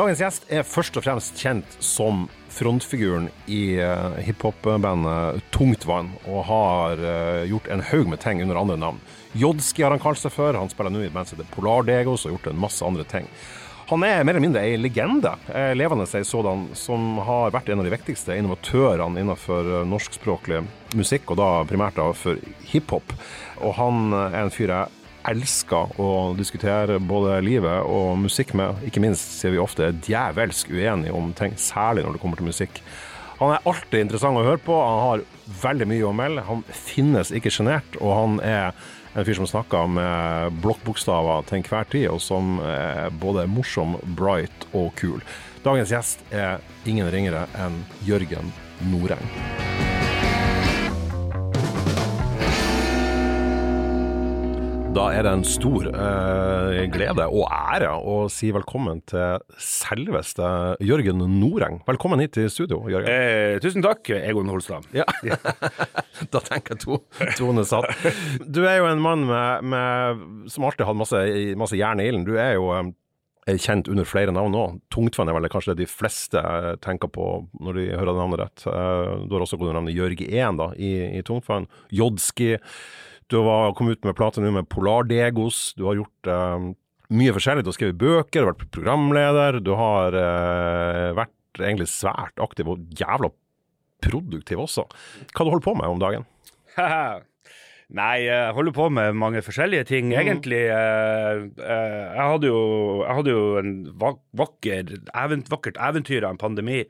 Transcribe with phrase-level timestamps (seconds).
[0.00, 7.02] Dagens gjest er først og fremst kjent som frontfiguren i uh, hiphop-bandet Tungtvann, og har
[7.04, 9.02] uh, gjort en haug med ting under andre navn.
[9.36, 12.24] Jodski har han kalt seg før, han spiller nå i et band som heter Polardegos
[12.24, 13.28] og har gjort en masse andre ting.
[13.90, 17.82] Han er mer eller mindre ei legende, eh, levende ei sådan, som har vært en
[17.82, 20.62] av de viktigste innovatørene innenfor norskspråklig
[20.96, 22.40] musikk, og da primært da for
[22.70, 23.12] hiphop.
[23.60, 28.80] Og han er en fyr jeg elsker å diskutere både livet og musikk med.
[28.88, 32.50] Ikke minst sier vi ofte er djevelsk uenige om ting, særlig når det kommer til
[32.50, 32.80] musikk.
[33.40, 35.26] Han er alltid interessant å høre på, han har
[35.62, 36.44] veldig mye å melde.
[36.48, 38.74] Han finnes ikke sjenert, og han er
[39.16, 44.68] en fyr som snakker med blokkbokstaver til enhver tid, og som er både morsom, bright
[44.70, 45.24] og kul.
[45.64, 48.52] Dagens gjest er ingen ringere enn Jørgen
[48.92, 49.99] Noreng.
[54.90, 60.48] Da er det en stor eh, glede og ære å si velkommen til selveste
[60.82, 61.76] Jørgen Noreng.
[61.86, 63.06] Velkommen hit til studio, Jørgen.
[63.06, 64.88] Eh, tusen takk, Egon Holstad.
[64.90, 65.04] Ja.
[66.34, 66.98] da tenker jeg to,
[67.38, 67.86] tone satt.
[68.42, 71.22] Du er jo en mann med, med, som alltid har hatt masse,
[71.62, 72.26] masse jern i ilden.
[72.26, 74.64] Du er jo eh, kjent under flere navn nå.
[74.90, 77.28] Tungtvann er vel kanskje det de fleste eh, tenker på
[77.62, 78.66] når de hører navnet rett.
[78.66, 81.70] Eh, du har også gått under navnet Jørg 1 da, i, i Tungtvann.
[81.94, 82.56] Jodski.
[83.30, 85.70] Du har kommet ut med plate nå med Polardegos.
[85.78, 86.70] Du har gjort uh,
[87.14, 87.62] mye forskjellig.
[87.62, 89.60] Du har skrevet bøker, du har vært programleder.
[89.62, 93.30] Du har uh, vært egentlig svært aktiv og jævla
[94.02, 94.86] produktiv også.
[95.30, 96.26] Hva du holder på med om dagen?
[98.00, 100.18] Nei, jeg holder på med mange forskjellige ting, mm.
[100.24, 100.62] egentlig.
[100.70, 102.60] Uh, jeg, hadde jo,
[103.04, 103.72] jeg hadde jo en
[104.02, 104.94] vakker,
[105.54, 106.82] vakkert eventyr av en pandemi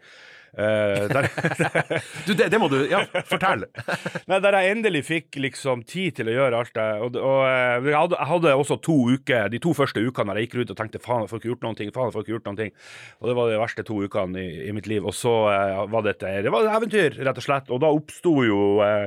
[0.50, 1.28] Uh, der,
[2.26, 3.66] du, det, det, må du Ja, fortell.
[4.30, 6.86] Nei, Der jeg endelig fikk liksom tid til å gjøre alt det.
[7.04, 10.40] Og, og eh, jeg, hadde, jeg, hadde, også to uker, de to første ukene der
[10.40, 11.92] jeg gikk rundt og tenkte faen, jeg får ikke gjort noen ting.
[11.94, 12.74] faen, jeg får ikke gjort noen ting.
[13.20, 15.06] Og det var de verste to ukene i, i mitt liv.
[15.06, 17.70] Og så uh, var dette det var et eventyr, rett og slett.
[17.70, 19.06] Og da oppsto jo uh,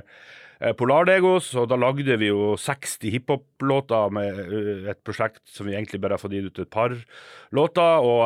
[0.79, 5.99] Polardegos, og da lagde vi jo 60 hiphop-låter med eh, et prosjekt som vi egentlig
[6.03, 6.95] bare har fått gitt ut et par
[7.51, 8.05] låter.
[8.07, 8.21] Og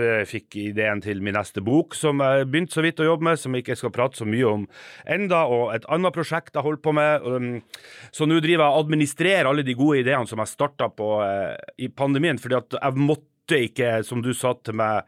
[0.00, 3.40] jeg fikk ideen til min neste bok, som jeg begynte så vidt å jobbe med,
[3.40, 4.64] som jeg ikke skal prate så mye om
[5.04, 7.26] enda, og et annet prosjekt jeg holder på med.
[7.28, 7.50] Um,
[8.14, 11.58] så nå driver jeg og administrerer alle de gode ideene som jeg starta på eh,
[11.84, 15.04] i pandemien, fordi at jeg måtte ikke, som du sa til meg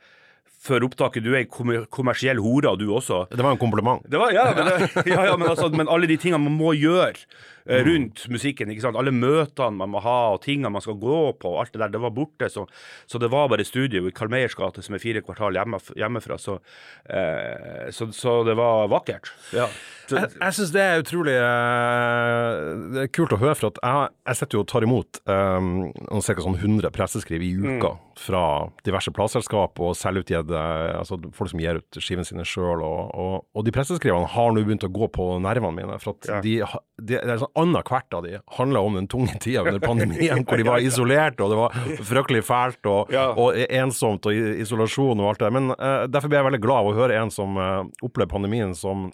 [0.64, 1.24] før opptaket.
[1.24, 1.48] Du er ei
[1.92, 3.24] kommersiell hore, du også.
[3.32, 4.04] Det var en kompliment.
[4.08, 6.74] Det var, ja, men, det, ja, ja, men, altså, men alle de tingene man må
[6.78, 7.26] gjøre.
[7.64, 8.70] Rundt musikken.
[8.70, 8.98] ikke sant?
[9.00, 12.02] Alle møtene man må ha, og tingene man skal gå på, alt det der, det
[12.02, 12.50] var borte.
[12.52, 12.66] Så,
[13.06, 16.38] så det var bare studio i Karl Meyers gate, som er fire kvartal hjemme, hjemmefra.
[16.40, 16.58] Så,
[17.08, 19.32] eh, så, så, det var vakkert.
[19.56, 19.68] Ja.
[20.10, 22.56] Jeg jeg syns det er utrolig eh,
[22.92, 25.70] det er kult å høre, for at jeg, jeg sitter jo og tar imot um,
[26.20, 26.36] ca.
[26.44, 28.02] Sånn 100 presseskriv i uka mm.
[28.20, 28.42] fra
[28.86, 30.60] diverse plateselskap og selvutgitte
[30.98, 32.82] altså folk som gir ut skivene sine sjøl.
[32.84, 35.98] Og, og, og, de presseskrivene har nå begynt å gå på nervene mine.
[36.02, 36.42] for at ja.
[36.44, 36.56] de,
[37.00, 40.58] de, det er sånn annethvert av de handla om den tunge tida under pandemien, hvor
[40.58, 41.76] de var isolert, og det var
[42.08, 43.28] fryktelig fælt og, ja.
[43.38, 44.34] og ensomt og
[44.64, 45.56] isolasjon og alt det der.
[45.58, 48.74] Men uh, derfor blir jeg veldig glad av å høre en som uh, opplever pandemien
[48.78, 49.10] som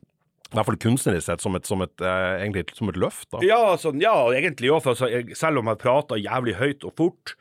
[0.50, 3.28] i hvert fall kunstnerisk sett, som et, som et, eh, egentlig, som et løft?
[3.30, 3.38] da.
[3.46, 4.88] Ja, altså, ja egentlig òg.
[4.90, 5.06] Altså,
[5.38, 7.36] selv om jeg prater jævlig høyt og fort,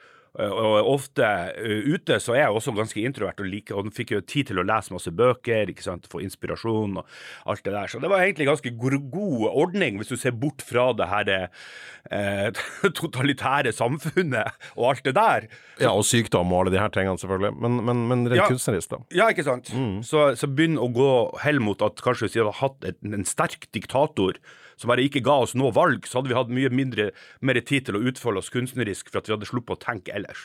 [0.48, 4.22] og ofte uh, ute så er jeg også ganske introvert og liker og fikk jo
[4.24, 7.20] tid til å lese masse bøker, ikke sant, få inspirasjon og
[7.50, 7.92] alt det der.
[7.92, 12.62] Så det var egentlig ganske god ordning, hvis du ser bort fra det her eh,
[13.02, 15.50] totalitære samfunnet og alt det der.
[15.82, 17.54] Ja, og sykdom og alle de her tingene, selvfølgelig.
[17.60, 19.04] Men, men, men rent ja, kunstnerisk, da.
[19.16, 19.74] Ja, ikke sant.
[19.76, 20.00] Mm.
[20.08, 21.12] Så, så begynn å gå
[21.44, 24.40] hell mot at kanskje hvis vi hadde hatt en, en sterk diktator
[24.80, 27.10] som bare ikke ga oss noe valg, så hadde vi hatt mye mindre,
[27.44, 30.42] mer tid til å utfolde oss kunstnerisk for at vi hadde sluppet å tenke ellers.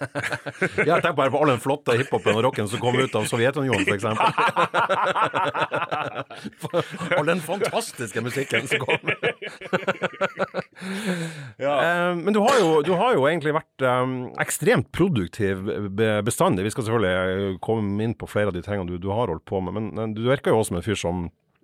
[0.80, 3.84] jeg tenker bare på all den flotte hiphopen og rocken som kom ut av Sovjetunionen,
[3.84, 4.06] f.eks.
[7.18, 9.00] all den fantastiske musikken som kom.
[11.66, 11.74] ja.
[11.76, 15.56] uh, men du har, jo, du har, jo, egentlig vært um, ekstremt produktiv
[16.24, 16.64] bestandig.
[16.64, 19.60] Vi skal selvfølgelig komme inn på flere av de tingene du, du har holdt på
[19.64, 21.16] med, men du virker jo også som en fyr som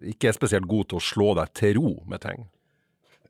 [0.03, 2.47] ikke er spesielt god til å slå deg til ro med ting?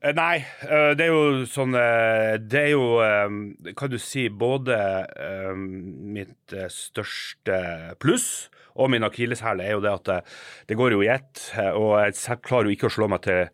[0.01, 4.77] Eh, nei, eh, det er jo sånn eh, Det er jo, kan du si, både
[5.57, 8.47] mitt største pluss
[8.77, 10.09] og min akilleshæl er jo det at
[10.69, 11.47] det, går jo i ett.
[11.73, 13.47] Og jeg klarer jo ikke å slå meg til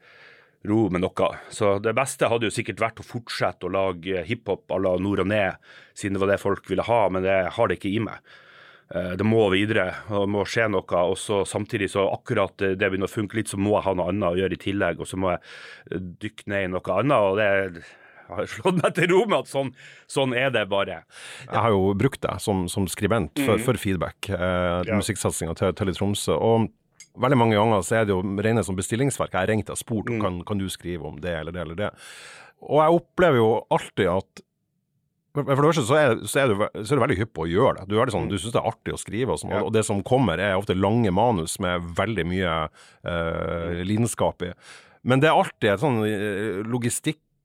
[0.67, 1.29] ro med noe.
[1.47, 5.23] Så det beste hadde jo sikkert vært å fortsette å lage hiphop à la Nord
[5.23, 5.63] og Ned,
[5.95, 8.19] siden det var det folk ville ha, men det har det ikke i meg.
[8.93, 10.99] Eh, det må videre, det må skje noe.
[11.01, 14.11] og så Samtidig så akkurat det begynner å funke litt, så må jeg ha noe
[14.13, 15.01] annet å gjøre i tillegg.
[15.01, 17.17] Og så må jeg dykke ned i noe annet.
[17.17, 17.83] og det
[18.33, 19.73] har slått meg til ro med at sånn,
[20.09, 21.01] sånn er det bare.
[21.43, 23.65] Jeg har jo brukt deg som, som skribent for, mm.
[23.65, 24.95] for feedback, eh, Ja.
[24.95, 26.37] musikksatsinga til, til i Tromsø.
[26.37, 26.69] og
[27.13, 29.35] Veldig mange ganger så er det jo rene som bestillingsverk.
[29.35, 30.21] Jeg har ringt og spurt Mm.
[30.21, 31.89] kan, kan du skrive om det eller det eller det.
[32.63, 34.41] Og jeg opplever jo alltid at
[35.33, 37.49] for det første så er, så, er du, så er du veldig hypp på å
[37.49, 37.87] gjøre det.
[37.89, 39.63] Du, er veldig sånn, du syns det er artig å skrive, og, sånn, Mm.
[39.67, 42.55] Og det som kommer er ofte lange manus med veldig mye
[43.03, 44.53] eh, lidenskap i.
[45.03, 46.61] Men det er alltid et sånn eh,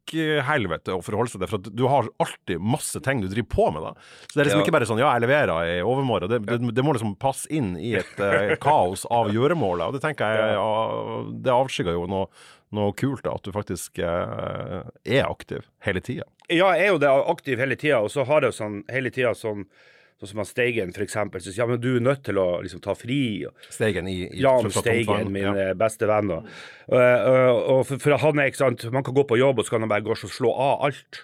[0.09, 3.83] logistikkhelvete å forholde seg til, for du har alltid masse ting du driver på med.
[3.89, 3.93] da.
[4.29, 4.65] Så det er liksom Ja.
[4.67, 6.31] ikke bare sånn ja, jeg leverer i overmorgen.
[6.31, 9.89] Det, det, det må liksom passe inn i et eh, kaos av gjøremålet.
[9.89, 10.71] Og det tenker jeg ja,
[11.45, 12.29] det avskygger jo noe,
[12.75, 16.27] noe kult, da, at du faktisk eh, er aktiv hele tida.
[16.49, 19.15] Ja, jeg er jo det aktiv hele tida, og så har jeg jo sånn hele
[19.15, 19.69] tida sånn
[20.19, 21.39] Sånn som han Steigen, for eksempel.
[21.39, 23.47] Så sier ja, men du er nødt til å liksom ta fri.
[23.71, 25.53] Steigen i, i Jan Steigen, min ja.
[25.55, 26.33] eh, beste venn.
[26.35, 26.49] Og,
[26.91, 29.77] og, og for, for han er ikke sant, Man kan gå på jobb, og så
[29.77, 31.21] kan han bare gå og slå av alt.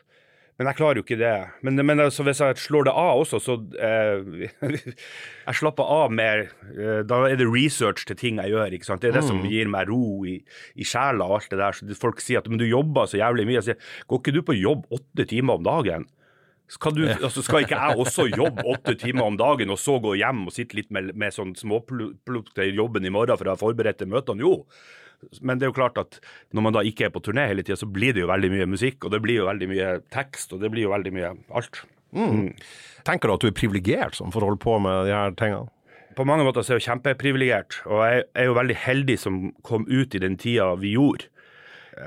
[0.54, 1.32] Men jeg klarer jo ikke det.
[1.66, 4.44] Men, men altså, hvis jeg slår det av også, så eh,
[5.48, 6.44] Jeg slapper av mer.
[6.70, 8.76] Eh, da er det research til ting jeg gjør.
[8.76, 9.02] ikke sant?
[9.02, 10.36] Det er det som gir meg ro i,
[10.78, 11.78] i sjela og alt det der.
[11.78, 13.58] Så folk sier at men du jobber så jævlig mye.
[13.58, 16.06] Jeg sier, Går ikke du på jobb åtte timer om dagen?
[16.70, 20.14] Skal, du, altså skal ikke jeg også jobbe åtte timer om dagen, og så gå
[20.16, 23.60] hjem og sitte litt med, med sånn småplukk til jobben i morgen for å ha
[23.60, 24.46] forberedt møtene?
[24.46, 24.54] Jo.
[25.40, 26.20] Men det er jo klart at
[26.54, 28.70] når man da ikke er på turné hele tida, så blir det jo veldig mye
[28.74, 31.84] musikk, og det blir jo veldig mye tekst, og det blir jo veldig mye alt.
[33.04, 35.70] Tenker du at du er privilegert som får holde på med de her tingene?
[36.14, 39.38] På mange måter så er jeg jo kjempeprivilegert, og jeg er jo veldig heldig som
[39.66, 41.26] kom ut i den tida vi gjorde.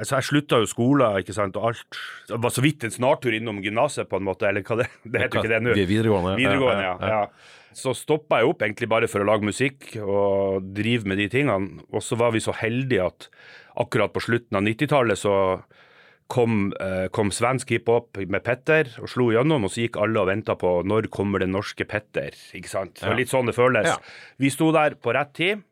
[0.04, 2.00] Så jeg slutta jo skolen, ikke sant, og alt.
[2.28, 5.22] Det var så vidt en snartur innom gymnaset, på en måte, eller hva det Det
[5.22, 5.76] heter jo ikke det nå.
[5.78, 6.34] Vi er videregående.
[6.40, 6.96] Videregående, ja.
[7.12, 7.22] ja.
[7.76, 11.84] Så stoppa jeg opp egentlig bare for å lage musikk og drive med de tingene.
[11.92, 13.28] Og så var vi så heldige at
[13.78, 15.36] akkurat på slutten av 90-tallet så
[16.28, 20.30] kom, eh, kom svensk hiphop med Petter og slo gjennom, og så gikk alle og
[20.30, 22.36] venta på når kommer den norske Petter.
[22.54, 23.00] ikke sant?
[23.00, 23.88] Det var litt sånn det føles.
[23.88, 23.98] Ja.
[24.38, 25.64] Vi sto der på rett tid,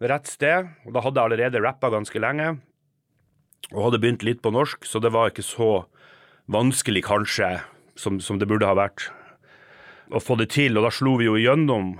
[0.00, 2.58] rett sted, og da hadde jeg allerede rappa ganske lenge.
[3.72, 5.86] Og hadde begynt litt på norsk, så det var ikke så
[6.52, 7.56] vanskelig kanskje
[7.98, 9.08] som, som det burde ha vært
[10.10, 11.96] å få det til, og da slo vi jo igjennom.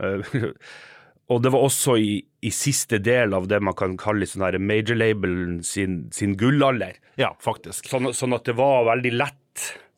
[0.00, 0.40] eh,
[1.32, 4.58] og det var også i, i siste del av det man kan kalle sånn her
[4.58, 6.98] major-labelen sin, sin gullalder.
[7.20, 7.90] Ja, faktisk.
[7.90, 9.36] Sånn, sånn at det var veldig lett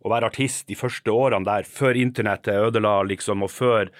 [0.03, 3.93] å være artist de første årene der, før internettet ødela, liksom, og før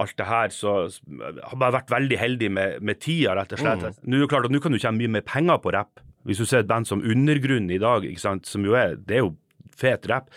[0.00, 3.60] alt det her, så jeg har bare vært veldig heldig med, med tida, rett og
[3.60, 4.00] slett.
[4.06, 6.00] Nå er det klart at nå kan du tjene mye mer penger på rapp.
[6.24, 9.18] Hvis du ser et band som Undergrunn i dag, ikke sant, som jo er, det
[9.18, 9.34] er jo
[9.76, 10.32] fet rapp,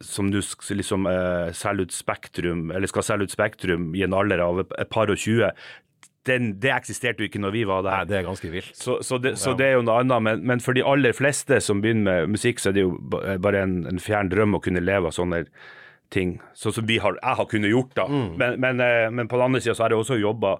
[0.00, 4.42] som du liksom eh, selger ut Spektrum, eller skal selge ut Spektrum i en alder
[4.44, 5.50] av et par og tjue,
[6.28, 8.02] den, det eksisterte jo ikke når vi var der.
[8.02, 8.70] Nei, det er ganske vilt.
[8.76, 11.60] Så, så, det, så det er jo noe annet, men, men for de aller fleste
[11.64, 14.82] som begynner med musikk, så er det jo bare en, en fjern drøm å kunne
[14.84, 15.46] leve av sånne
[16.12, 16.36] ting.
[16.58, 18.06] Sånn som vi har, jeg har kunnet gjort, da.
[18.10, 20.56] Men, men, eh, men på den andre sida så har jeg også jobba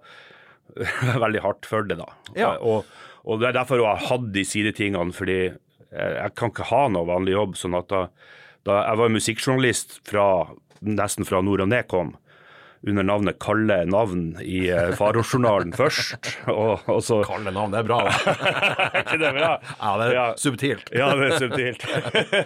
[1.27, 2.09] veldig hardt for det, da.
[2.39, 2.55] Ja.
[2.57, 2.89] Og,
[3.29, 6.87] og det er derfor jeg har hatt de sidetingene, fordi eh, jeg kan ikke ha
[6.95, 7.59] noe vanlig jobb.
[7.61, 8.07] sånn at da,
[8.69, 10.27] da Jeg var musikkjournalist fra,
[10.81, 12.15] nesten fra Nord og Ned kom
[12.89, 16.31] under navnet Kalle Navn i eh, Farojournalen først.
[16.49, 17.99] Og, og så Kalle navn, det er bra.
[18.07, 18.35] Da.
[18.91, 19.51] Er ikke det bra?
[19.61, 20.25] Ja, det er Ja.
[20.41, 20.89] subtilt.
[20.97, 21.85] Ja, det er subtilt.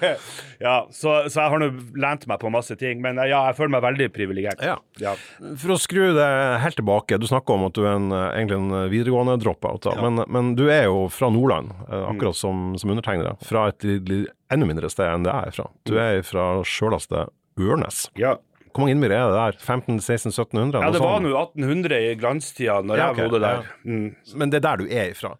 [0.66, 1.68] ja, så, så jeg har nå
[2.02, 4.64] lent meg på masse ting, men eh, ja, jeg føler meg veldig privilegert.
[4.64, 4.76] Ja.
[5.02, 5.14] Ja.
[5.60, 6.28] For å skru det
[6.64, 9.94] helt tilbake, du snakker om at du er en, eh, egentlig en videregående dropout, da.
[10.02, 13.36] men, men du er jo fra Nordland, eh, akkurat som, som undertegnere.
[13.46, 15.68] Fra et enda mindre sted enn det jeg er fra.
[15.88, 17.28] Du er fra sjøleste
[17.60, 18.08] Ørnes.
[18.18, 18.34] ja.
[18.74, 19.60] Hvor mange innbyggere er det der?
[19.62, 20.82] 15 16 1700?
[20.82, 23.60] Ja, det var nå 1800 i glanstida når Ja, jeg bodde der.
[23.62, 23.76] ja.
[23.86, 24.08] Mm.
[24.34, 25.36] Men det er der du er ifra?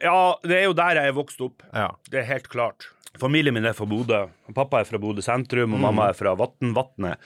[0.00, 1.60] Ja, det er jo der jeg er vokst opp.
[1.76, 1.90] Ja.
[2.10, 2.88] Det er helt klart.
[3.20, 4.20] Familien min er fra Bodø.
[4.54, 7.18] Pappa er fra Bodø sentrum, og mamma er fra Vatnvatnet.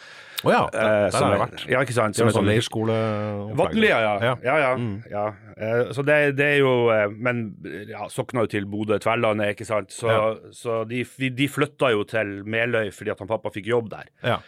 [0.42, 1.64] Å ja, Eh, der, der har jeg vært.
[1.70, 2.16] Ja, ikke sant?
[2.16, 3.56] Som en sånn er leirskoleopplegg.
[3.61, 4.14] Vatnlia, ja.
[4.25, 4.32] Ja.
[4.42, 4.73] ja, ja,
[5.12, 5.25] ja.
[5.56, 7.44] Eh, Så det, det er jo eh, Men
[7.88, 9.92] ja, sokna jo til Bodø, Tverlandet, ikke sant.
[9.94, 10.34] Så, Ja.
[10.56, 14.08] så de, de flytta jo til Meløy fordi at han pappa fikk jobb der.
[14.25, 14.40] Ja.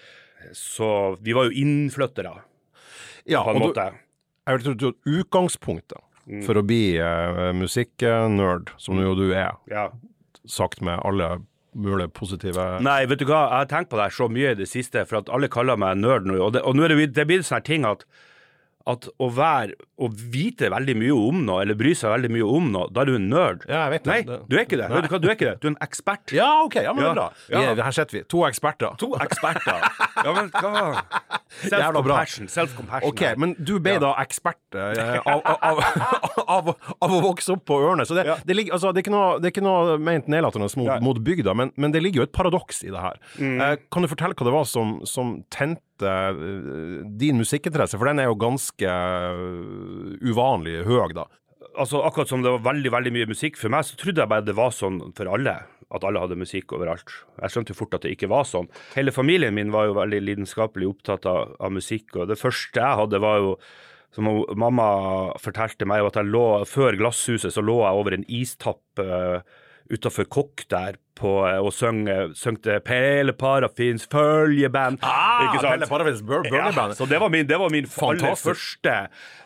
[0.53, 2.35] Så vi var jo innflyttere,
[3.27, 3.91] ja, på en måte.
[3.91, 3.99] du,
[4.47, 6.41] jeg vil tro at utgangspunktet Mm.
[6.43, 9.91] for å bli eh, musikknerd, som jo du er, Ja.
[10.45, 11.41] sagt med alle
[11.73, 14.67] mulige positive Nei, vet du hva, jeg har tenkt på det så mye i det
[14.67, 16.41] siste, for at alle kaller meg nerd nå.
[16.43, 18.03] Og det, og nå er det, det blir sånn ting at
[18.87, 22.67] at å være Å vite veldig mye om noe, eller bry seg veldig mye om
[22.75, 23.63] noe, da er du en nerd.
[23.65, 24.11] Ja, jeg vet det.
[24.13, 24.89] Nei, du er ikke det.
[24.93, 25.55] Vet du hva, du er ikke det.
[25.63, 26.35] Du er en ekspert.
[26.37, 26.77] Ja, OK.
[26.85, 27.13] Ja, men det Ja.
[27.13, 27.29] er bra.
[27.49, 27.63] Ja.
[27.79, 28.23] Vi, her sitter vi.
[28.35, 28.99] To eksperter.
[29.01, 29.87] To eksperter.
[30.21, 30.83] Ja, men hva.
[31.65, 32.51] Self-compassion.
[32.53, 33.09] Self-compassion.
[33.09, 35.81] OK, men du ble da ekspert eh, av, av,
[36.45, 36.71] av,
[37.09, 38.05] av å vokse opp på Ørne.
[38.05, 38.37] Så det, Ja.
[38.45, 41.23] det, ligger, altså, det, er ikke noe, det er ikke noe ment nedlatende mot, mot
[41.25, 43.17] bygda, men, men det ligger jo et paradoks i det her.
[43.41, 47.99] Eh, kan du fortelle hva det var som, som tente din musikkinteresse?
[47.99, 51.27] For den er jo ganske eh, uvanlig høy, da.
[51.75, 54.47] altså Akkurat som det var veldig veldig mye musikk for meg, så trodde jeg bare
[54.47, 55.59] det var sånn for alle.
[55.95, 57.13] At alle hadde musikk overalt.
[57.39, 58.67] Jeg skjønte jo fort at det ikke var sånn.
[58.97, 63.03] Hele familien min var jo veldig lidenskapelig opptatt av, av musikk, og det første jeg
[63.03, 63.53] hadde, var jo
[64.17, 64.89] som mamma
[65.43, 69.45] fortalte meg, at jeg lå før glasshuset, så lå jeg over en istapp uh,
[69.93, 72.05] utafor Kokk der på, eh, og søng,
[72.37, 74.99] søngte Pelle Parafins følgeband.
[75.01, 75.65] ikke sant?
[75.65, 78.97] Ah, Pelle Parafins Bur- Ja, så det var min, det var min aller første,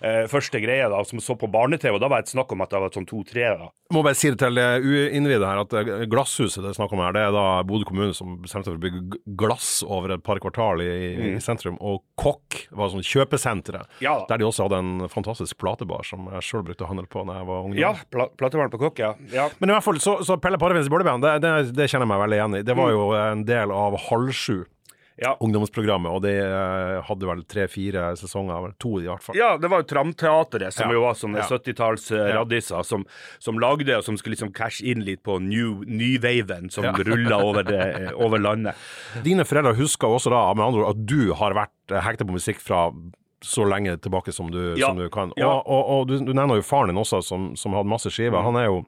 [0.03, 1.95] uh, første greie da, som så på barne-TV.
[1.95, 3.47] og Da var det et snakk om at jeg var sånn to-tre.
[3.59, 3.69] da.
[3.93, 7.00] Må bare si det til eh, uinnvidde her, at eh, glasshuset det er snakk om
[7.03, 10.23] her, det er da Bodø kommune som bestemte seg for å bygge glass over et
[10.23, 10.91] par kvartal i,
[11.35, 11.77] i sentrum.
[11.83, 14.03] Og Kokk var sånn kjøpesenteret, Mm.
[14.05, 14.12] Ja.
[14.29, 17.39] der de også hadde en fantastisk platebar som jeg sjøl brukte å handle på da
[17.41, 17.81] jeg var ungdom.
[17.81, 19.15] Ja, pl platebaren på Kokk, ja.
[19.33, 19.49] ja.
[19.61, 22.21] Men i hvert fall, så, så Pelle Parafins Bølleband, det, det, det kjenner jeg meg
[22.25, 22.62] veldig igjen i.
[22.62, 22.83] Det Mm.
[22.83, 24.64] var jo en del av Halv sju.
[25.21, 25.35] Ja.
[25.45, 29.37] Ungdomsprogrammet, og det eh, hadde vel tre-fire sesonger, to i hvert fall.
[29.37, 30.95] Ja, det var jo Tramteatret, som Ja.
[30.97, 31.45] jo var sånne Ja.
[31.45, 33.05] 70-talls eh, som,
[33.38, 35.85] som lagde, og som skulle liksom cashe inn litt på new,
[36.71, 36.93] som Ja.
[36.93, 38.75] rulla over, eh, over landet.
[39.23, 42.57] Dine foreldre husker også da, med andre ord, at du har vært hekta på musikk
[42.59, 42.90] fra
[43.43, 45.33] så lenge tilbake som du, som du kan.
[45.37, 45.49] Ja.
[45.49, 48.40] Og, og, og du, du nevner jo faren din også, som, som hadde masse skiver.
[48.43, 48.87] Han er jo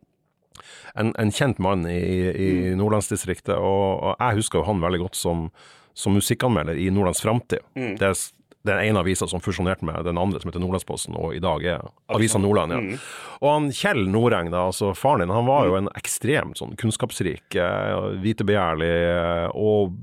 [0.94, 2.78] en, en kjent mann i, i Mm.
[2.78, 5.49] Nordlandsdistriktet, og, og jeg husker jo han veldig godt som,
[5.94, 7.64] som musikkanmelder i Nordlands Framtid.
[7.76, 7.97] Mm.
[8.00, 8.16] Det er
[8.62, 11.87] den ene avisa som fusjonerte med den andre, som heter Nordlandsposten, og i dag er
[12.14, 12.73] Avisa Nordland.
[12.76, 12.78] ja.
[12.78, 12.99] Mm.
[13.42, 17.56] Og han Kjell Noreng, da, altså faren din, han var jo en ekstremt sånn kunnskapsrik,
[17.59, 19.97] eh, vitebegjærlig eh, og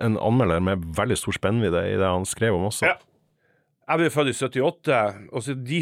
[0.00, 2.90] en anmelder med veldig stor spennvidde i det han skrev om også.
[2.90, 2.98] Ja.
[3.88, 4.98] Jeg ble født i 78,
[5.34, 5.80] og så de,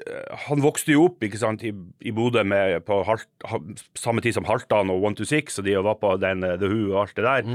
[0.00, 3.26] eh, han vokste jo opp ikke sant, i, i Bodø med- på Halt,
[3.98, 6.70] samme tid som Halvdan og One to Six, og de var på den, eh, The
[6.72, 7.52] Who og alt det der.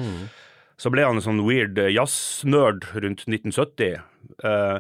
[0.78, 3.98] Så ble han en sånn weird eh, jazznerd rundt 1970.
[4.44, 4.80] Uh,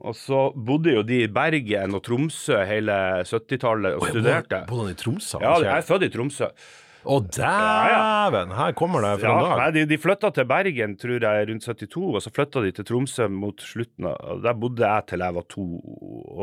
[0.00, 2.94] og så bodde jo de i Bergen og Tromsø hele
[3.28, 4.62] 70-tallet og studerte.
[4.70, 5.40] Bodde han i Tromsø?
[5.44, 6.48] Ja, jeg er født i Tromsø.
[7.00, 8.50] Å, dæven!
[8.58, 9.54] Her kommer det Ja, en dag.
[9.62, 12.86] nei, de, de flytta til Bergen tror jeg rundt 72, og så flytta de til
[12.90, 15.64] Tromsø mot slutten av Der bodde jeg til jeg var to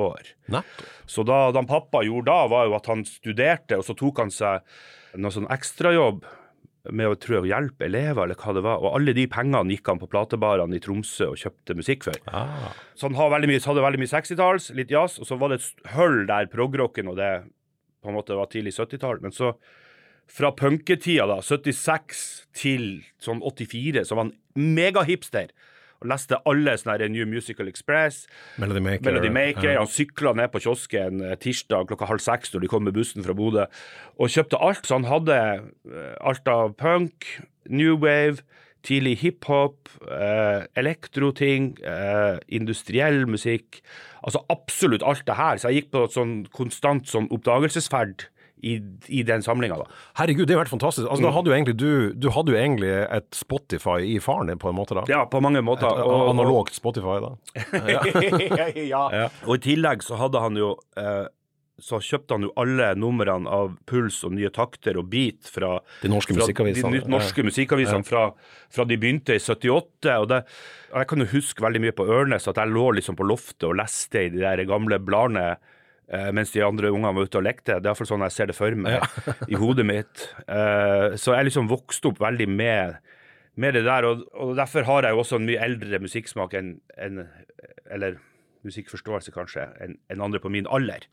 [0.08, 0.34] år.
[0.54, 0.90] Nettopp.
[1.06, 4.34] Så da, da pappa gjorde da, var jo at han studerte, og så tok han
[4.34, 4.66] seg
[5.18, 6.26] noe sånn ekstrajobb
[6.88, 8.80] med å tror jeg, hjelpe elever, eller hva det var.
[8.82, 12.20] Og alle de pengene gikk han på platebarene i Tromsø og kjøpte musikk for.
[12.32, 12.70] Ah.
[12.96, 15.60] Så han hadde veldig mye, hadde veldig mye 60-talls, litt jazz, og så var det
[15.62, 17.32] et hull der progrocken og det
[18.02, 19.20] på en måte var tidlig 70-tall.
[19.26, 19.52] Men så
[20.28, 22.22] fra punketida, da, 76
[22.58, 22.86] til
[23.24, 24.36] sånn 84, så var han
[24.78, 25.54] megahipster.
[25.98, 28.28] Og leste alle sånne her New Musical Express,
[28.62, 29.06] Melody Maker.
[29.08, 29.72] Melody Maker.
[29.72, 29.80] Ja.
[29.82, 33.26] Han sykla ned på kiosken eh, tirsdag klokka halv seks når de kom med bussen
[33.26, 33.66] fra Bodø,
[34.22, 34.86] og kjøpte alt.
[34.86, 37.26] Så han hadde eh, alt av punk,
[37.66, 38.46] new wave,
[38.86, 43.82] tidlig hiphop, eh, elektroting, eh, industriell musikk.
[44.22, 45.58] Altså absolutt alt det her.
[45.58, 48.30] Så jeg gikk på et sånn konstant sånn oppdagelsesferd
[48.64, 48.80] i,
[49.14, 49.78] i den samlinga.
[50.18, 51.06] Herregud, det har vært fantastisk.
[51.08, 51.28] Altså, Mm.
[51.28, 54.70] da hadde jo egentlig du, du hadde jo egentlig et Spotify i faren din, på
[54.70, 55.04] en måte, da.
[55.08, 55.86] Ja, på mange måter.
[55.88, 57.36] Et Og- og- analogt Spotify, da.
[58.94, 59.30] ja.
[59.46, 61.28] Og i tillegg så hadde han jo eh,
[61.78, 66.10] så kjøpte han jo alle numrene av Puls og Nye Takter og Beat fra De
[66.10, 67.04] norske fra musikkavisene.
[67.06, 68.24] De norske musikkavisene fra,
[68.74, 70.16] fra de begynte i 78.
[70.18, 70.40] Og, det,
[70.90, 73.68] og jeg kan jo huske veldig mye på Ørnes at jeg lå liksom på loftet
[73.70, 75.52] og leste i de der gamle bladene
[76.32, 77.78] mens de andre ungene var ute og lekte.
[77.78, 79.04] Det er iallfall sånn jeg ser det for meg
[79.52, 80.30] i hodet mitt.
[80.48, 82.98] Eh, så jeg liksom vokste opp veldig med
[83.58, 86.76] med det der, og, og derfor har jeg jo også en mye eldre musikksmak enn
[87.02, 87.24] en,
[87.90, 88.20] Eller
[88.66, 91.06] musikkforståelse, kanskje, enn en andre på min alder.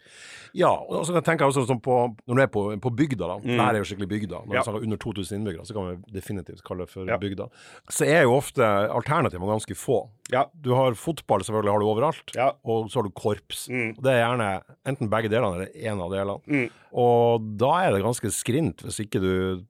[0.54, 3.36] Ja, og så tenker jeg også sånn på, når du er på, på bygda, da.
[3.44, 3.58] Mm.
[3.60, 4.40] her er jo skikkelig bygda.
[4.46, 4.54] Når.
[4.54, 4.60] Ja.
[4.62, 7.18] vi snakker under 2000 innbyggere, så kan vi definitivt kalle det for Ja.
[7.18, 7.48] bygda.
[7.90, 10.08] Så er jo ofte alternativene ganske få.
[10.32, 10.46] Ja.
[10.60, 12.52] Du har fotball, selvfølgelig har du overalt, Ja.
[12.64, 13.68] og så har du korps.
[13.68, 13.98] Mm.
[13.98, 16.40] Og Det er gjerne enten begge delene eller én av delene.
[16.46, 16.70] Mm.
[16.94, 19.64] Og da er det ganske skrint hvis ikke du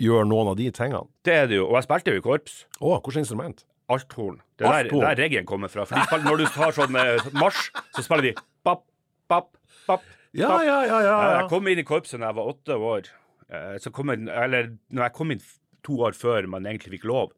[0.00, 1.06] gjør noen av de tingene.
[1.26, 1.66] Det er det jo.
[1.68, 2.64] Og jeg spilte jo i korps.
[2.80, 3.64] Å, hvilket instrument?
[3.90, 4.40] Althorn.
[4.60, 5.86] Det er der, der reggaen kommer fra.
[5.88, 8.34] Spiller, når du har sånn eh, marsj, så spiller de
[8.66, 8.84] bapp,
[9.30, 9.52] bapp,
[9.88, 10.04] bapp.
[10.36, 10.98] Ja, ja, ja.
[11.02, 13.08] ja, Jeg kom inn i korpset da jeg var åtte år.
[13.50, 15.42] Eh, Så kom jeg, eller når jeg kom inn
[15.86, 17.32] to år før man egentlig fikk lov.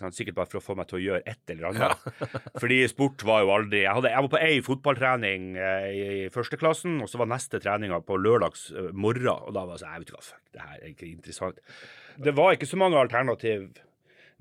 [0.00, 0.12] Sant?
[0.16, 2.02] Sikkert bare for å få meg til å gjøre et eller annet.
[2.60, 6.98] Fordi sport var jo aldri Jeg, hadde, jeg var på ei fotballtrening eh, i førsteklassen,
[7.04, 9.30] og så var neste treninga på lørdags eh, morgen.
[9.46, 11.62] Og da var jeg sånn Jeg vet ikke hva, fuck, det her er ikke interessant.
[12.26, 13.70] Det var ikke så mange alternativ.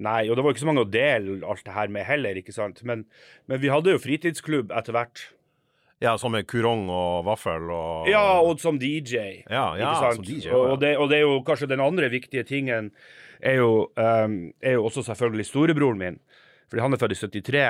[0.03, 2.55] Nei, og det var ikke så mange å dele alt det her med heller, ikke
[2.55, 2.81] sant.
[2.87, 3.05] Men,
[3.47, 5.23] men vi hadde jo fritidsklubb etter hvert.
[6.03, 9.45] Ja, som med kurong og vaffel og Ja, og som DJ.
[9.47, 10.57] Ja, ja, som DJ, ja.
[10.59, 12.91] og, det, og det er jo kanskje den andre viktige tingen
[13.39, 16.19] er jo, um, er jo også selvfølgelig storebroren min.
[16.67, 17.63] Fordi han er født i 73,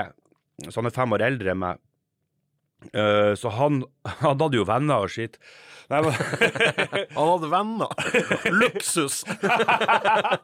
[0.69, 1.83] så han er fem år eldre enn meg.
[2.93, 3.83] Eh, så han,
[4.21, 5.39] han hadde jo venner og skitt.
[5.85, 7.91] Han hadde venner!
[8.61, 9.19] Luksus!
[9.27, 10.39] Ja,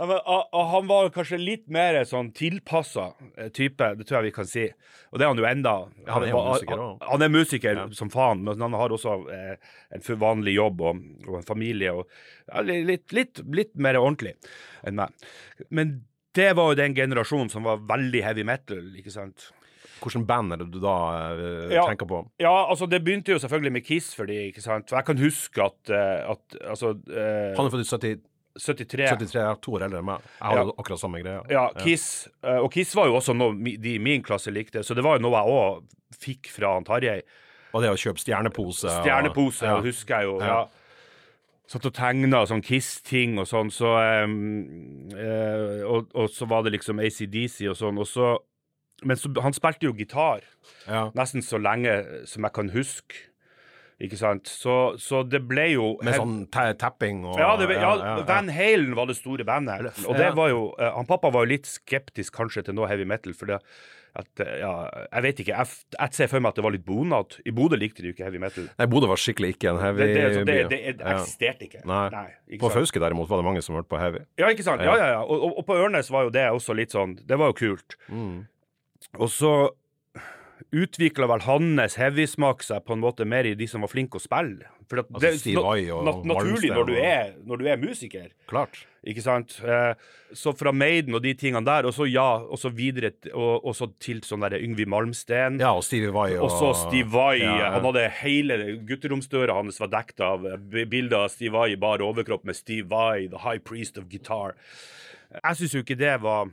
[0.00, 3.10] og, han var kanskje litt mer sånn tilpassa
[3.52, 4.64] type, det tror jeg vi kan si.
[5.12, 5.74] Og det er han jo enda.
[6.06, 7.10] Han, han er jo musiker også.
[7.10, 11.38] Han, er musiker som faen, men han har også eh, en vanlig jobb og, og
[11.42, 11.92] en familie.
[11.92, 12.08] Og,
[12.48, 14.32] ja, litt, litt, litt mer ordentlig
[14.86, 15.28] enn meg.
[15.68, 15.98] Men
[16.36, 19.50] det var jo den generasjonen som var veldig heavy metal, ikke sant.
[20.00, 20.94] Hvilket band er det du da
[21.34, 21.86] uh, Ja.
[21.88, 22.20] tenker på?
[22.42, 24.90] Ja, altså det begynte jo selvfølgelig med Kiss fordi, ikke sant.
[24.92, 28.16] Jeg kan huske at, eh, at altså uh, Han er født i
[28.56, 30.20] 73 73, ja, er to år eldre enn meg.
[30.40, 30.70] Jeg har Ja.
[30.78, 31.42] akkurat samme greia.
[31.50, 32.28] Ja, Kiss.
[32.42, 35.18] eh, Og Kiss var jo også noe de i min klasse likte, så det var
[35.18, 35.82] jo noe jeg òg
[36.16, 37.20] fikk fra han Tarjei.
[37.74, 39.80] Og det å kjøpe stjernepose og- Stjernepose, ja.
[39.82, 40.38] husker jeg jo.
[40.40, 40.46] Ja.
[40.46, 40.66] Ja.
[41.68, 43.90] Satt og tegna sånn Kiss-ting og sånn, så
[44.24, 48.38] um, uh, og, og så var det liksom ACDC og sånn, og så
[49.04, 50.40] Men så, han spilte jo gitar
[50.88, 51.10] Ja.
[51.14, 53.26] nesten så lenge som jeg kan huske.
[54.00, 54.44] Ikke sant?
[54.48, 58.16] Så, så det ble jo Med sånn ta- tapping og ja, det, ja, ja.
[58.28, 59.86] Van Halen var det store bandet.
[60.04, 63.06] Og det var jo eh, Han pappa var jo litt skeptisk kanskje til noe heavy
[63.08, 63.32] metal.
[63.32, 63.56] For det
[64.16, 64.74] at eh, Ja,
[65.14, 65.56] jeg vet ikke.
[65.56, 67.38] Jeg, jeg ser for meg at det var litt bonat.
[67.48, 68.66] I Bodø likte de jo ikke heavy metal.
[68.76, 71.80] Nei, Bodø var skikkelig ikke en heavy Det, det, det, det, det eksisterte ikke.
[71.88, 72.26] Nei.
[72.52, 72.72] ikke På?
[72.76, 74.20] Fauske derimot var det mange som hørte på heavy.
[74.36, 74.84] Ja, ikke sant?
[74.84, 75.22] Ja, ja, ja.
[75.24, 77.96] Og, og, og på Ørnes var jo det også litt sånn Det var jo kult.
[78.12, 78.44] Mm.
[79.18, 79.52] Og så
[80.76, 84.22] utvikla vel hans heavysmak seg på en måte mer i de som var flinke å
[84.22, 84.66] spille.
[84.88, 88.28] For at Altså Steve Vai og nat- naturlig når du, er, når du er musiker.
[88.50, 88.80] Klart.
[89.06, 89.56] Ikke sant?
[89.62, 89.94] Eh,
[90.34, 93.74] så fra Maiden og de tingene der, og så ja, og så videre og, og
[93.78, 95.60] så til sånn derre Yngvi Malmsten.
[95.62, 97.40] Ja, og Steve Vai og Og så Steve Vai.
[97.44, 97.72] Ja.
[97.76, 102.44] Han hadde hele gutteromsdøra hans var dekket av bilder av Steve Vai i bar overkropp
[102.48, 104.54] med Steve Vai, the high priest of guitar.
[105.36, 106.48] Jeg syns jo ikke det var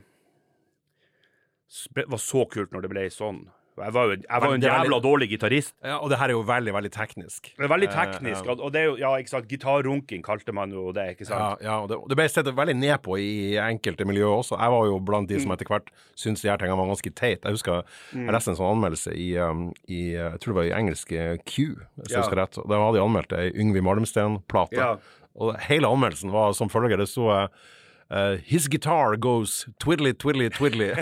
[2.08, 3.44] var så kult når det ble sånn.
[3.74, 5.72] Jeg var jo, jeg var jo en er veldig- jævla dårlig gitarist.
[5.82, 7.48] Ja, og det her er jo veldig, veldig teknisk.
[7.58, 8.52] Det er veldig Eh, teknisk, ja.
[8.52, 11.58] og det er jo, ja, ikke sant, gitarrunking kalte man jo det, ikke sant?
[11.60, 14.54] ja, og det, det ble sett veldig ned på i enkelte miljøer også.
[14.60, 15.54] Jeg var jo blant de som Mm.
[15.58, 17.42] etter hvert syntes de her tingene var ganske teit.
[17.42, 17.82] Jeg husker
[18.14, 21.74] jeg leste en sånn anmeldelse i, um, i jeg tror det var i engelske Q,
[21.98, 22.52] hvis jeg husker rett.
[22.68, 24.72] Da hadde de anmeldt ei Yngvi Malmsten-plate.
[24.78, 24.96] Ja.
[25.34, 26.96] Og hele anmeldelsen var som følger.
[26.96, 27.48] Det sto uh,
[28.14, 30.92] uh, His guitar goes twiddly, twiddly, twiddly.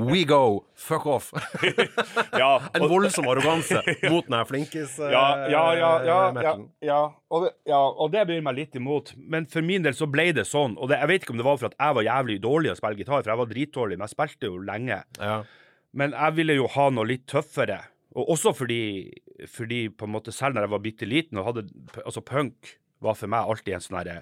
[0.00, 0.64] We go.
[0.74, 1.32] Fuck off.
[2.36, 6.66] Ja, en voldsom arroganse mot den her flinkis uh, Ja, ja, ja, ja, ja, metalen.
[6.84, 7.00] ja.
[7.30, 9.12] Og, det, ja, og det bryr meg litt imot.
[9.18, 10.76] Men for min del så ble det sånn.
[10.80, 12.78] Og det, jeg vet ikke om det var for at jeg var jævlig dårlig å
[12.78, 15.00] spille gitar, for jeg var dritdårlig, men jeg spilte jo lenge.
[15.20, 15.36] Ja.
[15.96, 17.80] Men jeg ville jo ha noe litt tøffere.
[18.16, 18.82] Og også fordi,
[19.52, 21.66] fordi på en måte selv når jeg var bitte liten og hadde
[22.04, 24.20] Altså, punk var for meg alltid en sånn herre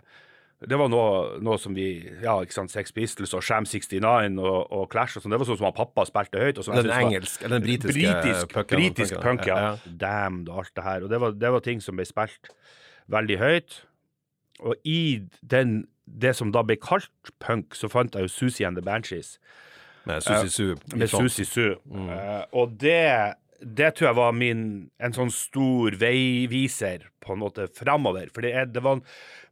[0.62, 1.88] det var noe, noe som vi
[2.22, 5.34] Ja, ikke sant, Sex Pistols og Sham 69 og, og Clash og sånn.
[5.34, 6.60] Det var sånn som han pappa spilte høyt.
[6.60, 9.58] Og som Den engelske, eller den britiske britisk, punken, britisk punk, ja.
[9.66, 9.96] ja.
[10.00, 11.04] Damn og alt det her.
[11.04, 12.52] Og det var, det var ting som ble spilt
[13.12, 13.82] veldig høyt.
[14.64, 15.00] Og i
[15.42, 19.36] den, det som da ble kalt punk, så fant jeg jo Susie and the Banshees.
[20.08, 20.66] Med Susi Su.
[20.94, 21.32] i Med front.
[21.32, 21.76] Susie Sue.
[21.90, 24.64] Uh, og det, det tror jeg var min
[25.00, 28.28] en sånn stor veiviser på en måte framover.
[28.34, 29.00] For det er, det var,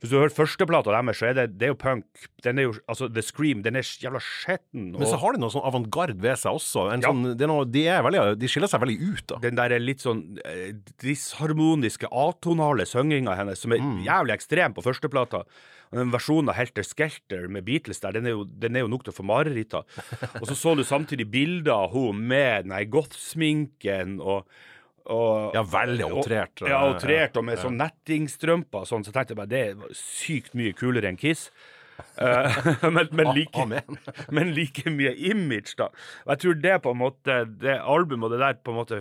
[0.02, 2.26] hvis du hører førsteplata deres, så er det, det er jo punk.
[2.44, 4.90] Den er jo, altså The Scream, den er jævla skitten.
[4.94, 6.86] Men så har de noe sånn avantgarde ved seg også.
[6.92, 7.10] En Ja.
[7.12, 9.40] sånn, det er noe, de, er veldig, de skiller seg veldig ut, da.
[9.48, 15.44] den der litt sånn eh, disharmoniske, atonale synginga hennes, som er jævlig ekstrem på førsteplata.
[15.92, 18.88] Og Den versjonen av Helter Skelter med Beatles der, den er jo, den er jo
[18.88, 19.84] nok til å få mareritt av.
[20.40, 24.46] Og så så du samtidig bilder av henne med den goth-sminken og,
[25.10, 26.62] og Ja, veldig outrert.
[26.62, 29.96] Og, ja, outrert, og med sånn nettingstrømper og sånn, så tenkte jeg bare det er
[29.96, 31.50] sykt mye kulere enn Kiss.
[32.18, 32.56] Eh,
[32.96, 33.64] men, men, like,
[34.36, 35.90] men like mye image, da.
[36.24, 38.98] Og jeg tror det på en måte Det albumet og det der på en måte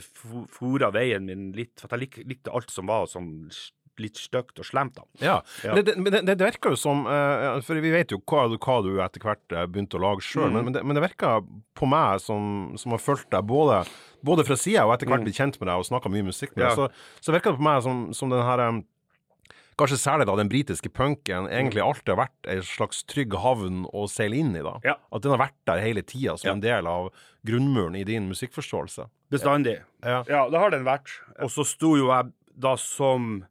[0.53, 1.81] fora veien min litt.
[1.81, 3.31] For jeg lik, likte alt som var sånn
[4.01, 5.05] litt stygt og slemt, da.
[5.21, 5.37] Ja.
[5.65, 5.75] Ja.
[5.77, 8.91] Men Det, det, det, virker jo som eh, For vi vet jo hva, hva du
[9.03, 11.45] etter hvert eh, begynte å lage sjøl, men, men, det, men det virker
[11.77, 13.83] på meg som, som har fulgt deg både,
[14.25, 16.65] både fra sida og etter hvert blitt kjent med deg og snakka mye musikk med
[16.65, 16.77] deg, Ja.
[16.77, 18.65] så, så virker det på meg som, som den her
[19.79, 24.05] kanskje særlig da den britiske punken, egentlig alltid har vært en slags trygg havn å
[24.11, 24.63] seile inn i.
[24.65, 24.75] da.
[24.85, 24.97] Ja.
[25.11, 27.09] At den har vært der hele tida som en del av
[27.47, 29.07] grunnmuren i din musikkforståelse.
[29.33, 29.79] Bestandig.
[30.03, 31.13] Ja, det har den vært.
[31.41, 33.45] Og så sto jo jeg da som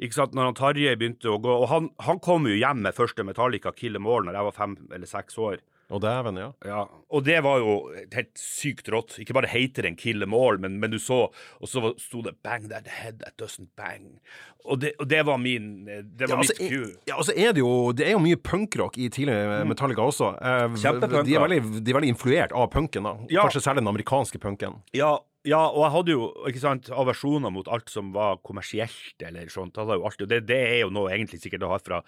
[0.00, 2.96] ikke sant, Når han Tarjei begynte å gå Og han, han kom jo hjem med
[2.96, 5.62] første Metallica Kill Em All når jeg var fem eller seks år.
[5.86, 6.48] Og dæven, ja.
[6.66, 6.80] Ja,
[7.14, 9.20] Og det var jo helt sykt rått.
[9.22, 11.28] Ikke bare heter den Kill Em All, men, men du så
[11.60, 14.18] Og så sto det 'Bang that head that doesn't bang'.
[14.66, 16.94] Og det, og det var min Det var Ja, altså, mitt cue.
[17.06, 20.32] ja, altså er det jo Det er jo mye punkrock i tidligere Metallica også.
[20.42, 23.14] Eh, de, er veldig, de er veldig influert av punken, da.
[23.30, 23.46] Ja.
[23.46, 24.82] Kanskje særlig den amerikanske punken.
[24.92, 29.48] Ja, ja, og jeg hadde jo ikke sant, aversjoner mot alt som var kommersielt eller
[29.52, 29.78] sånt.
[29.78, 32.02] Alltid, det, det er jo noe egentlig sikkert å ha fra,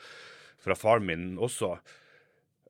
[0.63, 1.77] fra faren min også.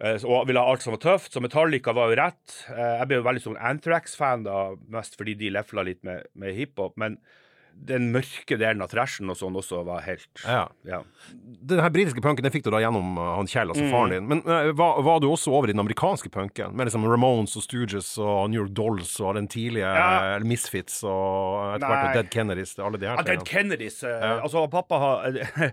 [0.04, 1.32] Eh, og ville ha alt som var tøft.
[1.34, 2.58] Så Metallica var jo rett.
[2.70, 4.62] Eh, jeg ble jo veldig sånn Anthrax-fan, da,
[4.94, 6.94] mest fordi de lefla litt med, med hiphop.
[7.00, 7.18] Men
[7.88, 10.66] den mørke delen av thrashen og sånn også var helt Ja.
[10.84, 10.98] ja.
[11.68, 13.90] Den her britiske punken den fikk du da gjennom uh, han Kjell, altså Mm.
[13.92, 14.26] faren din.
[14.28, 16.74] Men uh, var, var du også over i den amerikanske punken?
[16.76, 20.36] Med liksom Ramones og Stooges og New York Dolls og den tidlige Ja.
[20.36, 22.14] uh, Misfits og etter hvert.
[22.18, 23.48] Dead Kennedys, alle de her Ja, Dead tingene.
[23.52, 24.02] Kennedys.
[24.04, 25.72] eh, Altså, pappa har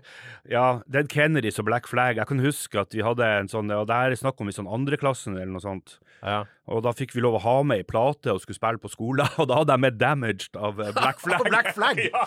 [0.56, 2.16] Ja, Dead Kennedys og Black Flag.
[2.16, 4.52] Jeg kan huske at vi hadde en sånn Og det her er snakk om i
[4.56, 5.98] sånn andreklassen eller noe sånt.
[6.22, 6.44] Ja.
[6.66, 9.28] Og da fikk vi lov å ha med ei plate og skulle spille på skolen,
[9.40, 11.44] og da hadde jeg med 'Damaged' av eh, Black Flag.
[11.46, 12.02] Black Flag!
[12.10, 12.24] ja.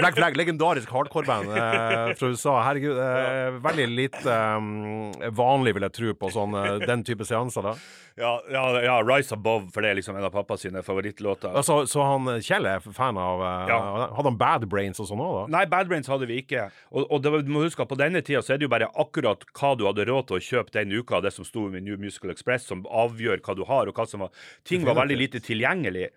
[0.00, 2.58] Black Flag, legendarisk hardcore-band eh, fra USA.
[2.66, 7.70] Herregud, eh, veldig lite um, vanlig, vil jeg tro, på sånn, eh, den type seanser.
[7.70, 7.76] da.
[8.18, 11.54] Ja, ja, ja, 'Rise Above', for det er liksom en av pappas sine favorittlåter.
[11.54, 13.78] Altså, så han eh, Kjell er fan av eh, Ja.
[14.16, 15.44] Hadde han Bad Brains og sånn òg, da?
[15.54, 16.66] Nei, Bad Brains hadde vi ikke.
[16.90, 18.90] Og, og det, du må huske at på denne tida så er det jo bare
[18.98, 21.98] akkurat hva du hadde råd til å kjøpe den uka, det som sto i New
[22.00, 25.42] Musical Express, som avgjør hva du har, og hva som var Ting var veldig lite
[25.44, 26.08] tilgjengelig.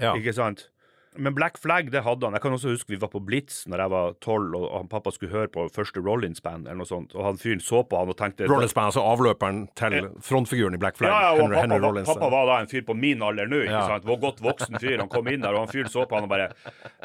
[0.00, 0.14] Ja.
[0.16, 0.68] Ikke sant?
[1.18, 2.34] Men Black Flag, det hadde han.
[2.36, 5.10] Jeg kan også huske vi var på Blitz når jeg var tolv, og han pappa
[5.10, 8.16] skulle høre på første Rollins-band, eller noe sånt, og han fyren så på han og
[8.18, 11.10] tenkte Rollins Band, altså avløperen til frontfiguren i Black Flag.
[11.10, 12.12] ja, ja, og Henry, pappa, Henry Rollins.
[12.12, 14.06] pappa var da en fyr på min alder nå, ikke sant?
[14.06, 14.96] Var godt voksen fyr.
[15.02, 16.48] Han kom inn der, og han fyren så på han og bare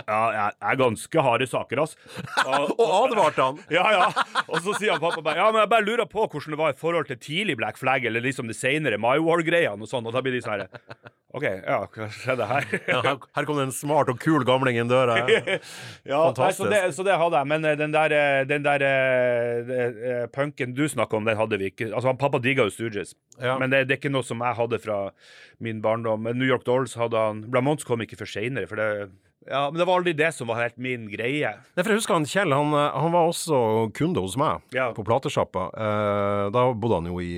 [0.05, 1.97] Ja, jeg er ganske harde saker, ass.
[2.45, 3.59] Og, Og advarte han!
[3.73, 4.05] ja, ja.
[4.45, 6.77] Og så sier han pappa bare Ja, men jeg bare lurer på hvordan det var
[6.77, 10.13] i forhold til tidlig Black Flag, eller liksom det senere My War-greiene og sånn, og
[10.13, 10.69] da blir de sånn herre
[11.35, 12.65] OK, ja, hva skjedde her?
[12.87, 15.15] Ja, her, her kom det en smart og kul gamling inn døra.
[16.05, 17.47] Ja, nei, så, det, så det hadde jeg.
[17.49, 21.71] Men eh, den der, eh, den der eh, punken du snakker om, den hadde vi
[21.71, 21.89] ikke.
[21.95, 23.57] Altså, Pappa digga jo Stooges, Ja.
[23.59, 24.99] men det, det er ikke noe som jeg hadde fra
[25.63, 26.27] min barndom.
[26.35, 28.89] New York Dolls hadde han Blamont kom ikke for seinere, for det
[29.45, 31.51] ja, men det var aldri det som var helt min greie.
[31.77, 33.59] Nei, for jeg husker han Kjell, han, han var også
[33.93, 34.87] kunde hos meg Ja.
[34.97, 35.67] på platesjappa.
[35.69, 37.35] Eh, da bodde han jo i,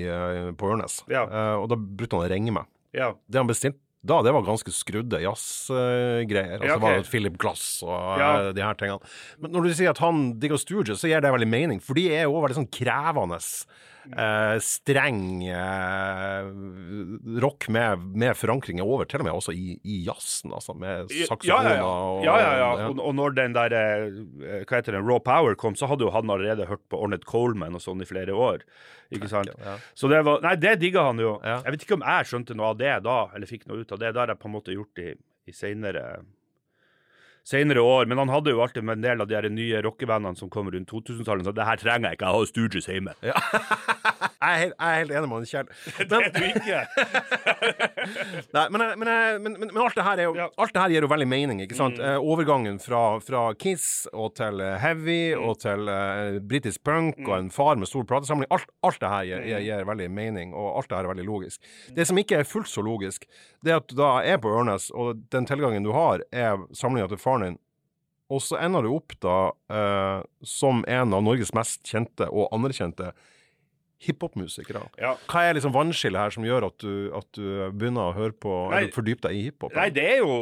[0.56, 1.26] på Ørnes, Ja.
[1.28, 2.70] Eh, og da brukte han å ringe meg.
[2.96, 3.10] Ja.
[3.28, 6.60] Det han bestilte da, det var ganske skrudde jazzgreier.
[6.60, 6.98] altså, Ja, okay.
[7.00, 7.02] var.
[7.10, 8.48] Philip Glass og Ja.
[8.48, 9.00] eh, de her tingene.
[9.40, 12.08] Men når du sier at han digger Stooges, så gir det veldig mening, for de
[12.14, 13.42] er jo veldig sånn krevende.
[14.16, 16.46] eh, streng eh,
[17.42, 21.74] rock med, med forankringer over, til og med også i, i jazzen, altså, med saksofoner
[21.76, 21.84] ja, ja.
[21.84, 22.88] og ja, ja, ja.
[22.88, 23.74] Og, og når den der
[24.64, 27.76] Hva heter den, Raw Power kom, så hadde jo han allerede hørt på Ornette Coleman
[27.76, 28.64] og sånn i flere år.
[29.14, 29.50] Ikke sant?
[29.64, 29.76] Ja.
[29.96, 31.36] Så det var Nei, det digga han jo.
[31.44, 34.02] Jeg vet ikke om jeg skjønte noe av det da, eller fikk noe ut av
[34.02, 34.12] det.
[34.12, 35.12] Det har jeg på en måte gjort i,
[35.48, 36.04] i seinere
[37.48, 40.36] Senere år, men han hadde jo alltid med en del av de her nye rockebandene
[40.36, 43.16] som kom rundt 2000-tallet, så det her trenger jeg ikke, jeg har Stooges hjemme.
[44.38, 45.70] Jeg er helt, jeg er helt enig med han Kjell.
[46.08, 46.76] Det er du ikke.
[48.54, 49.08] Nei, men, men,
[49.42, 50.46] men, men, alt, det her er jo, Ja.
[50.62, 51.98] alt det her gir jo veldig mening, ikke sant?
[51.98, 57.34] Eh, overgangen fra, fra Kiss og til Heavy heavy og til eh, britisk punk og
[57.38, 58.48] en far med stor platesamling.
[58.54, 61.26] Alt, alt det her gir, gir, gir veldig mening, og alt det her er veldig
[61.28, 61.70] logisk.
[61.96, 63.26] Det som ikke er fullt så logisk,
[63.64, 67.08] det er at du da er på Ørnes, og den tilgangen du har, er samlinga
[67.12, 67.58] til faren din.
[68.28, 69.38] Og så ender du opp da
[69.72, 73.12] eh, som en av Norges mest kjente og anerkjente
[74.04, 74.84] hiphopmusikere.
[75.00, 75.14] Ja.
[75.26, 78.52] Hva er liksom vannskillet her som gjør at du, at du begynner å høre på
[78.70, 78.84] Nei.
[78.84, 79.74] eller fordype deg i hiphop?
[79.74, 80.36] Nei, det er jo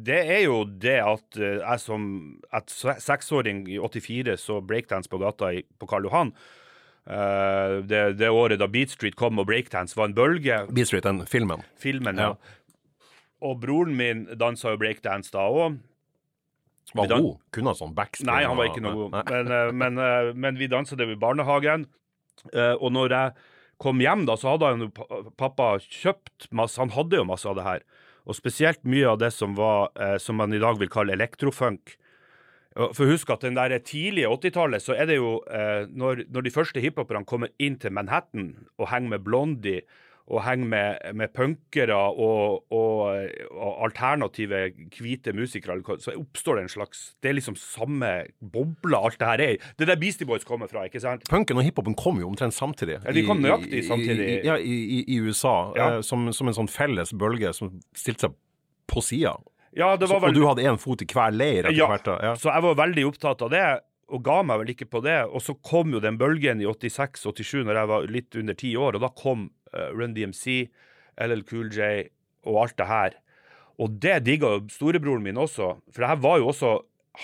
[0.00, 2.06] det, er jo det at eh, jeg som
[2.56, 2.72] et
[3.04, 6.32] seksåring i 84 så breakdance på gata i, på Karl Johan.
[7.02, 10.60] Uh, det, det året da Beat Street kom og breakdance var en bølge.
[10.70, 11.64] Beat Street, den filmen.
[11.82, 12.32] Filmen, Ja.
[12.36, 12.58] ja.
[13.42, 15.80] Og broren min dansa jo breakdance da òg.
[16.94, 17.38] Var dan- god?
[17.52, 18.26] Kunne han sånn backspin?
[18.26, 19.30] Nei, han var ikke noe god.
[19.30, 21.86] Men, eh, men, eh, men vi dansa det i barnehagen.
[22.52, 23.32] Eh, Og når jeg
[23.78, 27.54] kom hjem, da, så hadde han jo pappa kjøpt masse Han hadde jo masse av
[27.56, 27.80] det her.
[28.26, 31.96] Og spesielt mye av det som var som man i dag vil kalle elektrofunk.
[32.74, 36.50] For husk at den der tidlige 80-tallet, så er det jo eh, når, når de
[36.50, 39.82] første hiphoperne kommer inn til Manhattan og henger med Blondie
[40.32, 44.62] og henger med, med punkere og, og, og alternative
[44.96, 49.44] hvite musikere, så oppstår det en slags Det er liksom samme bobla alt det her
[49.44, 49.68] er.
[49.76, 51.28] Det er der Beastie Boys kommer fra, ikke sant?
[51.30, 52.98] Punken og hiphopen kom jo omtrent samtidig.
[53.04, 54.28] Ja, de kom nøyaktig samtidig.
[54.38, 55.56] I, ja, i, i, i USA.
[55.76, 55.88] Ja.
[55.98, 58.36] eh, som, som en sånn felles bølge som stilte seg
[58.88, 59.36] på sida.
[59.76, 61.88] Ja, det var Og du hadde én fot i hver leir Ja.
[62.06, 62.34] Ja.
[62.36, 63.64] Så jeg var veldig opptatt av det,
[64.12, 65.18] og ga meg vel ikke på det.
[65.32, 68.98] Og så kom jo den bølgen i 86-87, når jeg var litt under ti år,
[68.98, 69.48] og da kom
[69.96, 70.68] Run DMC,
[71.20, 72.08] LL Cool J
[72.48, 73.18] og alt det her.
[73.80, 76.72] Og det digga storebroren min også, for det her var jo også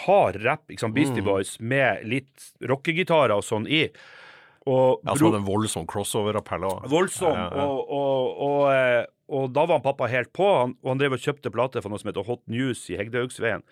[0.04, 0.98] hard rap, ikke sant, Mm.
[0.98, 3.86] Beastie Boys, med litt rockegitarer og sånn i.
[4.68, 6.88] Og Ja, så hadde en voldsom crossover-appell òg.
[6.92, 7.32] Voldsom.
[7.32, 7.64] Ja, ja.
[7.64, 11.16] Og, og, og, eh, og da var han pappa helt på, han, og han drev
[11.16, 13.62] og kjøpte plate for noe som heter Hot News i Hegdehaugsveien.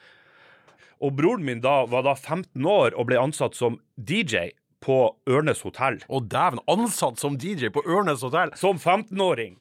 [1.05, 4.51] Og broren min da var da 15 år og ble ansatt som DJ
[4.85, 4.99] på
[5.31, 6.01] Ørnes hotell.
[6.09, 8.53] Å dæven, ansatt som DJ på Ørnes hotell!
[8.59, 9.57] Som 15-åring!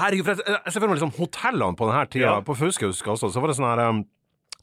[0.00, 2.28] Herregud, for jeg, jeg ser for meg liksom hotellene på denne tida.
[2.28, 2.44] Ja.
[2.46, 4.04] På Fauskehus også, så var det sånn her um,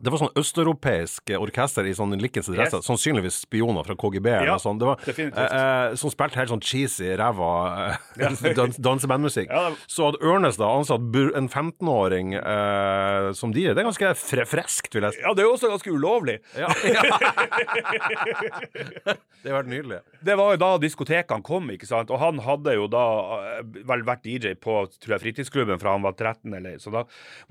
[0.02, 2.80] det var sånn østeuropeisk orkester i sånn likens dresser.
[2.80, 2.88] Yes.
[2.88, 4.30] Sannsynligvis spioner fra KGB.
[4.32, 7.50] Ja, eller sånn, Det var, eh, eh, som spilte helt sånn cheesy, ræva
[8.18, 9.50] eh, dans, dansebandmusikk.
[9.52, 11.02] Ja, det- Så at Ørnes da ansatt
[11.36, 15.22] en 15-åring eh, som DJ, det er ganske fre freskt, vil jeg si.
[15.26, 16.40] Ja, det er jo også ganske ulovlig.
[16.56, 16.70] Ja.
[19.44, 20.00] det har vært nydelig.
[20.26, 22.12] Det var jo da diskotekene kom, ikke sant.
[22.14, 23.04] Og han hadde jo da
[23.58, 27.02] eh, vel vært DJ på tror jeg, fritidsklubben fra han var 13, eller så da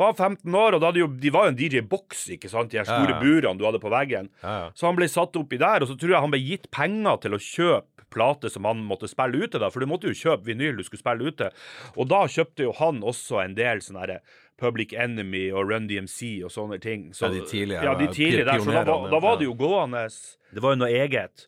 [0.01, 2.71] var han 15 år, og da hadde jo, de var jo en DJ-boks, ikke sant,
[2.71, 3.21] de her store Ja, ja.
[3.21, 4.29] burene du hadde på veggen.
[4.45, 4.71] Ja, ja.
[4.79, 7.35] Så han ble satt oppi der, og så tror jeg han ble gitt penger til
[7.35, 10.77] å kjøpe plate som han måtte spille ute, da, for du måtte jo kjøpe vinyl
[10.79, 11.51] du skulle spille ute.
[11.99, 14.21] Og da kjøpte jo han også en del sånne her
[14.59, 17.11] Public Enemy og Run DMC og sånne ting.
[17.13, 18.59] Så, Ja, de tidlige, Ja, de tidlige der.
[18.59, 20.07] Så da, var- da var det jo gående
[20.55, 21.47] Det var jo noe eget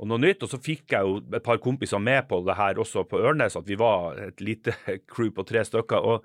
[0.00, 0.42] og noe nytt.
[0.42, 3.54] Og så fikk jeg jo et par kompiser med på det her også på Ørnes,
[3.54, 4.72] at vi var et lite
[5.06, 6.00] crew på tre stykker.
[6.02, 6.24] Og,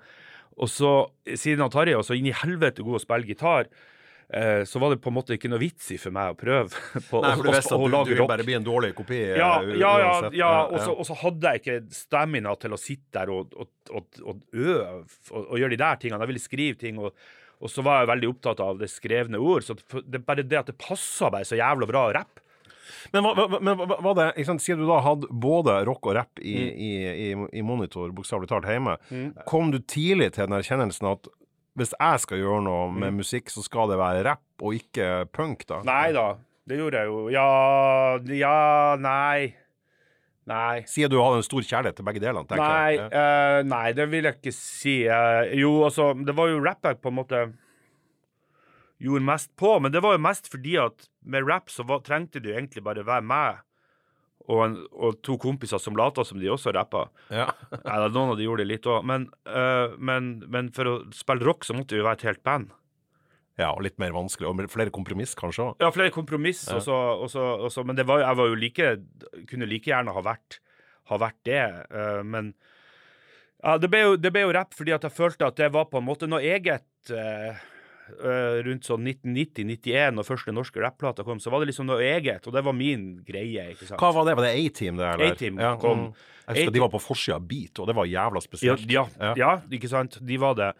[0.56, 3.68] og så, siden han Tarjei var så inn i helvete god å spille gitar,
[4.66, 6.70] så var det på en måte ikke noe vits i for meg å prøve
[7.10, 9.20] på Nei, for du å- visste å at du, du bare bli en dårlig kopi.
[9.22, 10.52] eh, Ja, ja, ja, ja.
[10.66, 15.04] Og så- hadde jeg ikke stamina til å sitte der og, og, og, og øve
[15.30, 16.20] og, gjøre de der tingene.
[16.26, 16.98] Jeg ville skrive ting.
[17.60, 19.62] og så var jeg veldig opptatt av det skrevne ord.
[19.64, 22.42] så det, Bare det at det passa meg så jævla bra rapp.
[23.14, 26.38] Men, hva, hva, men hva det, sant, siden du da hadde både rock og rapp
[26.42, 26.76] i, Mm.
[26.76, 26.90] i,
[27.30, 28.98] i, i monitor, bokstavelig talt hjemme,
[29.46, 31.28] kom du tidlig til den erkjennelsen at
[31.76, 33.20] hvis jeg skal gjøre noe med Mm.
[33.22, 35.82] musikk, så skal det være rapp og ikke punk, da?
[35.84, 36.36] Nei da,
[36.66, 37.28] det gjorde jeg jo.
[37.30, 39.54] Ja, ja, nei.
[40.46, 40.82] Nei.
[40.86, 43.10] Sier du hadde en stor kjærlighet til begge delene, tenker Nei, jeg.
[43.10, 43.60] Ja.
[43.60, 44.96] Uh, nei, det vil jeg ikke si.
[45.10, 47.40] Uh, jo, altså, det var jo rap jeg på en måte
[49.02, 52.40] gjorde mest på, men det var jo mest fordi at med rap så var, trengte
[52.40, 53.58] du egentlig bare være meg
[54.46, 57.06] og, en, og to kompiser som lata som de også rappa.
[57.34, 57.48] Ja.
[57.86, 61.46] Da, noen av de gjorde det litt òg, men, uh, men, men for å spille
[61.46, 62.70] rock så måtte vi være et helt band.
[63.58, 64.48] ja, og litt mer vanskelig.
[64.50, 65.82] Og flere kompromiss, kanskje òg.
[65.82, 66.76] Ja, flere kompromiss, Ja.
[66.76, 66.94] Også,
[67.26, 68.90] også, også, men det var, jeg var jo like
[69.48, 70.60] Kunne like gjerne ha vært,
[71.10, 72.54] ha vært det, Uh, men
[73.64, 75.88] ja, det ble, jo, det ble jo rapp fordi at jeg følte at det var
[75.90, 77.56] på en måte noe eget eh,
[78.66, 82.54] rundt sånn 1990-91, når første norske rapplata kom, så var det liksom noe eget, og
[82.54, 83.70] det var min greie.
[83.74, 84.00] ikke sant?
[84.00, 84.36] Hva var det?
[84.38, 85.08] Var det A-Team, det?
[85.14, 85.32] eller?
[85.32, 86.04] A-Team ja, kom.
[86.08, 86.28] mm.
[86.46, 88.86] Jeg husker de var på forsida av Beat, og det var jævla spesielt.
[88.90, 89.32] ja, Ja.
[89.36, 90.20] ja, ikke sant?
[90.22, 90.72] De var det.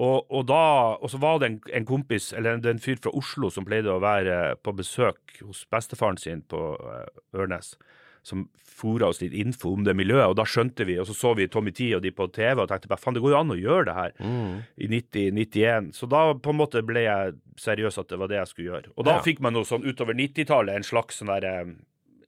[0.00, 0.60] Og, og, da,
[0.96, 3.90] og så var det en, en kompis, eller en, en fyr fra Oslo, som pleide
[3.92, 7.74] å være på besøk hos bestefaren sin på eh, Ørnes,
[8.22, 8.48] som
[8.80, 11.46] fora oss litt info om det miljøet, og da skjønte vi, og så så vi
[11.48, 13.58] Tommy T og de på TV og tenkte bare faen, det går jo an å
[13.60, 14.62] gjøre det her Mm.
[14.78, 15.92] i 90-91.
[15.94, 18.92] Så da på en måte ble jeg seriøs at det var det jeg skulle gjøre.
[18.96, 19.20] Og da Ja.
[19.22, 21.74] fikk man jo sånn utover 90-tallet en slags sånn der eh,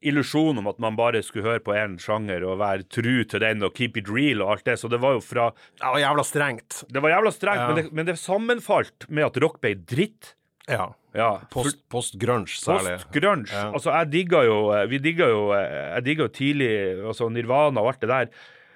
[0.02, 3.62] illusjon om at man bare skulle høre på én sjanger og være tru til den
[3.62, 4.78] og keep it real og alt det.
[4.80, 6.84] Så det var jo fra Det var jævla strengt.
[6.90, 7.66] Det var jævla strengt, Ja.
[7.74, 10.34] men, det, men det sammenfalt med at rock ble dritt.
[10.68, 10.86] Ja.
[11.14, 11.30] Ja.
[11.50, 12.96] Post, post-grunge, særlig.
[13.00, 13.50] Post-grunge.
[13.52, 13.68] Ja.
[13.72, 16.70] Altså, jeg digga jo Vi digga jo Jeg digga jo tidlig
[17.12, 18.26] altså Nirvana og alt det der.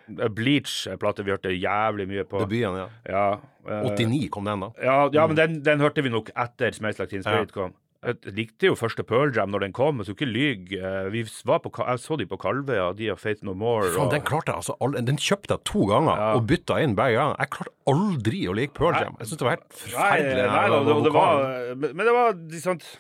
[0.07, 2.39] Bleach-plate vi hørte jævlig mye på.
[2.45, 2.87] Debuten, ja.
[3.09, 3.25] Ja,
[3.67, 4.69] eh, 89 kom den, da.
[4.83, 7.75] ja, ja men den, den hørte vi nok etter Smells Like Teen Spirit kom.
[8.05, 10.79] Jeg likte jo første Pearl Jam når den kom, jeg skal ikke lyge.
[10.79, 13.89] Eh, Vi var på, jeg så de på Kalvøya, de og Faith No More.
[13.99, 16.35] Og- den klarte jeg altså aldri Den kjøpte jeg to ganger Ja.
[16.37, 17.35] og bytta inn hver gang.
[17.39, 19.17] Jeg klarte aldri å like Pearl Jam.
[19.19, 20.37] Jeg syntes det var helt forferdelig.
[20.37, 22.99] nei, nei, nei, det, det var, men, men det var sant,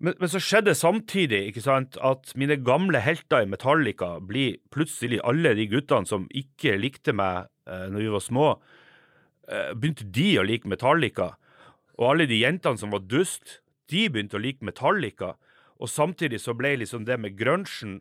[0.00, 5.20] men, men så skjedde samtidig ikke sant, at mine gamle helter i Metallica blir plutselig
[5.24, 8.48] alle de guttene som ikke likte meg eh, når vi var små,
[9.48, 11.32] eh, begynte de å like Metallica.
[11.98, 13.60] Og alle de jentene som var dust,
[13.92, 15.34] de begynte å like Metallica.
[15.82, 18.00] Og samtidig så ble liksom det med grunchen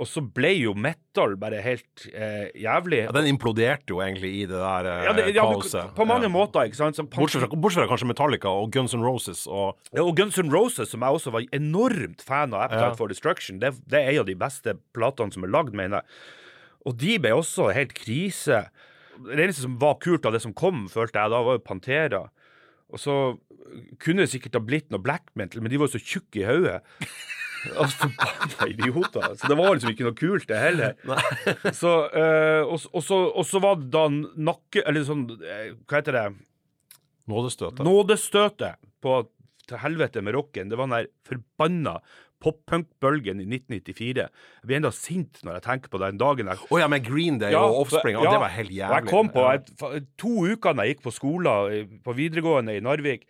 [0.00, 3.02] og så ble jo metal bare helt eh, jævlig.
[3.04, 5.90] Ja, den imploderte jo egentlig i det der eh, Ja, det, ja, kaoset.
[5.98, 6.32] på mange Ja.
[6.32, 6.96] måter, ikke sant.
[6.96, 10.38] Som Bortsett fra, bortsett fra kanskje Metallica og Guns N' Roses og Ja, og Guns
[10.40, 14.22] N' Roses, som jeg også var enormt fan av, Appetite for Destruction, det, det er
[14.22, 16.08] av de beste platene som er lagd, mener jeg.
[16.88, 18.70] Og de ble også helt krise.
[19.20, 22.22] Det eneste som var kult av det som kom, følte jeg da, var jo Pantera.
[22.88, 23.18] Og så
[24.02, 26.46] kunne det sikkert ha blitt noe black metal, men de var jo så tjukke i
[26.48, 26.80] hodet.
[27.76, 29.26] Altså, Forbanna idioter.
[29.36, 30.94] Så det var liksom ikke noe kult, det heller.
[31.82, 34.80] Så, øh, og, og, så, og så var det da nakke...
[34.88, 36.24] Eller sånn eh, Hva heter det?
[37.28, 37.84] Nådestøtet.
[37.84, 39.20] Nådestøtet på
[39.70, 40.70] til helvete med rocken.
[40.72, 41.98] Det var den der forbanna
[42.40, 44.24] pop-punk-bølgen i 1994.
[44.24, 46.62] Jeg blir enda sint når jeg tenker på den dagen der.
[46.72, 48.16] Oh, ja, med Green Day Ja, og Offspring.
[48.16, 48.24] ja.
[48.24, 48.96] Ja, det var helt jævlig.
[48.96, 53.28] jeg kom på jeg, to uker da jeg gikk på skolen på videregående i Narvik.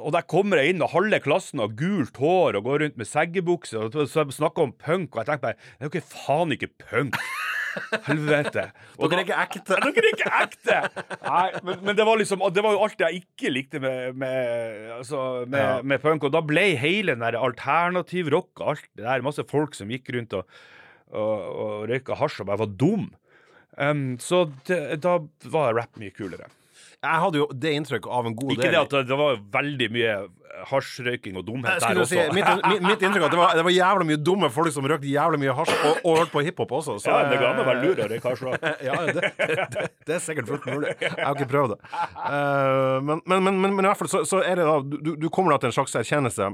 [0.00, 3.06] Og der kommer jeg inn, og halve klassen har gult hår og går rundt med
[3.08, 6.54] seggebukse og så snakker om punk, og jeg tenker bare Det er jo ikke faen
[6.56, 7.18] ikke punk.
[8.06, 8.68] Helvete.
[9.02, 9.78] Og Dere er ikke ekte.
[9.82, 10.76] Dere er ikke ekte!
[11.24, 14.92] Nei, men, men det var liksom Det var jo alt jeg ikke likte med, med,
[15.00, 15.72] altså, med, Ja.
[15.82, 16.26] med punk.
[16.28, 19.90] Og da ble hele den der alternativ rock og alt det der Masse folk som
[19.90, 20.46] gikk rundt og,
[21.14, 23.08] og, og røyka hasj og bare var dum.
[23.74, 25.16] Um, så det, da
[25.50, 26.46] var rap mye kulere.
[27.04, 29.38] Jeg hadde jo det inntrykket av en god Ikke det del at det, det var
[29.58, 30.16] veldig mye
[30.70, 32.14] hasjrøyking og dumhet der også.
[32.14, 34.74] si, mitt, mitt, mitt inntrykk er at det var, det var jævlig mye dumme folk
[34.74, 36.98] som røkte jævlig mye hasj og, og hørte på hiphop også.
[37.02, 38.44] Så, ja, det ga meg være lur å røyke hasj.
[38.88, 40.94] Ja, det, det, det er sikkert fullt mulig.
[41.00, 41.80] Jeg har ikke prøvd det.
[42.14, 45.14] Uh, men, men, men, men, men i hvert fall så, så er det da Du,
[45.18, 46.52] du kommer da til en slags erkjennelse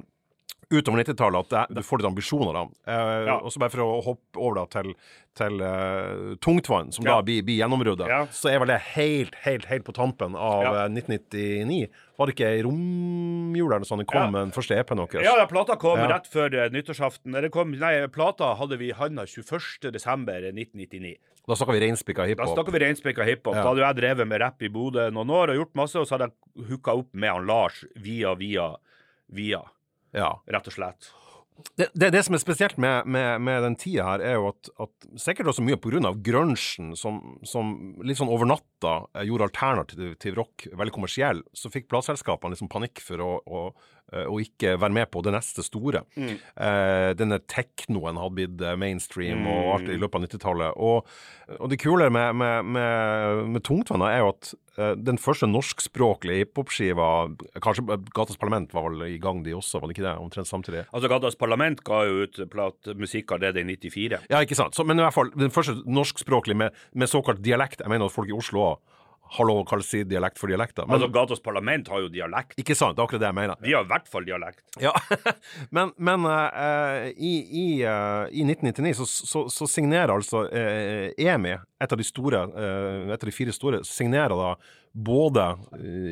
[0.71, 2.63] utover 90-tallet at det, du får litt ambisjoner, da.
[2.87, 3.37] Eh, Ja.
[3.43, 4.93] Og så bare for å hoppe over da til,
[5.35, 7.17] til uh, tungtvann, som Ja.
[7.17, 8.27] da blir, blir gjennombruddet, Ja.
[8.31, 10.85] så er vel det helt, helt, helt på tampen av Ja.
[10.85, 11.89] eh, 1999.
[12.19, 14.41] Var det ikke i romjula eller sånn det kom Ja.
[14.45, 15.25] den første EP-en deres?
[15.25, 17.51] Ja, plata kom rett før eh, nyttårsaften.
[17.51, 21.17] Kom, nei, plata hadde vi i handa 21.12.1999.
[21.49, 23.55] Da snakka vi reinspikka Da snakka vi reinspikka hiphop.
[23.55, 26.07] Da hadde jo jeg drevet med rapp i Bodø noen år og gjort masse, og
[26.07, 28.77] så hadde jeg hooka opp med han Lars via, via,
[29.33, 29.63] via,
[30.17, 30.35] Ja.
[30.51, 31.11] rett og slett.
[31.77, 34.71] Det, det, det som er spesielt med, med, med den tida her, er jo at,
[34.81, 35.77] at sikkert også mye
[36.09, 37.75] av grunchen, som, som
[38.07, 43.03] litt sånn over natta eh, gjorde alternativ rock veldig kommersiell, så fikk plateselskapene liksom panikk
[43.05, 43.65] for å, å,
[44.13, 46.05] eh, å ikke være med på det neste store.
[46.17, 50.81] Eh, denne teknoen hadde blitt mainstream mainstream og alt i løpet av 90-tallet.
[50.81, 51.07] Og,
[51.59, 56.45] og det kule med, med, med, med Tungtvannet er jo at eh, den første norskspråklige
[56.45, 57.09] hiphop-skiva
[57.63, 60.17] Kanskje Gatas Parlament var vel i gang, de også, var det ikke det?
[60.23, 60.85] Omtrent samtidig?
[60.91, 64.23] Altså, Gatas Parlament ga jo ut plat musikk allerede i 94.
[64.31, 64.77] Ja, ikke sant.
[64.77, 68.15] Så, men i hvert fall, den første norskspråklige med, med såkalt dialekt Jeg mener at
[68.15, 68.70] folk i Oslo
[69.39, 70.87] lov å si dialekt for dialekter.
[70.87, 72.57] Men Altså, Gatas Parlament har jo dialekt.
[72.59, 73.61] ikke sant, det er akkurat det jeg mener.
[73.63, 74.65] Vi har i hvert fall dialekt.
[74.83, 74.93] Ja,
[75.77, 81.57] Men, men uh, i, i, uh, i 1999 så, så, så signerer altså uh, EMI,
[81.81, 84.51] et av de store, et av de fire store, signerer da
[84.93, 85.47] både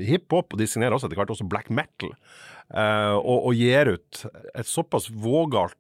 [0.06, 2.14] hiphop, og de signerer også etter hvert også black metal,
[2.72, 4.22] og, og gir ut
[4.54, 5.76] et såpass vågalt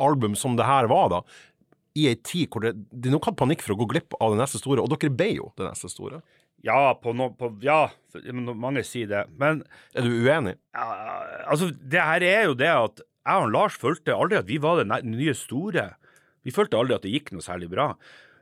[0.00, 1.20] album som det her var, da.
[1.98, 4.40] I ei tid hvor det, de nok hadde panikk for å gå glipp av det
[4.42, 6.20] neste store, og dere ble jo det neste store.
[6.62, 7.88] Ja, på no, på, ja,
[8.52, 9.22] mange sier det.
[9.40, 9.62] Men
[9.96, 10.58] Er du uenig?
[10.76, 10.88] ja,
[11.48, 14.80] altså, det her er jo det at jeg og Lars følte aldri at vi var
[14.80, 15.90] det nye store.
[16.44, 17.94] Vi følte aldri at det gikk noe særlig bra.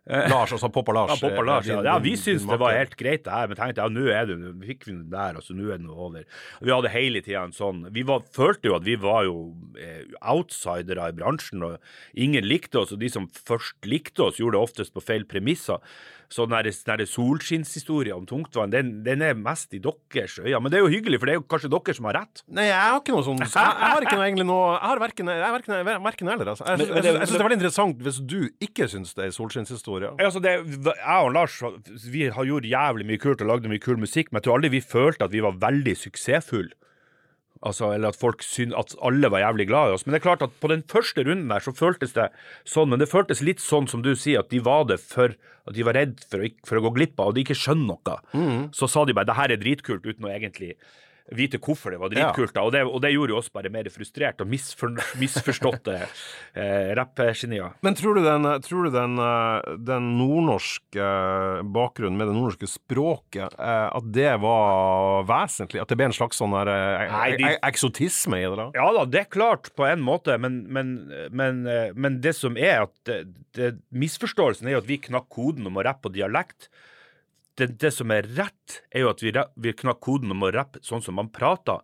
[0.09, 1.13] Lars, altså Poppa Lars.
[1.13, 1.83] Ja, Poppa Lars, eh, ja.
[1.85, 3.49] ja vi syntes det var helt greit, det her.
[3.51, 5.87] Men tenkte ja, nå er det nå fikk vi det der, altså nå er det
[5.87, 6.45] noe over.
[6.65, 9.37] Vi hadde hele tida en sånn Vi var, følte jo at vi var jo
[9.77, 11.79] eh, outsidere i bransjen, og
[12.17, 12.95] ingen likte oss.
[12.97, 15.83] Og de som først likte oss, gjorde det oftest på feil premisser.
[16.29, 20.61] Så den der- solskinnshistoria om tungtvann, den, den er mest i deres øyne.
[20.61, 22.43] Men det er jo hyggelig, for det er jo kanskje dere som har rett.
[22.53, 25.01] Nei, jeg har ikke noe sånn Jeg, jeg har ikke noe egentlig noe Jeg har
[25.03, 26.51] verken, jeg har verken, verken eller.
[26.53, 26.67] Altså.
[26.69, 28.39] Jeg, jeg, jeg, det- synes det er veldig interessant hvis du
[28.69, 30.11] ikke syns det er solskinnshistorie.
[30.19, 30.53] Ja, Altså det,
[30.85, 31.57] jeg og Lars
[32.13, 34.71] vi har gjort jævlig mye kult og lagd mye kul musikk, men jeg tror aldri
[34.77, 36.75] vi følte at vi var veldig suksessfulle.
[37.67, 40.05] Altså, eller at folk syntes at alle var jævlig glad i oss.
[40.07, 42.29] Men det er klart at på den første runden der så føltes det
[42.69, 45.35] sånn, men det føltes litt sånn som du sier, at de var det for
[45.69, 47.91] at de var redd for å, for å gå glipp av, og de ikke skjønner
[47.91, 48.15] noe.
[48.73, 50.77] Så sa de bare det her er dritkult, uten å egentlig
[51.37, 52.55] vite hvorfor det var dritkult.
[52.57, 55.97] da, Og, det, og det gjorde jo oss bare mer frustrert og misfor, misforståtte
[56.55, 57.75] eh, rappgenier.
[57.85, 62.71] Men tror du den, tror du den, eh, den nordnorske eh, bakgrunnen med det nordnorske
[62.71, 65.83] språket, eh, at det var vesentlig?
[65.83, 66.73] At det ble en slags sånn der,
[67.13, 68.57] Nei, de- eksotisme i det?
[68.59, 68.69] da?
[68.79, 70.95] Ja da, det er klart på en måte, men, men,
[71.31, 71.63] men,
[71.95, 73.21] men det som er at det,
[73.57, 76.69] det, misforståelsen er jo at vi knakk koden om å rappe på dialekt.
[77.59, 80.83] Det, det som er rett, er jo at vi, vi knakk koden om å rappe
[80.87, 81.83] sånn som man prater,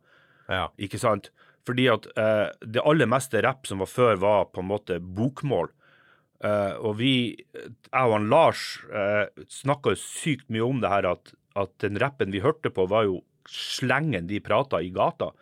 [0.48, 0.68] Ja.
[0.78, 1.30] ikke sant?
[1.64, 5.70] Fordi at eh, det aller meste rapp som var før, var på en måte bokmål.
[6.44, 7.14] Eh, og vi,
[7.56, 12.34] jeg og han Lars, uh, snakka sykt mye om det her at, at den rappen
[12.34, 15.32] vi hørte på, var jo slengen de prata i gata.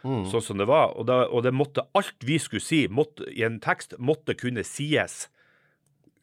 [0.00, 0.94] Sånn som det var.
[0.96, 4.64] Og, da, og det måtte, alt vi skulle si måtte, i en tekst, måtte kunne
[4.64, 5.26] sies.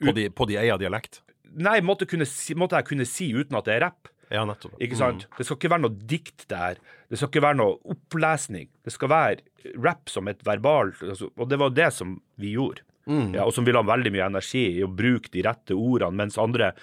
[0.01, 1.21] På de, på de eier dialekt.
[1.55, 4.11] Nei, måtte, si, måtte jeg kunne si uten at det er rapp.
[4.33, 4.75] Ja, nettopp.
[4.83, 5.27] Ikke sant?
[5.37, 6.81] Det skal ikke være noe dikt der.
[7.07, 8.67] Det skal ikke være noe opplesning.
[8.83, 12.83] Det skal være rap som et verbalt altså, Og det var det som vi gjorde.
[13.07, 16.35] Ja, og som ville ha veldig mye energi i å bruke de rette ordene, mens
[16.41, 16.73] andre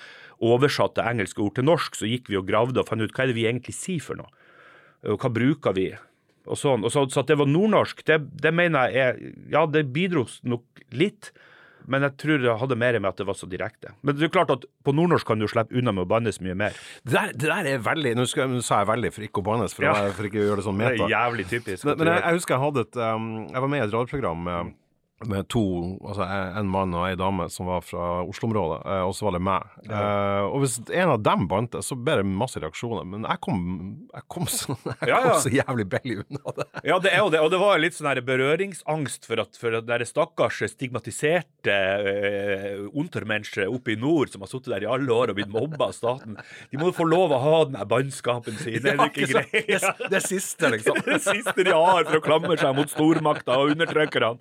[0.44, 3.30] oversatte engelske ord til norsk, så gikk vi og gravde og fant ut hva er
[3.30, 4.32] det vi egentlig sier for noe.
[5.04, 5.90] Og hva bruker vi?
[6.48, 6.84] Og sånn.
[6.84, 9.20] Og så, så at det var nordnorsk, det, det mener jeg er
[9.52, 11.32] Ja, det bidro nok litt.
[11.90, 13.92] Men jeg tror det hadde mer med at det var så direkte.
[14.02, 16.54] Men det er klart at på nordnorsk kan du slippe unna med å bannes mye
[16.56, 16.76] mer.
[17.04, 19.46] Det der, det der er veldig Nå, skal, nå sa jeg veldig for ikke å
[19.50, 19.94] bannes, for, Ja.
[20.16, 20.94] for ikke å gjøre det sånn meta.
[20.96, 21.84] Det er jævlig typisk.
[21.88, 24.44] Men, men jeg, jeg husker jeg hadde et um, Jeg var med i et radioprogram
[24.48, 24.72] med,
[25.22, 25.62] med to
[26.04, 29.40] Altså en mann og ei dame som var fra Oslo-området, eh, og så var det
[29.46, 29.74] meg.
[29.86, 33.06] Eh, og hvis en av dem bandt, så ble det masse reaksjoner.
[33.08, 33.62] Men jeg kom,
[34.12, 36.68] jeg kom, så, jeg Ja, kom så jævlig billig unna det.
[36.90, 37.40] Ja, det er jo det.
[37.46, 43.70] Og det var litt sånn berøringsangst for at, for at det stakkars stigmatiserte uh, untermennesket
[43.70, 46.38] oppe i nord som har sittet der i alle år og blitt mobba av staten,
[46.70, 48.80] de må jo få lov å ha den her bannskapen sin.
[48.82, 49.52] Er det ikke sant?
[49.54, 49.68] greit?
[49.72, 51.00] det, det siste, liksom.
[51.08, 54.36] det siste de har for å klamre seg mot stormakta og undertrykkerne.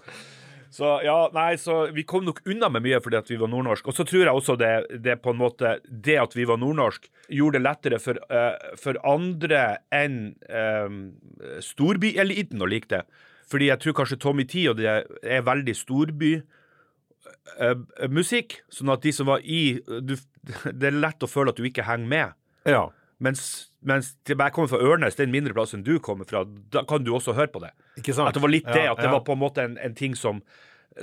[0.73, 3.91] Så ja, nei, så vi kom nok unna med mye fordi at vi var nordnorsk.
[3.91, 7.05] Og så tror jeg også det, det på en måte Det at vi var nordnorsk,
[7.29, 11.13] gjorde det lettere for, uh, for andre enn um,
[11.61, 13.05] storbyeliten å like det.
[13.53, 18.57] Fordi jeg tror kanskje Tommy Tee og det er veldig storbymusikk.
[18.73, 20.17] sånn at de som var i du,
[20.79, 22.33] Det er lett å føle at du ikke henger med.
[22.65, 22.89] Ja.
[23.21, 26.43] Mens, mens jeg kommer fra Ørnes, det er en mindre plass enn du kommer fra,
[26.73, 27.73] da kan du også høre på det.
[27.99, 28.31] Ikke sant?
[28.31, 30.41] At det var litt det, at det var på en måte en, en ting som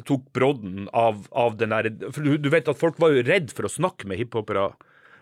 [0.07, 3.51] tok brodden av, av den der For du, du vet at folk var jo redd
[3.55, 4.71] for å snakke med hiphopere.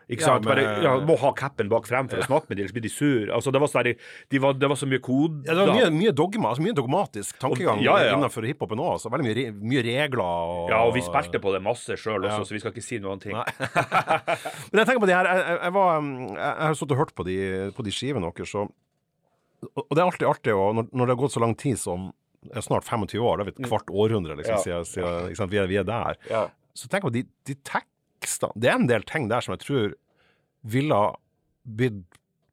[0.08, 0.44] Ikke Ja, sant?
[0.46, 2.80] men- Bare, ja, må ha capen bak frem for å snakke med dem, ellers blir
[2.82, 3.26] de sur.
[3.28, 3.90] Altså, det var, sånn
[4.30, 5.44] de var, det var så mye kode.
[5.44, 8.16] Ja, det var mye, mye dogma, altså mye dogmatisk tankegang Og- ja, ja, ja.
[8.16, 8.92] innenfor hiphopen òg.
[8.96, 9.10] Altså.
[9.12, 10.24] Veldig mye, mye regler.
[10.24, 12.98] Og, Ja, og vi spilte på det masse sjøl også, så vi skal ikke si
[12.98, 13.36] noen ting.
[14.72, 16.92] Men jeg tenker på de her Jeg, jeg, jeg, var, um, jeg, jeg har stått
[16.96, 17.36] og hørt på de,
[17.76, 18.72] på de skivene deres, Og
[19.74, 22.12] og det er alltid artig, når, når det har gått så lang tid som
[22.62, 25.76] snart 25 år, da er vi et kvart århundre, liksom, siden, siden vi, er, vi
[25.80, 26.14] er der.
[26.78, 27.56] Så tenk på de, de
[28.28, 29.96] tekstene Det er en del ting der som jeg tror
[30.68, 31.12] ville ha
[31.64, 32.04] blitt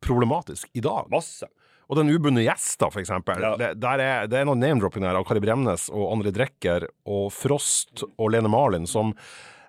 [0.06, 1.08] problematisk i dag.
[1.10, 1.48] Masse.
[1.90, 3.42] Og den ubundne gjest, da, for eksempel.
[3.42, 3.56] Ja.
[3.58, 8.06] Det, er, det er noe name-dropping der av Kari Bremnes og André Drekker og Frost
[8.06, 9.14] og Lene Marlin som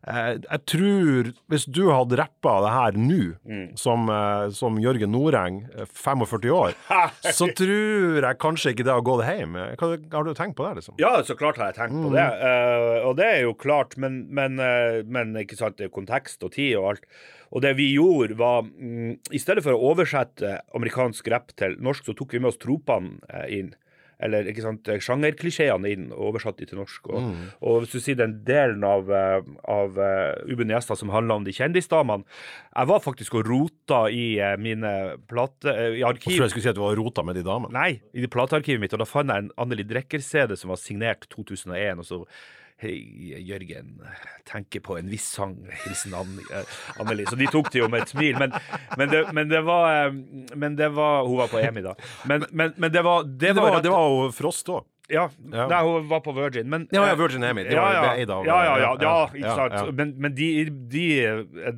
[0.07, 3.77] Jeg tror Hvis du hadde rappa det her nå, Mm.
[3.79, 6.75] som, eh, som Jørgen Noreng, eh, 45 år,
[7.39, 9.55] så tror jeg kanskje ikke det har gått hjem.
[9.77, 10.95] Hva, har du tenkt på det, liksom?
[11.03, 12.23] Ja, så klart har jeg tenkt på det.
[12.23, 16.43] Eh, og det er jo klart, men, men, eh, men ikke sant, det er kontekst
[16.47, 17.05] og tid og alt.
[17.55, 22.05] Og det vi gjorde, var mm, I stedet for å oversette amerikansk rapp til norsk,
[22.09, 23.75] så tok vi med oss tropene eh, inn.
[24.17, 26.07] Eller ikke sant, sjangerklisjeene inn
[26.63, 27.11] de til norsk.
[27.13, 27.27] Og,
[27.61, 31.45] og hvis du sier den delen av, eh, av uh, Ubunne gjester som handler om
[31.45, 34.93] de kjendisdamene Jeg var faktisk og rota i eh, mine
[35.29, 35.69] plate...
[35.69, 36.33] eh, I Jeg arkiv.
[36.33, 37.77] tror jeg skulle si at du var rota med de damene.
[37.77, 42.01] Nei, i platearkivet mitt, og da fant jeg en Anneli Drecker-CD som var signert 2001,
[42.01, 42.23] og så
[42.77, 42.93] Hei,
[43.41, 43.95] Jørgen,
[44.45, 45.55] tenker på en viss sang.
[45.87, 47.23] Hilsen Ann- eh.
[47.31, 48.37] Så de tok det jo med et smil.
[48.37, 48.53] Men,
[48.99, 50.13] men, det, men det var eh,
[50.55, 51.95] Men det var Hun var på EMI da.
[52.29, 54.85] Men, men, men det var Det var, rett- det var jo Frost òg.
[55.09, 55.29] Ja.
[55.55, 55.69] Ja.
[55.71, 56.69] Nei, hun var på Virgin.
[56.69, 57.65] Men, Ja, ja, eh, Virgin EMI.
[57.65, 58.11] Det ja, var ja.
[58.21, 59.73] eid av- ja, ja, ja, ja, ja, ja, ikke sant.
[59.79, 59.93] ja.
[60.03, 60.49] Men, men de,
[60.93, 61.07] de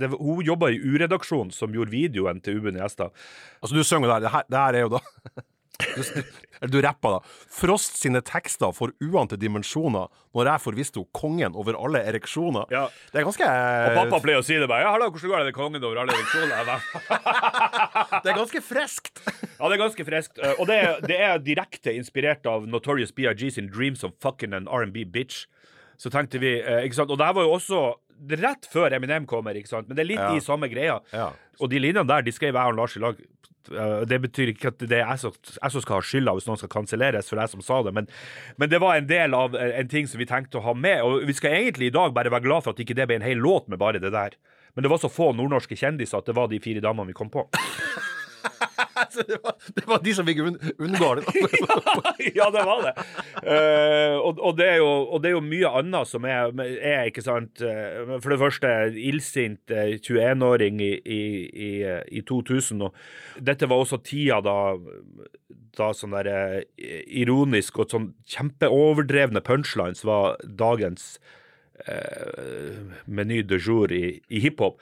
[0.01, 3.15] det, Hun jobba i U-redaksjonen, som gjorde videoen til Ubunne Gjestad.
[3.63, 4.27] Altså, du synger der.
[4.27, 5.03] Det her, det her er jo da
[5.79, 7.19] eller du rappa, da.
[7.55, 12.67] Frost sine tekster får uante dimensjoner når jeg får visst henne kongen over alle ereksjoner.
[12.75, 12.87] Ja.
[13.13, 14.83] Det er ganske Og pappa pleier å si det bare.
[14.87, 16.73] Ja, hallo, hvordan går det med kongen over alle ereksjoner?
[18.25, 19.23] Det er ganske friskt.
[19.59, 20.39] Ja, det er ganske friskt.
[20.43, 23.51] Eh, Og det er, det er direkte inspirert av Notorious B.I.G.
[23.55, 25.47] sin 'Dreams of Fucking an R&B Bitch'.
[25.99, 27.81] Så tenkte vi, eh, ikke sant, Og det var jo også
[28.43, 29.87] rett før Eminem kommer, ikke sant?
[29.89, 30.35] men det er litt Ja.
[30.35, 30.99] i samme greia.
[31.13, 31.31] Ja.
[31.61, 33.17] Og de linjene der de skrev jeg og Lars i lag.
[33.73, 36.49] Eh, Det betyr ikke at det er jeg som, jeg som skal ha skylda hvis
[36.49, 38.09] noen skal kanselleres for jeg som sa det, men,
[38.57, 41.03] men det var en del av eh, en ting som vi tenkte å ha med.
[41.05, 43.27] Og vi skal egentlig i dag bare være glad for at ikke det ble en
[43.29, 44.37] hel låt med bare det der.
[44.77, 47.31] Men det var så få nordnorske kjendiser at det var de fire damene vi kom
[47.33, 47.49] på.
[49.29, 51.23] Det, var, det var de som fikk unn, unngå det.
[52.39, 52.93] ja, det var det.
[53.41, 57.25] Uh, og, og, det jo, og det er jo mye annet som er, er ikke
[57.25, 62.85] sant eh, For det første, illsint eh, 21-åring i, i, i, eh, i 2000.
[62.89, 64.59] Og dette var også tida da,
[65.79, 71.17] da sånn der eh, ironisk og sånn kjempeoverdrevne punchlines var dagens
[71.87, 74.81] uh, meny de jour i, i hiphop.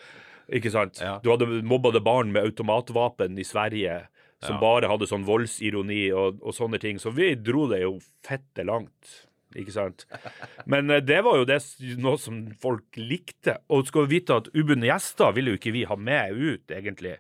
[0.53, 1.01] Ikke sant?
[1.03, 1.16] Ja.
[1.24, 4.05] Du hadde mobbede barn med automatvapen i Sverige
[4.44, 4.61] som Ja.
[4.61, 6.99] bare hadde sånn voldsironi og, og sånne ting.
[7.03, 9.22] Så vi dro det jo fette langt.
[9.57, 10.05] Ikke sant?
[10.70, 11.59] Men eh, det var jo det,
[11.99, 13.57] noe som folk likte.
[13.72, 17.16] Og skal vi vite at ubundne gjester ville jo ikke vi ha med ut, egentlig.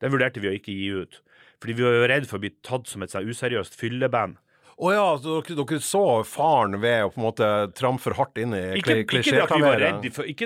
[0.00, 1.20] Den vurderte vi å ikke gi ut.
[1.62, 4.40] Fordi vi var jo redd for å bli tatt som et sånn useriøst fylleband.
[4.74, 8.40] Å ja, så dere, dere så faren ved å på en måte trampe for hardt
[8.42, 9.36] inn i Ikke, ikke, ikke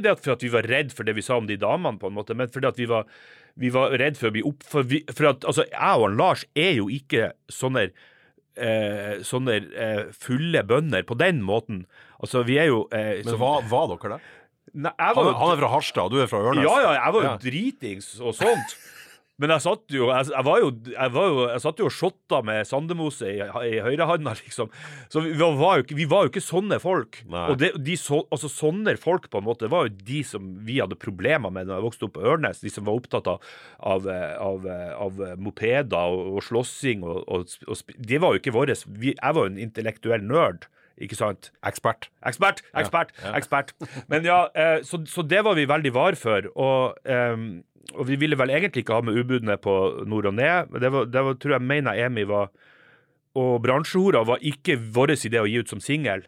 [0.05, 2.11] det at for at vi var redd for det vi sa om de damene, på
[2.11, 3.09] en måte, men fordi at vi var,
[3.57, 4.67] vi var redd for å bli opp...
[4.69, 7.89] For, vi, for at, altså, jeg og han Lars er jo ikke sånne
[8.59, 11.87] eh, sånne eh, fulle bønder på den måten.
[12.19, 14.21] Altså, vi er jo eh, Men hva var, dere det?
[14.77, 16.65] Nei, jeg Han, var jo han er fra Harstad, og du er fra Ørnes?
[16.67, 17.37] Ja, ja, jeg var jo Ja.
[17.41, 18.77] dritings og sånt.
[19.39, 21.95] Men jeg satt jo Jeg, jeg var jo jeg, var jo, jeg satt jo og
[21.95, 24.71] shotta med Sandemose i, i høyrehanda, liksom.
[25.13, 27.21] Så vi var, jo ikke, vi var jo ikke sånne folk.
[27.31, 27.45] Nei.
[27.53, 30.81] Og det, de så, altså sånne folk, på en måte, var jo de som vi
[30.83, 32.63] hadde problemer med da jeg vokste opp på Ørnes.
[32.65, 33.47] De som var opptatt av,
[33.79, 34.67] av, av,
[35.07, 39.45] av mopeder og, og slåssing og, og, og Det var jo ikke våre Jeg var
[39.45, 40.67] jo en intellektuell nerd,
[41.01, 41.51] ikke sant?
[41.67, 42.09] Ekspert.
[42.27, 43.33] Ekspert, ekspert, ja.
[43.39, 43.73] ekspert.
[44.11, 46.49] Men ja, eh, så, så det var vi veldig var for.
[46.59, 47.37] Og, eh,
[47.95, 50.75] og vi ville vel egentlig ikke ha med ubudene på nord og ned.
[50.81, 52.51] Det, var, det var, tror jeg mener Emi var
[53.39, 56.25] Og bransjehora var ikke vår idé å gi ut som singel.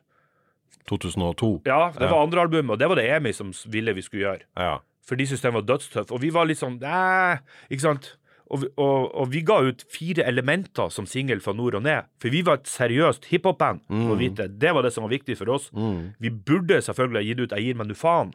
[0.89, 1.63] 2002.
[1.67, 2.11] Ja, det Ja.
[2.11, 4.47] var andre albumet, og det var det Emi som ville vi skulle gjøre.
[4.57, 4.79] Ja.
[5.07, 6.13] For de syntes den var dødstøff.
[6.13, 7.41] Og vi var litt sånn Æh,
[7.71, 8.17] ikke sant?
[8.51, 12.09] Og, og, og vi ga ut fire elementer som singel fra nord og ned.
[12.19, 13.85] For vi var et seriøst hiphop-band.
[13.89, 14.37] Mm.
[14.59, 15.71] Det var det som var viktig for oss.
[16.19, 18.35] Vi burde selvfølgelig ha gitt ut 'Jeg gir meg nu faen'.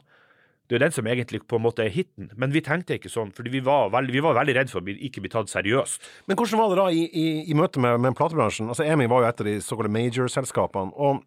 [0.65, 2.31] Det er jo den som egentlig på en måte er hiten.
[2.35, 4.95] Men vi tenkte ikke sånn, fordi vi var veldig, vi var veldig redd for å
[4.97, 6.01] ikke bli tatt seriøst.
[6.25, 8.71] Men hvordan var det da i, i, i møte med, med platebransjen?
[8.73, 10.95] Altså, EMI var jo et av de såkalte major-selskapene.
[10.95, 11.21] og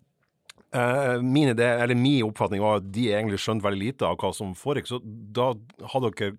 [0.75, 4.33] eh, min idé, eller min oppfatning var at de egentlig skjønte veldig lite av hva
[4.35, 4.87] som foregikk.
[4.91, 5.53] Så da
[5.95, 6.37] hadde dere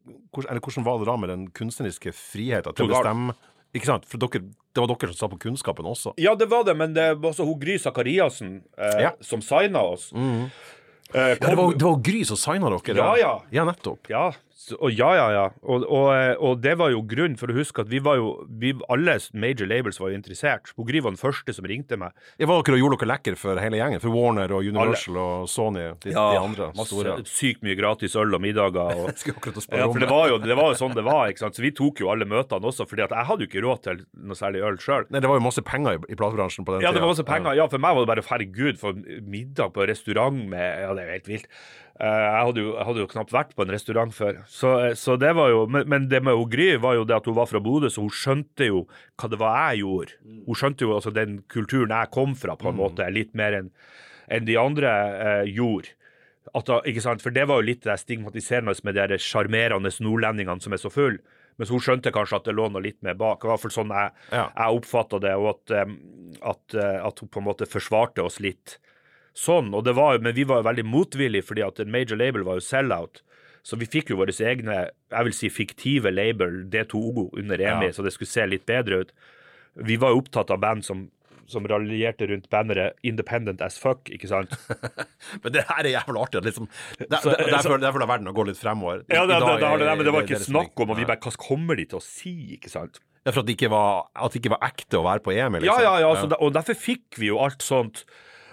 [0.49, 3.35] Eller hvordan var det da med den kunstneriske friheten til å bestemme?
[3.73, 4.05] Ikke sant?
[4.09, 4.41] For dere,
[4.73, 6.13] det var dere som sa på kunnskapen også.
[6.17, 9.11] Ja, det var det, men det var også hun Gry Sakariassen eh, Ja.
[9.21, 10.11] som signa oss.
[10.13, 10.49] Eh,
[11.13, 12.95] Ja, det, var, det var Gry som signa dere?
[12.97, 13.33] Ja, ja.
[13.51, 14.09] Ja, nettopp.
[14.09, 14.31] Ja,
[14.77, 15.45] og ja, ja, ja.
[15.63, 18.31] Og, og, eh, og det var jo grunn for å huske at vi var jo
[18.61, 20.71] vi, Alle major labels var jo interessert.
[20.89, 22.15] Gry var den første som ringte meg.
[22.39, 24.01] Det var dere og gjorde dere lekker for hele gjengen?
[24.03, 27.17] For Warner og Universal og Sony, de, de andre masse, store?
[27.29, 29.03] Sykt mye gratis øl og middager.
[29.03, 29.09] Og,
[29.79, 31.27] ja, for det var, jo, det var jo sånn det var.
[31.31, 31.59] ikke sant?
[31.59, 34.01] Så vi tok jo alle møtene også, fordi at jeg hadde jo ikke råd til
[34.29, 35.09] noe særlig øl sjøl.
[35.09, 37.57] Det var jo masse penger i, i platebransjen på den Ja, det var masse penger.
[37.59, 41.09] Ja, for meg var det bare herregud, for middag på restaurant med Ja, det er
[41.09, 41.53] jo helt vilt.
[41.99, 44.37] Eh, jeg, hadde jo, jeg hadde jo knapt vært på en restaurant før.
[44.47, 47.17] Så, eh, så det var jo men, men det med hun Gry var jo det
[47.17, 48.85] at hun var fra Bodø, så hun skjønte jo
[49.19, 50.15] hva det var jeg gjorde.
[50.47, 53.73] Hun skjønte jo altså den kulturen jeg kom fra, på en måte, litt mer enn
[54.29, 54.89] enn de andre
[55.25, 55.95] eh, gjorde.
[56.53, 57.21] At ikke sant?
[57.25, 61.17] For det var jo litt det stigmatiserende med de sjarmerende nordlendingene som er så fulle.
[61.59, 63.41] Mens hun skjønte kanskje at det lå noe litt mer bak.
[63.43, 64.45] I hvert fall sånn jeg, Ja.
[64.69, 65.73] oppfatta det, og at,
[66.53, 68.77] at, eh, at hun på en måte forsvarte oss litt
[69.37, 69.73] sånn.
[69.75, 72.59] Og det var, men vi var jo veldig motvillige, fordi at en major label var
[72.59, 73.21] jo sell-out.
[73.63, 77.91] Så vi fikk jo våre egne jeg vil si fiktive label, D2O, under EMI, Ja.
[77.91, 79.11] så det skulle se litt bedre ut.
[79.75, 81.09] Vi var jo opptatt av band som,
[81.47, 84.49] som raljerte rundt banneret 'Independent as fuck', ikke sant?
[85.43, 86.43] Men det her er jævlig artig.
[86.45, 86.67] Liksom,
[86.97, 89.03] Det, Så- det, derfor, derfor er verden å gå litt fremover.
[89.09, 91.35] Ja, det, det, det, det, men det var ikke snakk om, og vi bare Hva
[91.37, 92.99] kommer de til å si, ikke sant?
[93.25, 95.59] Ja, for at det ikke var, at det ikke var ekte å være på EM?
[95.59, 95.83] Ja, Liksom.
[95.83, 98.05] ja, ja, så og derfor fikk vi jo alt sånt.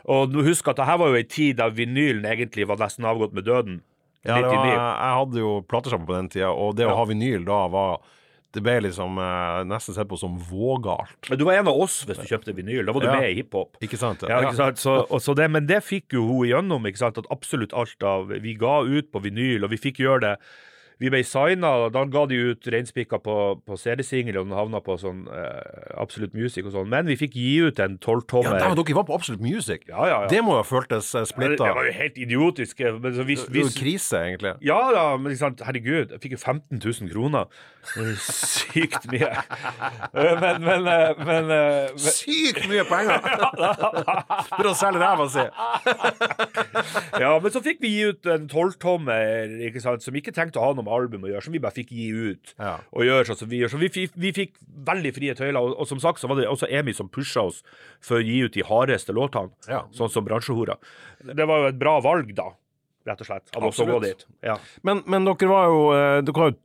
[0.09, 3.32] Og husk at det her var jo ei tid da vinylen egentlig var nesten avgått
[3.34, 3.80] med døden.
[4.26, 6.96] Ja, var, jeg hadde jo platesjappe på den tida, og det å Ja.
[6.98, 7.98] ha vinyl da var
[8.57, 11.28] Det ble liksom eh, nesten sett på som vågalt.
[11.28, 12.86] Men du var en av oss hvis du kjøpte vinyl.
[12.86, 13.16] Da var du Ja.
[13.20, 13.76] med i hiphop.
[13.82, 14.22] Ikke sant?
[14.22, 14.78] Ja, ikke sant?
[14.80, 17.18] Så, så det, men det fikk jo hun igjennom, ikke sant?
[17.18, 20.34] at absolutt alt av Vi ga ut på vinyl, og vi fikk gjøre det.
[20.99, 23.34] Vi ble signa, og da ga de ut reinspikka på,
[23.68, 26.88] på CD-singel, og den havna på sånn eh, Absolute Music og sånn.
[26.88, 28.57] Men vi fikk gi ut en Ja, tolvtommer.
[28.62, 29.84] der, dere var på Absolute Music.
[29.90, 30.30] Ja, ja, ja.
[30.32, 31.59] Det må jo ha føltes splitta?
[31.59, 32.80] det, det var jo helt idiotisk.
[33.03, 34.55] Men så hvis, Det var jo hvis, krise, egentlig.
[34.64, 37.53] ja da, men liksom, herregud, jeg fikk jo 15 000 kroner.
[38.01, 39.30] Er Sykt mye.
[40.16, 43.20] Eh, Men, men, eh, men, eh, men Sykt mye penger!
[44.57, 45.44] For å selge ræva si.
[47.20, 50.66] Ja, men så fikk vi gi ut en tolvtommer ikke sant, som ikke tenkte å
[50.70, 52.55] ha noe med album å gjøre, som vi bare fikk gi ut.
[52.62, 52.76] Ja.
[52.95, 53.72] Og gjøre sånn som vi gjør.
[53.74, 53.91] Så vi,
[54.26, 54.55] vi fikk
[54.89, 55.59] veldig frie tøyler.
[55.61, 57.62] Og, og som sagt så var det også Emi som pusha oss
[58.05, 59.82] for å gi ut de hardeste låtene, Ja.
[59.97, 60.78] sånn som bransjehora.
[61.26, 62.51] Det var jo et bra valg, da,
[63.07, 63.51] rett og slett.
[63.59, 64.22] Av oss å gå dit.
[64.47, 64.57] Ja.
[64.87, 66.62] Men, men dere var jo eh, Dere var jo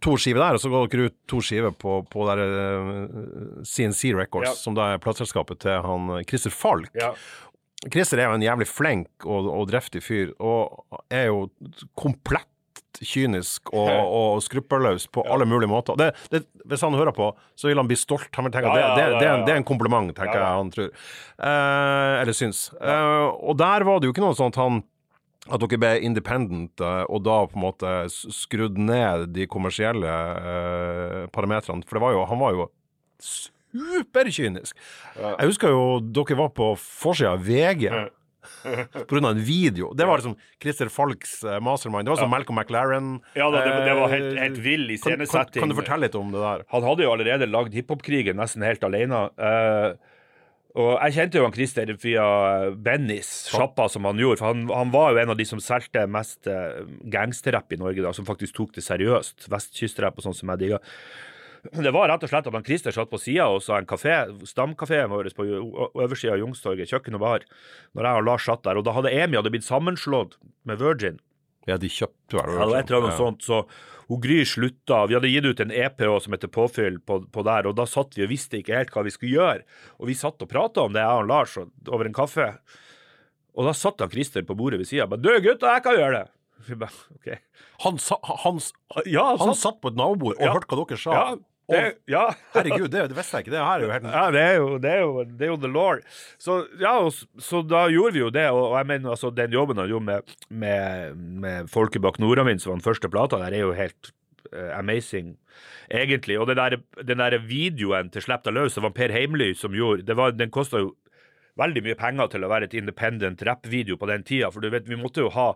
[0.00, 4.14] to skiver der, og så ga dere ut to skiver på, på der, eh, CNC
[4.16, 4.54] Records, Ja.
[4.56, 6.88] som da er plateselskapet til han eh, Christer Falk.
[6.96, 7.10] Ja.
[7.92, 11.42] Christer er jo en jævlig flink og, og driftig fyr, og er jo
[11.94, 12.48] komplett
[13.04, 15.98] kynisk og, og skruppelløs på alle mulige måter.
[15.98, 18.28] Det, det, hvis han hører på, så vil han bli stolt.
[18.36, 20.92] Han vil tenke at det, det, det, er en, kompliment, tenker jeg han tror.
[20.92, 22.68] Eh, eller syns.
[22.80, 24.84] Eh, og der var det jo ikke noe sånn at han
[25.46, 31.20] at dere ble independent, eh, og da på en måte skrudd ned de kommersielle eh,
[31.34, 31.86] parametrene.
[31.86, 32.68] For det var jo, han var jo
[33.22, 34.76] superkynisk.
[35.16, 37.88] Jeg husker jo dere var på forsida av VG.
[38.66, 39.92] Av en video.
[39.94, 42.06] Det var liksom Christer Falks eh, mastermind.
[42.06, 43.14] Det var som Malcolm McLaren.
[43.38, 46.18] Ja da, det, det var helt, eh, helt vill kan, kan, kan du fortelle litt
[46.18, 46.66] om det der?
[46.74, 49.26] Han hadde jo allerede lagd hiphop-krigen nesten helt alene.
[49.40, 49.96] Uh,
[50.76, 52.26] og jeg kjente jo han Christer via
[52.84, 54.42] Bennys, sjappa som han gjorde.
[54.42, 56.50] For han, han var jo en av de som solgte mest
[57.14, 59.48] gangsterrapp i Norge, da, som faktisk tok det seriøst.
[59.52, 60.82] Vestkystrapp og sånn som jeg digga.
[61.86, 65.10] Det var rett og slett at han Christer satt på sida hos en kafé, stamkafeen
[65.10, 65.46] vår på
[66.02, 67.46] øversida av Youngstorget, kjøkken og bar,
[67.94, 68.76] når jeg og Lars satt der.
[68.80, 71.18] Og da hadde Emi hadde blitt sammenslått med Virgin.
[71.66, 73.64] Ja, de kjøpte vel Ja, et eller annet sånt, så
[74.06, 75.00] hun Gry slutta.
[75.10, 77.82] Vi hadde gitt ut en EP også, som heter Påfyll på, på der, og da
[77.90, 79.64] satt vi og visste ikke helt hva vi skulle gjøre.
[79.98, 81.56] Og vi satt og prata om det, jeg og Lars,
[81.90, 82.52] over en kaffe.
[83.56, 85.96] Og da satt han Christer på bordet ved sida og bare 'Du, gutta, jeg kan
[85.98, 86.30] gjøre det'.
[86.68, 87.26] Vi bare, ok.
[87.82, 88.60] Han, sa, han,
[89.06, 90.52] Ja, han satt- satt på et nabobord og Ja.
[90.54, 91.10] hørte hva dere sa.
[91.12, 91.36] ja,
[91.66, 92.24] det, ja.
[92.54, 93.54] Herregud, det, det visste jeg ikke.
[93.56, 95.56] Det her er jo helt Ja, det er jo, det er jo, det er jo
[95.62, 96.02] the law.
[96.38, 96.92] Så, ja,
[97.42, 100.06] så da gjorde vi jo det, og, og jeg mener altså den jobben han gjorde
[100.06, 104.12] med, med, med Folket bak Nordavind, som var den første plata der, er jo helt
[104.52, 105.34] uh, amazing,
[105.90, 106.38] egentlig.
[106.38, 109.74] Og den der, den der videoen til Slipp deg løs, det var Per Heimly som
[109.74, 110.94] gjorde, det var, den kosta jo
[111.58, 114.86] veldig mye penger til å være et independent rap-video på den tida, for du vet,
[114.86, 115.50] vi måtte jo ha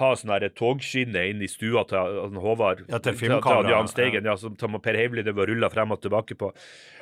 [0.00, 2.84] ha sånn togskinne inn i stua til han Håvard.
[2.90, 3.70] Ja, til filmkameraet.
[3.74, 6.50] Jan Steigen, ja, som som Per Heimly det var rulla frem og tilbake på.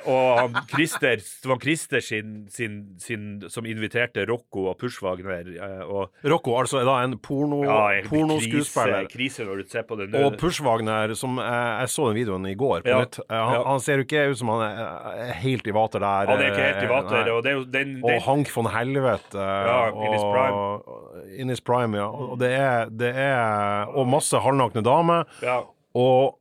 [0.09, 5.49] Og han Christer, det var Christer sin, sin, sin som inviterte Rocco og Pushwagner.
[5.57, 9.07] eh, Og Rocco altså da en porno, ja, pornoskuespiller.
[9.09, 10.21] Krise, krise når du ser på det nå.
[10.29, 13.01] Og Pushwagner, som jeg, jeg så den videoen i går på Ja.
[13.03, 13.19] nytt.
[13.25, 13.63] Eh, han, Ja.
[13.67, 16.27] han ser jo ikke ut som han er, helt i vater der.
[16.31, 17.23] Han er ikke helt i eh, vater.
[17.25, 17.29] nei.
[17.35, 19.35] Og det jo den, Og Hank von Helvete.
[19.39, 21.05] Ja, in his og-
[21.39, 22.07] In his prime, ja.
[22.09, 25.25] Og det er, det er Og masse halvnakne damer.
[25.41, 25.61] ja.
[25.95, 26.35] Og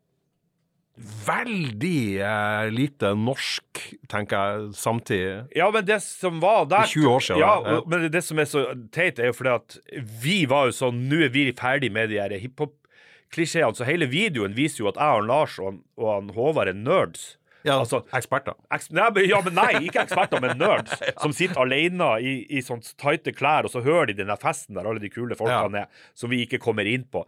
[0.99, 3.81] veldig eh, lite norsk,
[4.11, 5.37] tenker jeg, samtidig.
[5.57, 7.77] Ja, men det som var der Det er 20 år siden, Ja, ja.
[7.79, 9.79] og- men det som er så teit, er jo fordi at
[10.23, 13.77] vi var jo sånn Nå er vi ferdig med de her hiphop-klisjeene.
[13.77, 17.37] Så hele videoen viser jo at jeg og Lars og, og han Håvard er nerds.
[17.69, 18.57] Ja, Altså- eksperter.
[18.75, 20.97] Eks nei, ja, men nei, ikke eksperter, men nerds.
[21.23, 24.89] Som sitter alene i, i sånt tighte klær, og så hører de den festen der
[24.89, 27.25] alle de kule folkene er, som vi ikke kommer inn på.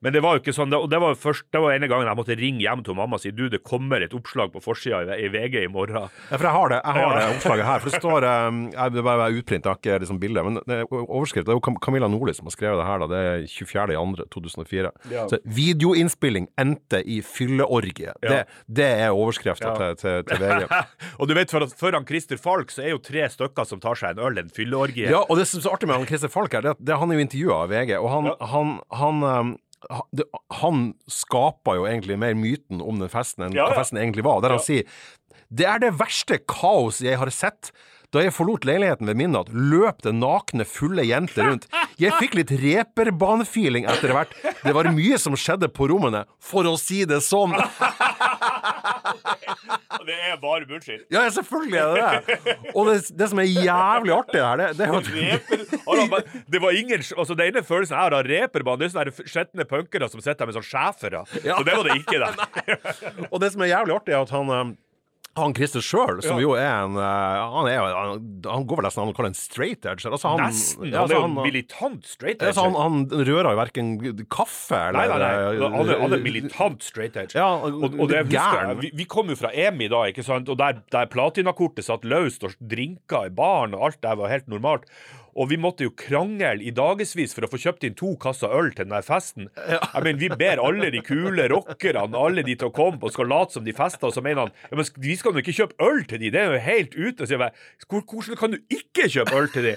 [0.00, 2.06] Men det var jo ikke sånn, og det var jo først, det var ene gangen
[2.06, 5.00] jeg måtte ringe hjem til mamma og si du, det kommer et oppslag på forsida
[5.16, 6.06] i, i VG i morgen.
[6.06, 7.82] Ja, for jeg har det, jeg har det oppslaget her.
[7.82, 10.44] For det står um, jeg, Det er bare utprint, jeg har ikke liksom bilde.
[10.46, 10.84] Men det er
[11.50, 13.02] er jo Camilla Nordli som har skrevet det her.
[13.02, 14.92] da Det er 24.2.2004.
[15.12, 15.26] Ja.
[15.30, 18.14] Så videoinnspilling endte i fylleorgie.
[18.22, 19.74] Det, det er Ja.
[19.78, 20.66] Til, til, til VG.
[21.20, 24.16] og du vet, for han Christer Falk så er jo tre stykker som tar seg
[24.18, 25.08] en øl, en fylleorgie.
[25.12, 27.10] Ja, og det som er så artig med han Christer Falk her, det, det han
[27.14, 28.36] er jo intervjua av VG, og han, Ja.
[28.52, 29.54] han, han um,
[30.18, 30.24] det,
[30.58, 33.82] han skaper jo egentlig mer myten om den festen enn Ja, hva ja.
[33.84, 34.42] festen egentlig var.
[34.42, 34.66] Der han Ja.
[34.66, 34.98] sier
[35.48, 37.70] det er det verste kaos jeg har sett.
[38.12, 41.66] Da jeg forlot leiligheten ved midnatt, løp det nakne, fulle jenter rundt.
[42.00, 44.32] Jeg fikk litt reperbanefeeling etter hvert.
[44.64, 47.52] Det var mye som skjedde på rommene, for å si det sånn.
[50.08, 51.04] Det er bare bullshit.
[51.12, 52.56] Ja, selvfølgelig er det det.
[52.72, 55.02] Og det, det som er jævlig artig her, det, det er jo
[56.48, 59.66] det var ingen altså Det ene følelsen jeg har av reperbanen, det er sånne skjetne
[59.68, 61.24] punkere som sitter der med sånn schæfere.
[61.28, 62.36] Så det var det ikke der.
[63.32, 64.72] Og det som er jævlig artig, er at han eh,
[65.40, 66.42] han Christer sjøl, som Ja.
[66.44, 69.38] jo er en eh, Han, er, han, han går vel nesten an å kalle en
[69.38, 70.04] straight edge.
[70.08, 70.90] Altså han, Nesten.
[70.92, 72.52] ja, Han er jo altså, militant straight edge.
[72.52, 73.92] altså, han, rører jo verken
[74.30, 75.70] kaffe eller Nei, nei, nei.
[75.78, 77.38] Han er, han er militant straight edge.
[77.38, 80.48] Ja, og, og det husker vi, vi kom jo fra EMI da, ikke sant?
[80.52, 84.48] og der, der platinakortet satt løst og drinker i baren, og alt der var helt
[84.50, 84.86] normalt.
[85.38, 88.72] Og vi måtte jo krangle i dagevis for å få kjøpt inn to kasser øl
[88.72, 89.46] til den der festen.
[89.68, 93.30] Jeg mener, Vi ber alle de kule rockerne alle de til å komme og skal
[93.30, 95.78] late som de fester, og så mener han ja, men vi skal jo ikke kjøpe
[95.84, 97.26] øl til de, det er jo helt ute.
[97.26, 97.54] Så jeg bare,
[97.86, 99.76] Hvordan kan du ikke kjøpe øl til de?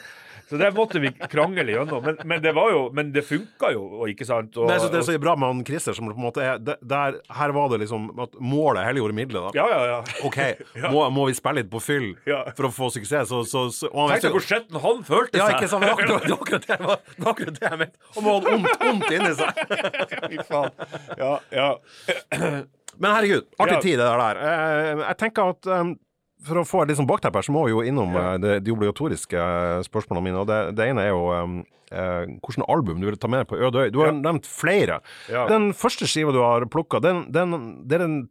[0.52, 2.04] Så der måtte vi krangle gjennom.
[2.04, 4.58] Men, men det var jo, men det funka jo, og ikke sant?
[4.60, 6.44] Og, det, er så, det er så bra med han Christer, som på en måte
[6.44, 9.54] er det- der, Her var det liksom at målet helliggjorde middelet.
[9.56, 9.62] da.
[9.62, 10.28] ja, ja, ja.
[10.28, 10.40] OK,
[10.94, 12.42] må, må vi spille litt på fyll Ja.
[12.58, 13.30] for å få suksess?
[13.32, 15.62] Så, så, så, og han Tenk deg hvor skitten han følte ja, seg!
[15.62, 15.88] ikke sant?
[15.88, 18.06] Det var akkurat det var det, det var- det det jeg mente.
[18.18, 19.66] Og må ha vondt, vondt inni seg.
[20.32, 20.72] Fy faen.
[21.18, 21.70] Ja, ja.
[23.02, 23.82] Men herregud, artig Ja.
[23.82, 24.40] tid det der.
[24.44, 25.94] Eh, Jeg tenker at um,
[26.48, 28.34] for å få litt sånn bakteppe her, så må vi jo innom ja.
[28.42, 30.42] de, de obligatoriske eh, spørsmålene mine.
[30.42, 31.56] og Det, det ene er jo eh,
[32.42, 33.90] hvilket album du vil ta med på Øde øy.
[33.94, 34.18] Du har Ja.
[34.20, 35.02] nevnt flere.
[35.30, 35.48] Ja.
[35.52, 38.22] Den første skiva du har plukka, den, den, det er den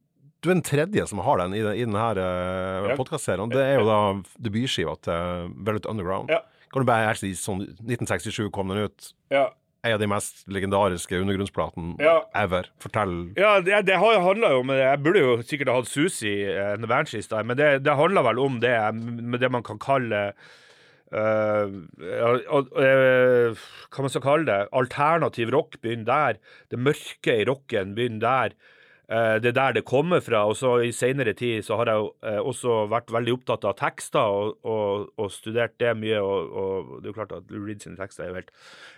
[0.41, 3.51] du er den tredje som har den i, den, i denne uh, podkastserien.
[3.53, 3.99] Det er jo da
[4.41, 6.33] debutskiva til Velvet Underground.
[6.33, 6.41] Ja.
[6.73, 9.11] Kan du bare si sånn 1967 kom den ut.
[9.29, 9.51] Ja.
[9.83, 12.19] En av de mest legendariske undergrunnsplatene Ja.
[12.37, 12.69] ever.
[12.83, 13.33] Fortell.
[13.37, 16.85] Ja, det, det har jo handla om Jeg burde jo sikkert ha hatt Susi en
[16.85, 20.33] Nevanchis der, men det, det handler vel om det med det man kan kalle
[21.11, 21.67] Uh,
[21.99, 24.59] uh, uh, eh, Hva man skal kalle det?
[24.79, 26.37] Alternativ rock begynner der.
[26.71, 28.55] Det mørke i rocken begynner der.
[29.11, 30.45] Eh, det er der det kommer fra.
[30.47, 33.75] Og så i seinere tid så har jeg jo eh, også vært veldig opptatt av
[33.81, 36.21] tekster og, og, og studert det mye.
[36.23, 38.53] Og, og det er jo klart at Lou Reed sine tekster er jo helt,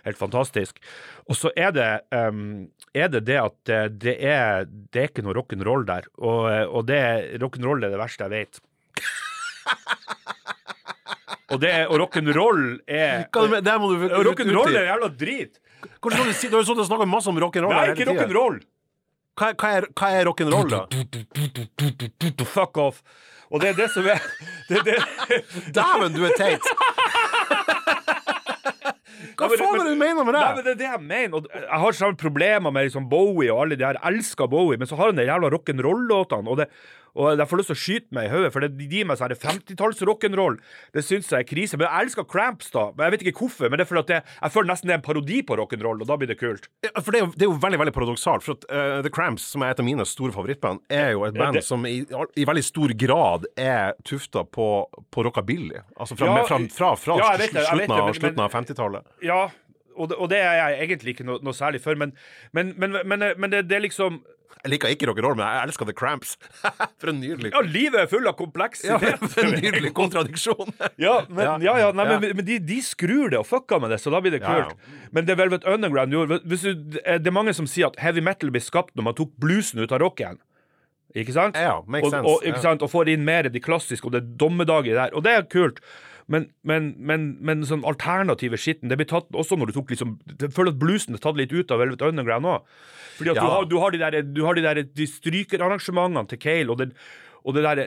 [0.05, 0.77] helt fantastisk.
[1.25, 5.25] Og så er det, um, er det det at eh, det er, det er ikke
[5.25, 6.09] noe rock'n'roll der.
[6.21, 7.01] Og, og det
[7.41, 8.61] rock'n'roll er det verste jeg vet.
[11.53, 15.59] Og, det, og rock'n'roll er Rock'n'roll er jævla drit!
[16.01, 18.61] Hvordan kan du si Du har jo snakka masse om rock'n'roll Nei, ikke rock'n'roll!
[19.39, 20.81] Hva, hva er, hva er rock'n'roll, da?
[22.45, 22.99] Fuck off.
[23.53, 24.21] Og det er det som er.
[25.73, 26.61] Dæven, du er teit!
[29.33, 30.55] Hva faen er det du mener med Nei, det?
[30.57, 31.45] men det er det jeg mener.
[31.55, 33.97] Jeg har samme problemer med liksom Bowie og alle de her.
[33.97, 36.49] Jeg elsker Bowie, men så har han de jævla rock'n'roll-låtene.
[36.53, 36.69] Og, det-
[37.15, 39.19] og jeg får lyst til å skyte meg i hodet, for det, de gir meg
[39.19, 40.55] sånn 50-talls rock'n'roll.
[40.95, 41.77] Det syns jeg er krise.
[41.77, 42.87] Men jeg elsker Cramps, da.
[42.97, 44.95] Men Jeg vet ikke hvorfor, men det er fordi at jeg, jeg føler nesten det
[44.95, 46.65] er en parodi på rock'n'roll, og da blir det kult.
[46.85, 48.43] Ja, For det er, jo, det er jo veldig veldig paradoksalt.
[48.47, 51.37] For at uh, The Cramps, som er et av mine store favorittband, er jo et
[51.37, 51.99] band det- som i,
[52.35, 54.67] i veldig stor grad er tufta på,
[55.13, 55.83] på rockabilly.
[55.97, 59.05] Altså fra, Ja, med- fra, fra, fra ja, slutten, av, av 50-tallet.
[59.21, 59.43] Ja,
[59.95, 62.13] og det, og det er jeg egentlig ikke noe, noe særlig for, men,
[62.53, 64.21] men, men, men, men det, det er liksom
[64.63, 66.37] Jeg liker ikke rock'n'roll, men jeg elsker The Cramps.
[67.01, 68.99] for en nydelig Ja, livet er full av ja,
[69.33, 70.71] for en nydelig kontradiksjon.
[71.05, 71.75] Ja, men, Ja.
[71.81, 72.05] ja, nei.
[72.13, 74.77] Men, men de, de skrur det og fucker med det, så da blir det kult.
[75.11, 78.63] Men det Velvet Underground gjorde du, Det er mange som sier at heavy metal blir
[78.63, 80.39] skapt når man tok bluesen ut av rocken.
[81.13, 81.57] Ikke sant?
[81.59, 82.29] Ja, makes og, sense.
[82.29, 82.61] Og, Ja.
[82.61, 82.81] sant?
[82.81, 85.13] og får inn mer de klassiske, og det er dommedager der.
[85.13, 85.79] Og det er kult.
[86.27, 90.13] Men, men, men, men sånn alternative skitten Det blir tatt også når du tok liksom
[90.39, 92.61] Jeg føler at bluesen er tatt litt ut av Velvet Underground òg.
[93.17, 93.41] Fordi at Ja.
[93.43, 96.77] du, har, du har de der, du har de der de strykerarrangementene til Kale, og
[96.79, 96.93] det,
[97.43, 97.81] og det der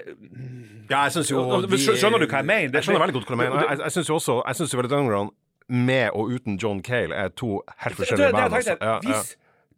[0.91, 2.69] Ja, jeg syns jo Og- og- skjønner du hva jeg mener?
[2.69, 3.69] Det- Jeg skjønner veldig godt hva du mener.
[3.71, 5.31] Jeg, jeg syns jo også Jeg syns jo Velvet Underground
[5.69, 8.55] med og uten John Cale er to helt forskjellige band.
[8.55, 8.77] altså.
[8.81, 9.23] Ja, ja.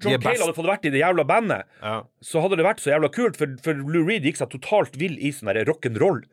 [0.02, 2.02] John Cale hadde fått vært i det jævla bandet, Ja.
[2.22, 5.16] så hadde det vært så jævla kult, for, for Lou Reed gikk seg totalt vill
[5.18, 6.24] i sånn rock'n'roll.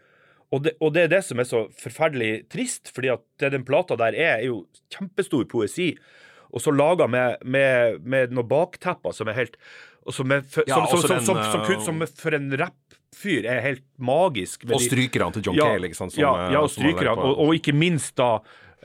[0.56, 3.66] Og det, og det er det som er så forferdelig trist, fordi at det den
[3.68, 4.62] plata der er, er jo
[4.93, 5.91] kjempestor poesi.
[6.56, 9.60] Og så laga med, med, med noen baktepper som er helt
[10.14, 14.68] som, er for, Ja, som, den, som, en rappfyr er helt magisk.
[14.70, 16.14] Og strykerne til John ja, Cale, ikke sant.
[16.14, 17.16] som, ja, eh, ja, og strykerne.
[17.18, 18.36] Og, og ikke minst da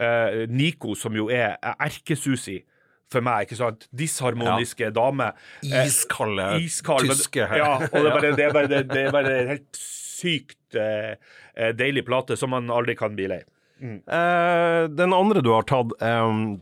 [0.00, 2.62] eh, Nico, som jo er er erkesusi
[3.10, 3.84] for meg, ikke sant?
[3.92, 5.32] Disharmoniske dame.
[5.66, 9.04] Eh, Iskalde, iskald, men- tyske Ja, og det er bare, det er bare, det, det
[9.04, 11.14] er bare helt sykt eh,
[11.56, 13.40] eh, deilig plate som man aldri kan bli lei.
[13.80, 16.58] Eh, den andre du har tatt, eh,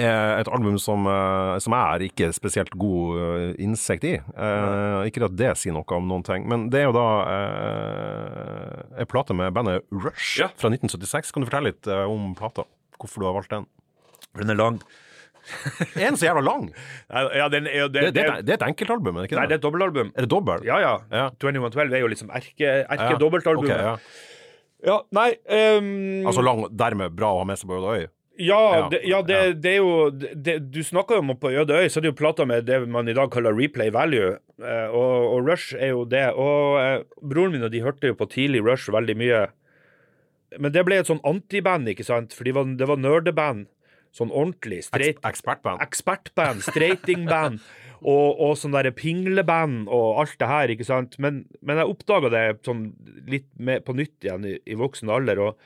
[0.00, 4.14] er et album som, eh, som jeg har ikke spesielt god eh, innsikt i.
[4.16, 7.08] Eh, ikke at det sier noe om noen ting, men det er jo da
[7.80, 10.48] eh, en plate med bandet Rush Ja.
[10.56, 11.32] fra 1976.
[11.32, 12.64] Kan du fortelle litt eh, om plata?
[13.00, 13.66] Hvorfor du har valgt den?
[14.38, 14.80] Den er lang.
[16.00, 16.68] Er den så jævla lang?
[17.10, 19.38] Ja, den ja, jo det, Det, det, er- det er et enkeltalbum, er det ikke
[19.40, 19.58] Nei, det det?
[19.58, 20.12] er et dobbeltalbum.
[20.16, 20.64] Er det dobbel?
[20.68, 20.94] Ja, ja.
[21.10, 21.26] Ja.
[21.42, 23.76] 2112 er jo liksom erke, erke-dobbeltalbumet.
[23.76, 23.96] Ok, ja.
[24.80, 25.28] Ja, nei
[25.76, 26.26] um...
[26.30, 28.06] Altså lang, dermed bra å ha med seg på Øde øy?
[28.40, 31.76] Ja, Ja, det, ja, det, det er jo det, Du snakker jo om på Øde
[31.76, 34.38] øy, så er det jo plata med det man i dag kaller replay value.
[34.56, 36.22] Eh, og, og Rush er jo det.
[36.32, 39.42] Og eh, broren min og de hørte jo på tidlig Rush veldig mye.
[40.58, 42.32] Men det ble et sånn antiband, ikke sant?
[42.34, 43.68] For de var, det var nerdeband.
[44.16, 44.82] Sånn ordentlig.
[44.88, 45.82] Straight, Ekspertband?
[45.84, 47.60] ekspertband, streitingband
[48.12, 51.14] og, og sånn derre pingleband og alt det her, ikke sant.
[51.22, 52.88] Men, men jeg oppdaga det sånn
[53.30, 55.42] litt med, på nytt igjen i, i voksen alder.
[55.44, 55.60] og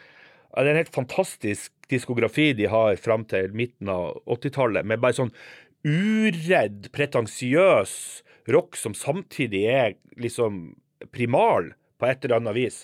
[0.52, 5.16] Det er en helt fantastisk diskografi de har fram til midten av 80-tallet, med bare
[5.22, 5.34] sånn
[5.84, 7.94] uredd, pretensiøs
[8.52, 10.74] rock som samtidig er liksom
[11.12, 12.82] primal på et eller annet vis.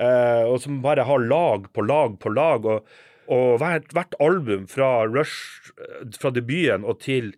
[0.00, 2.64] Uh, og som bare har lag på lag på lag.
[2.64, 2.98] Og,
[3.30, 7.34] og hvert, hvert album fra Rush, eh, fra debuten og til,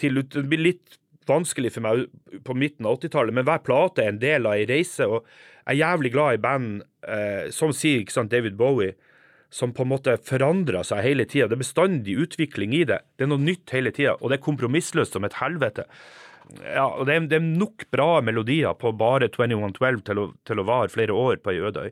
[0.00, 2.06] til Det blir litt vanskelig for meg
[2.46, 5.08] på midten av 80-tallet, men hver plate er en del av ei reise.
[5.10, 5.26] Og
[5.66, 8.94] jeg er jævlig glad i band eh, som sier ikke sant, David Bowie,
[9.50, 11.48] som på en måte forandrer seg hele tida.
[11.50, 13.00] Det er bestandig utvikling i det.
[13.16, 15.86] Det er noe nytt hele tida, og det er kompromissløst som et helvete.
[16.62, 20.62] Ja, og det er, det er nok bra melodier på bare 2112 til å, til
[20.62, 21.88] å vare flere år på ei øde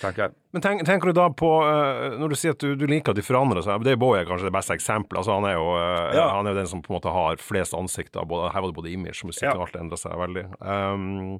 [0.00, 0.34] tenker jeg.
[0.56, 3.18] Men tenk, tenker du da på uh, Når du sier at du, du liker at
[3.20, 5.20] de forandrer seg Det er Bowie kanskje det beste eksempelet.
[5.22, 6.26] Altså, han, er jo, uh, Ja.
[6.34, 8.24] han er jo den som på en måte har flest ansikter.
[8.26, 9.54] Både, her var det både image og musikk, Ja.
[9.56, 10.46] og alt endrer seg veldig.
[10.60, 11.38] Um,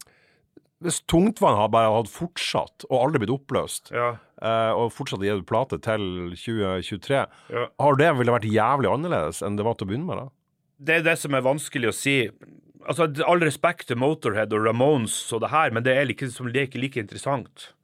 [0.81, 4.15] hvis Tungtvann hadde bare hadde fortsatt, og aldri blitt oppløst, Ja.
[4.41, 7.67] uh, og fortsatt gitt ut plate til 2023, Ja.
[7.81, 10.17] har det ville vært jævlig annerledes enn det var til å begynne med?
[10.17, 10.29] da?
[10.81, 12.31] Det er det som er vanskelig å si.
[12.89, 16.63] Altså, All respekt til Motorhead og Ramones og det her, men det er liksom, det
[16.63, 17.75] er ikke like interessant.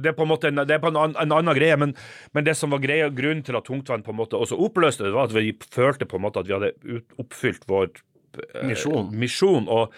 [0.00, 1.94] Det er på en måte en, det er på en, annen- en annen greie, men,
[2.36, 5.14] men det som var greia, grunnen til at Tungtvann på en måte også oppløste det,
[5.16, 9.10] var at vi følte på en måte at vi hadde ut, oppfylt vår eh, Misjon.
[9.18, 9.68] misjon.
[9.72, 9.94] Og,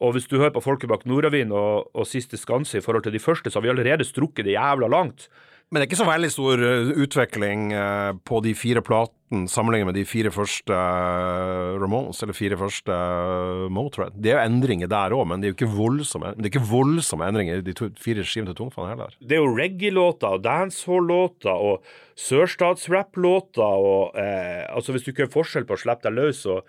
[0.00, 3.16] og hvis du hører på Folket bak Nordavind og, og Siste Skanse i forhold til
[3.16, 5.28] de første, så har vi allerede strukket det jævla langt.
[5.66, 9.88] Men det er ikke så veldig stor uh, utvikling uh, på de fire platene sammenlignet
[9.88, 12.98] med de fire første uh, Ramones, eller fire første
[13.74, 14.14] Motörhead.
[14.22, 16.68] Det er jo endringer der òg, men det er jo ikke voldsomme, det er ikke
[16.70, 19.16] voldsomme endringer i de fire skivene til Tungtvann heller.
[19.18, 21.90] det er jo reggae-låter og dancehall-låter og
[22.28, 26.62] sørstatsrap-låter og eh, Altså, hvis du ikke gjør forskjell på å slippe deg løs og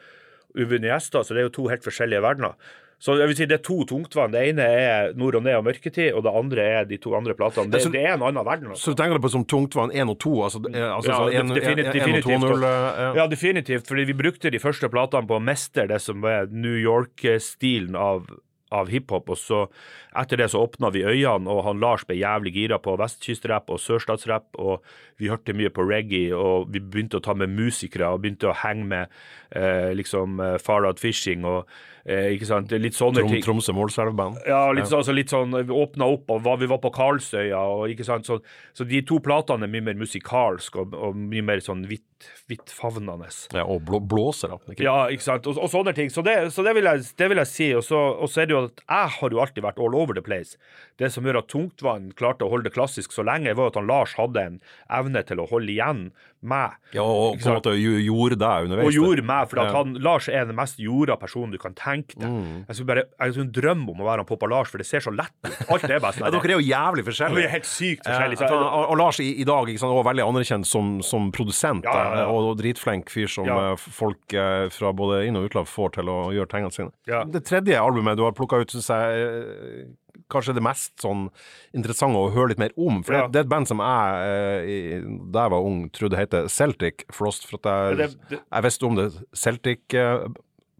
[0.57, 2.57] uvunne gjester, så det er jo to helt forskjellige verdener.
[2.99, 4.31] Så jeg vil si det er to tungtvann.
[4.33, 7.35] Det ene er Nord og Ned og Mørketid, og det andre er de to andre
[7.37, 7.69] platene.
[7.69, 8.71] Det, Altså, det er en annen verden.
[8.73, 8.83] Altså.
[8.89, 10.31] Så du tenker på som Tungtvann 1 og 2?
[10.47, 12.33] Altså, eh, altså Ja, så en- defini- en- en- definitivt.
[12.33, 12.63] 1 og 2-0?
[12.65, 13.87] uh, Ja, definitivt.
[13.87, 18.25] Fordi vi brukte de første platene på å mestre det som er New York-stilen av,
[18.73, 19.29] av hiphop.
[19.33, 19.63] Og så
[20.17, 23.81] etter det så åpna vi øynene, og han Lars ble jævlig gira på vestkystrapp og
[23.83, 24.57] sørstatsrapp.
[24.59, 24.85] Og
[25.21, 28.57] vi hørte mye på reggae, og vi begynte å ta med musikere og begynte å
[28.63, 29.19] henge med
[29.55, 31.67] eh, liksom Farad Fishing og
[32.07, 33.43] eh, ikke sant, litt sånne Trom, ting.
[33.45, 34.41] Tromsø Målselv-band?
[34.47, 34.99] Ja, litt, ja.
[34.99, 38.29] altså litt sånn, vi åpna opp, og var, vi var på Karlsøya, og ikke sant,
[38.29, 38.39] så,
[38.77, 41.85] så de to platene er mye mer musikalsk og, og mye mer sånn
[42.49, 43.29] hvittfavnende.
[43.53, 44.59] Ja, og blå, blåsere.
[44.71, 44.85] ikke?
[44.85, 46.11] Ja, ikke sant, og, og sånne ting.
[46.13, 47.69] Så det, så det, vil, jeg, det vil jeg si.
[47.77, 50.17] Og så, og så er det jo at jeg har jo alltid vært all over
[50.17, 50.57] the place.
[51.01, 53.89] Det som gjør at Tungtvann klarte å holde det klassisk så lenge, var at han
[53.89, 54.59] Lars hadde en
[54.99, 56.07] evne til å holde igjen
[56.45, 56.75] meg.
[56.93, 58.87] Ja, og på en måte gjorde det underveis.
[58.87, 59.59] Og gjorde meg, for.
[59.61, 59.73] Mm.
[59.75, 62.29] han, Lars er den mest jorda personen du kan tenke deg.
[62.67, 65.03] Jeg skulle bare, jeg skulle drømme om å være han Poppa Lars, for det ser
[65.03, 65.57] så lett ut.
[65.73, 66.27] Alt er bare sånn.
[66.27, 67.47] Ja, dere er jo jævlig Vi forskjellige.
[67.49, 68.47] er helt sykt forskjellige.
[68.47, 71.87] Ja, og, og Lars i, i dag ikke sant, også veldig anerkjent som, som produsent,
[71.87, 75.97] Ja, og, og dritflink fyr som eh, folk eh, fra både inn- og utland får
[75.99, 76.91] til å gjøre tingene sine.
[77.33, 79.87] Det tredje albumet du har plukka ut, syns jeg eh,
[80.29, 81.29] kanskje det mest sånn
[81.73, 83.03] interessante å høre litt mer om.
[83.03, 83.21] For Ja.
[83.27, 85.01] det, det er et band som jeg, eh,
[85.31, 88.83] da jeg var ung, trodde het Celtic Frost, for at jeg, det- det- jeg visste
[88.85, 90.27] om det Celtic eh,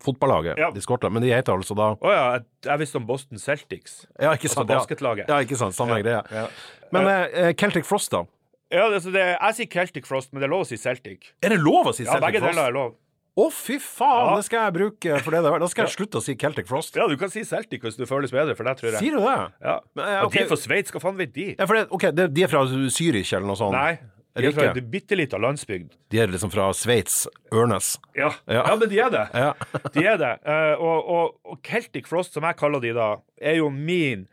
[0.03, 0.69] fotballaget Ja.
[0.71, 4.05] de Skottland, men de heter altså da Å ja, jeg, visste om Boston Celtics.
[4.19, 4.69] Ja, ikke Altså sant?
[4.69, 5.27] Altså basketlaget.
[5.27, 5.73] Ja, ikke sant.
[5.73, 6.21] Samme greie.
[6.31, 6.47] Ja.
[6.91, 8.25] Men eh, Celtic Frost, da?
[8.69, 11.31] Ja, det, det, jeg sier Celtic Frost, men det er lov å si Celtic.
[11.41, 12.21] Er det lov å si Celtic Frost?
[12.21, 12.95] Ja, begge deler er lov.
[13.38, 14.31] Å, fy faen!
[14.31, 14.35] Ja.
[14.39, 15.61] Det skal jeg bruke for det det er.
[15.61, 16.95] Da skal jeg slutte å si Celtic Frost.
[16.97, 19.01] Ja, du kan si Celtic hvis du føles bedre, for det tror jeg.
[19.03, 19.39] Sier du det?
[19.61, 19.75] Ja.
[19.93, 20.33] Men, Ja, ok.
[20.33, 21.51] De er fra Sveits, hva faen vet de?
[21.53, 23.77] Ja, for det, ok, De er fra Zürich eller noe sånt?
[23.77, 23.99] Nei,
[24.38, 25.93] de er fra en bitte lita landsbygd.
[26.13, 27.19] De er liksom fra Sveits.
[27.53, 27.91] Ørnes.
[28.17, 28.31] Ja.
[28.49, 28.63] Ja.
[28.63, 29.23] ja, men de er det.
[29.33, 29.53] Ja.
[29.93, 30.33] De er det.
[30.45, 34.25] Uh, og, og, og Celtic Frost, som jeg kaller de da, er jo min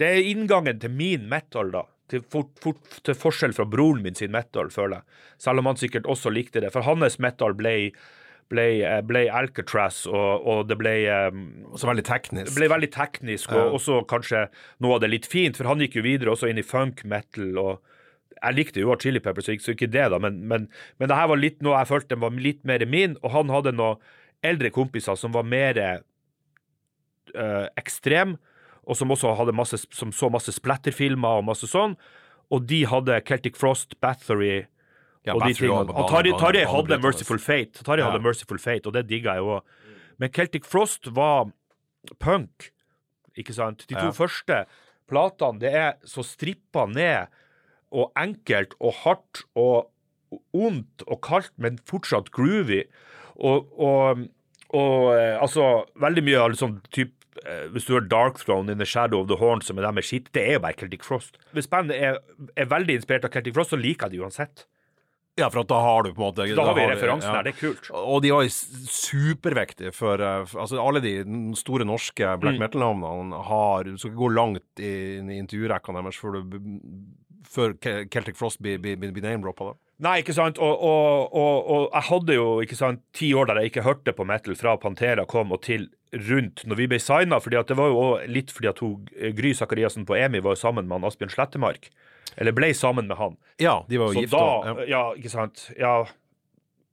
[0.00, 1.84] Det er inngangen til min metal, da.
[2.08, 5.22] Til, for, for, til forskjell fra broren min sin metal, føler jeg.
[5.42, 6.72] Selv om han sikkert også likte det.
[6.74, 7.72] For hans metal ble
[8.52, 10.94] ble, eh, ble Alcatraz, og, og det ble
[11.32, 11.44] um,
[11.74, 12.54] Også veldig teknisk.
[12.56, 14.46] ble veldig teknisk, og også kanskje
[14.84, 17.56] noe av det litt fint, for han gikk jo videre også inn i funk metal.
[17.58, 20.68] og Jeg likte jo Chili Peppers, så ikke det, da, men, men,
[20.98, 23.74] men det her var litt noe jeg følte var litt mer min, og han hadde
[23.76, 24.02] noen
[24.46, 25.80] eldre kompiser som var mer
[27.34, 28.36] øh, ekstrem,
[28.86, 31.96] og som også hadde masse, som så masse splatterfilmer og masse sånn,
[32.54, 34.68] og de hadde Celtic Frost, Bathory
[35.26, 35.90] Ja, og de tingene.
[35.90, 36.98] og Tarjei tar hadde.
[37.02, 39.76] Merciful Fate, Tarjei hadde Merciful Fate, og det digga jeg òg.
[40.22, 41.50] Men Celtic Frost var
[42.22, 42.70] punk,
[43.36, 43.84] ikke sant?
[43.90, 44.62] De to første
[45.10, 47.26] platene, det er så strippa ned
[47.94, 49.90] og enkelt og hardt og
[50.56, 52.84] ondt og kaldt, men fortsatt groovy.
[53.36, 54.24] Og, og,
[54.74, 57.12] og eh, altså veldig mye av liksom typ
[57.44, 59.98] eh, Hvis du har Dark Throne in the Shadow of the Horn, som er der
[59.98, 61.36] med skitt, det er jo bare Celtic Frost.
[61.52, 62.18] Hvis bandet er,
[62.56, 64.66] er veldig inspirert av Celtic Frost, så liker jeg det uansett.
[65.36, 67.52] Ja, for at da har du på en måte Da har vi referansen her, det
[67.54, 67.90] er kult.
[67.92, 71.14] Og de var jo s- superviktige for eh, Altså, alle de
[71.60, 72.40] store norske Mm.
[72.40, 76.56] black metal-navnene har Du skal ikke gå langt i, i intervjurekkene deres før, du,
[77.46, 77.74] før
[78.10, 78.78] Celtic Frost blir,
[79.22, 79.74] name-droppa.
[80.02, 83.60] Nei, ikke sant, og, og, og, og jeg hadde jo ikke sant, ti år der
[83.62, 85.86] jeg ikke hørte på metal fra Pantera kom og til
[86.28, 87.38] rundt når vi ble signa,
[87.70, 89.06] det var jo litt fordi at hun,
[89.38, 91.88] Gry Sakariassen på EMI var jo sammen med han Asbjørn Slettemark.
[92.36, 93.36] Eller ble sammen med han.
[93.62, 94.32] Ja, de var jo gift.
[94.32, 94.88] Da, og, ja.
[94.92, 95.04] ja.
[95.16, 95.94] ikke sant, ja,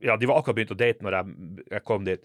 [0.03, 1.35] ja, de var akkurat begynt å date når jeg,
[1.71, 2.21] jeg kom dit.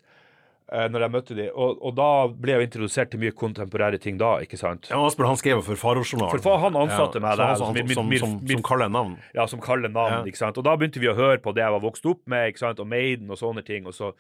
[0.72, 4.18] eh, når jeg møtte de, og, og da ble jeg introdusert til mye kontemporære ting
[4.20, 4.90] da, ikke sant?
[4.92, 6.42] Ja, Asbjørn han skrev for farosjonalen.
[6.44, 9.14] For han ansatte meg der, som- Som, min- som, som, som kaller navn.
[9.34, 10.58] Ja, som kaller navn, ikke sant?
[10.60, 12.78] Og da begynte vi å høre på det jeg var vokst opp med, ikke sant?
[12.84, 14.12] Og Maiden og sånne ting, og så...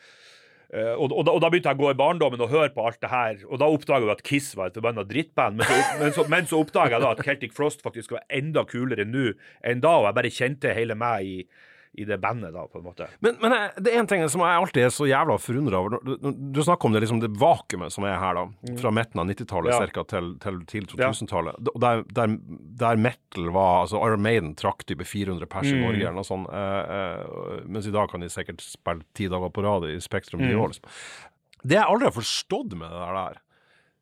[0.72, 2.84] eh, og, og, da, og da begynte jeg å gå i barndommen og høre på
[2.88, 5.62] alt det her, og da oppdaga jeg at Kiss var et forbanna drittband.
[5.62, 9.06] Men men så, men så oppdaga jeg da at Celtic Frost faktisk var enda kulere
[9.08, 9.32] nå
[9.66, 11.38] enn da, og jeg bare kjente hele meg i,
[11.94, 13.06] i det bandet da, på en måte.
[13.24, 15.96] Men, men det er en ting som jeg alltid er så jævla forundra over.
[16.04, 18.74] Du, snakker om det, liksom, det vakuumet som er her, da.
[18.82, 20.04] Fra midten av 90-tallet Ja.
[20.12, 21.58] til, til tidlig 2000-tallet.
[21.74, 22.36] Og Der, der,
[22.84, 25.82] der metal var Altså Iron Maiden trakk type 400 pers i Mm.
[25.86, 26.48] Norge, eller noe sånt.
[26.52, 30.40] Eh, eh, mens i dag kan de sikkert spille ti dager på rad i Spektrum
[30.44, 30.54] Mm.
[30.60, 30.68] år.
[30.74, 30.90] Liksom.
[31.64, 33.38] Det jeg aldri har forstått med det der,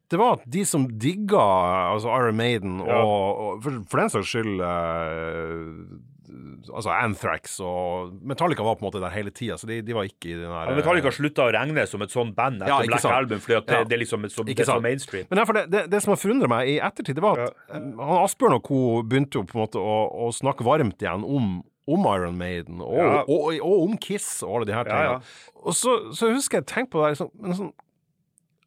[0.09, 1.41] det var at de som digga
[1.95, 3.01] altså Iron Maiden, og, Ja.
[3.03, 5.99] og for, for den saks skyld eh,
[6.72, 10.09] Altså Anthrax og Metallica var på en måte der hele tida, så de, de var
[10.09, 12.81] ikke i den der Ja, Metallica slutta å regne som et sånt band etter Ja,
[12.89, 13.14] Black sant.
[13.14, 13.85] Album, fordi det, Ja.
[13.85, 15.27] det er liksom et, så, det er så mainstream.
[15.31, 17.79] Men derfor det, det, det som har forundret meg i ettertid, det var at eh,
[17.79, 18.81] han Asbjørn og co.
[19.07, 19.97] begynte jo på en måte å,
[20.27, 21.51] å snakke varmt igjen om,
[21.87, 23.22] om Iron Maiden og, Ja.
[23.22, 25.20] og, og, og om Kiss og alle de her tingene.
[25.20, 25.57] ja.
[25.66, 27.74] Og så, så husker jeg tenkte på det liksom, men sånn,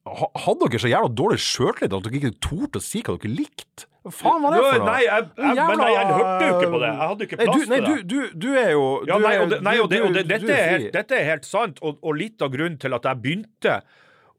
[0.10, 3.89] Hadde dere så jævla dårlig sjøltillit at dere ikke torde å si hva dere likte?
[4.10, 4.89] Hva faen var det for noe?
[4.89, 6.89] Nei, jeg, jeg, Jævla- men jeg, jeg hørte jo ikke på det.
[6.89, 7.95] Jeg hadde ikke Nei, plass du, nei, til det.
[8.10, 10.53] du, du, du er jo Ja, nei, og, det, nei, og, det, og det, dette,
[10.55, 13.80] er helt, dette er helt sant, og, og litt av grunnen til at jeg begynte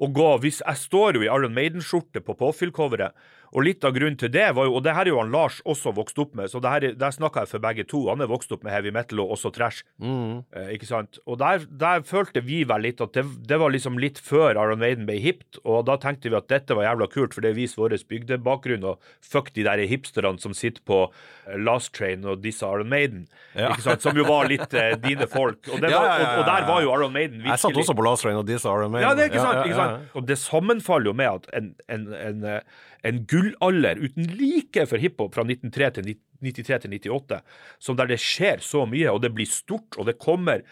[0.00, 3.12] å gå hvis Jeg står jo i Iron Maiden-skjorte på påfyllcoveret,
[3.52, 5.60] og litt av grunnen til det var jo Og det her er jo han Lars
[5.66, 8.08] også vokst opp med, så det her, er- der snakker jeg for begge to.
[8.08, 9.82] Han er vokst opp med heavy metal og også trash.
[10.00, 10.44] Mm.
[10.54, 11.18] Eh, ikke sant?
[11.26, 14.78] Og der, der følte vi vel litt at det, det var liksom litt før Iron
[14.78, 17.82] Maiden ble hipt, og da tenkte vi at dette var jævla kult, for det viser
[17.82, 22.62] vår bygdebakgrunn, og fuck de der hipsterne som sitter på eh, Last Train og disse
[22.66, 23.72] Iron Maiden, Ja.
[23.72, 24.02] ikke sant?
[24.02, 25.58] som jo var litt eh, dine folk.
[25.72, 28.36] Og, var, og, og der var jo Iron Maiden Jeg satt også på Last Train
[28.38, 29.08] og disse Iron Maiden.
[29.08, 29.66] ja, det er ikke sant.
[29.66, 30.14] Ikke sant?
[30.14, 35.00] Og det sammenfaller jo med at en, en, en, eh, en gullalder uten like for
[35.00, 37.40] hiphop fra 1903 til 90 93 til 98,
[37.78, 40.64] som der det skjer så mye, og det blir stort, og det kommer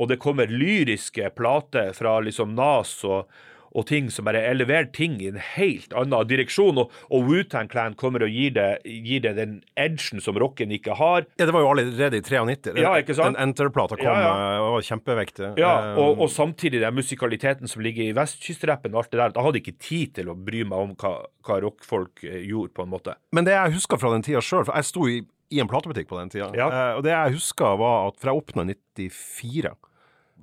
[0.00, 3.26] og det kommer lyriske plater fra liksom Nas og,
[3.70, 6.78] og ting som bare eleverer ting i en helt annen direksjon.
[6.82, 10.96] Og, og Wu-Tang Clan kommer og gir det, gir det den edgen som rocken ikke
[10.98, 11.26] har.
[11.38, 12.74] Ja, det var jo allerede i 93.
[12.82, 13.36] Ja, ikke sant?
[13.36, 14.32] Den Enter-plata kom Ja, ja.
[14.56, 15.52] eh, og var kjempevektig.
[15.60, 19.34] Ja, Eh, og, og samtidig den musikaliteten som ligger i vestkystrappen og alt det der.
[19.36, 21.12] Da hadde ikke tid til å bry meg om hva,
[21.46, 23.14] hva rockfolk eh, gjorde, på en måte.
[23.36, 25.20] Men det jeg husker fra den tida sjøl, for jeg sto i,
[25.54, 26.68] i en platebutikk på den tida, Ja.
[26.98, 28.76] og det jeg husker var at fra jeg åpna i
[29.10, 29.72] 94.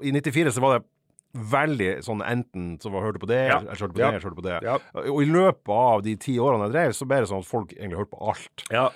[0.07, 0.85] I 94 så var det
[1.33, 3.59] veldig sånn enten så var, hørte på det, Ja.
[3.61, 4.59] jeg hørte på det, jeg hørte på det.
[4.63, 4.77] Ja.
[5.11, 7.73] Og i løpet av de ti årene jeg drev, så ble det sånn at folk
[7.75, 8.63] egentlig hørte på alt.
[8.71, 8.89] Ja,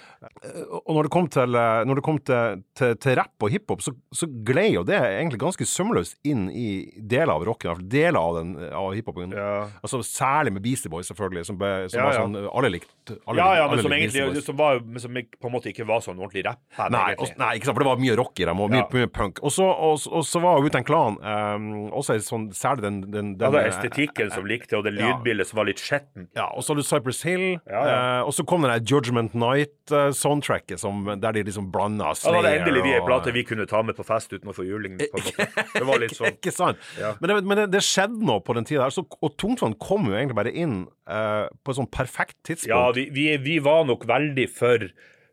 [0.87, 3.81] Og når det kom til, eh, når det kom til, til, til rapp og hiphop,
[3.81, 8.37] så, så glei jo det egentlig ganske sømløst inn i deler av rocken, deler av,
[8.39, 9.33] den, av hiphopen.
[9.81, 13.55] Altså Særlig med Beastie Boys, selvfølgelig, som, ble, som var sånn Alle likte alle, ja,
[13.61, 16.61] ja men som egentlig som var, som på en måte ikke var sånn ordentlig rapp.
[16.93, 19.09] Nei, og, nei, ikke sant, for det var mye rock i dem, og mye, mye
[19.11, 19.41] punk.
[19.45, 22.99] Og så, og, og så var jo uten klan um, også en sånn, særlig den,
[23.11, 25.11] den, Ja, det var estetikken som likte, og det Ja.
[25.11, 26.29] lydbildet som var litt skjettent.
[26.35, 27.95] Ja, og så hadde du Cypress Hill, Ja, ja.
[28.19, 32.43] eh, og så kom den der Judgment Night-soundtracket, som der de liksom blanda Ja, det
[32.43, 34.97] var endelig vi ei plate vi kunne ta med på fest uten å få juling.
[34.97, 36.33] Det var litt sånn.
[36.37, 36.77] Ikke sant?
[36.99, 37.13] Ja.
[37.21, 40.15] Men, det, men det, det skjedde noe på den tida så, og Tungtvann kom jo
[40.17, 42.71] egentlig bare inn eh, på et sånn perfekt tidspunkt.
[42.71, 44.87] Ja, vi, vi, vi var nok veldig for,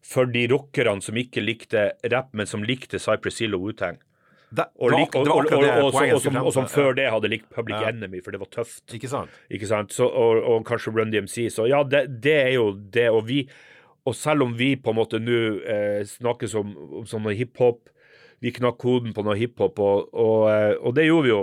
[0.05, 3.99] for de rockerne som ikke likte rapp, men som likte Cypress Hill og Wu-Tang.
[4.57, 7.91] Og, lik- og, og, og, som, og som før det hadde likt Public Ja.
[7.91, 8.85] Enemy, for det var tøft.
[8.97, 9.31] Ikke sant?
[9.53, 9.93] Ikke sant?
[9.93, 11.51] Så, og, og kanskje Run DMC.
[11.53, 13.11] Så ja, det, det er jo det.
[13.13, 13.43] Og vi
[14.09, 16.71] Og selv om vi på en måte nå eh, snakker om,
[17.05, 17.91] om hiphop,
[18.41, 21.41] vi knakk koden på noe hiphop, og, og, eh, og det gjorde vi jo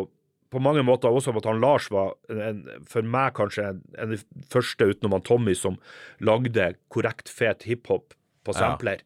[0.55, 4.15] på mange måter også om at han Lars var en, for meg kanskje en, en
[4.49, 5.77] første utenom han Tommy som
[6.23, 8.61] lagde korrekt fet hiphop på Ja.
[8.63, 9.03] sampler.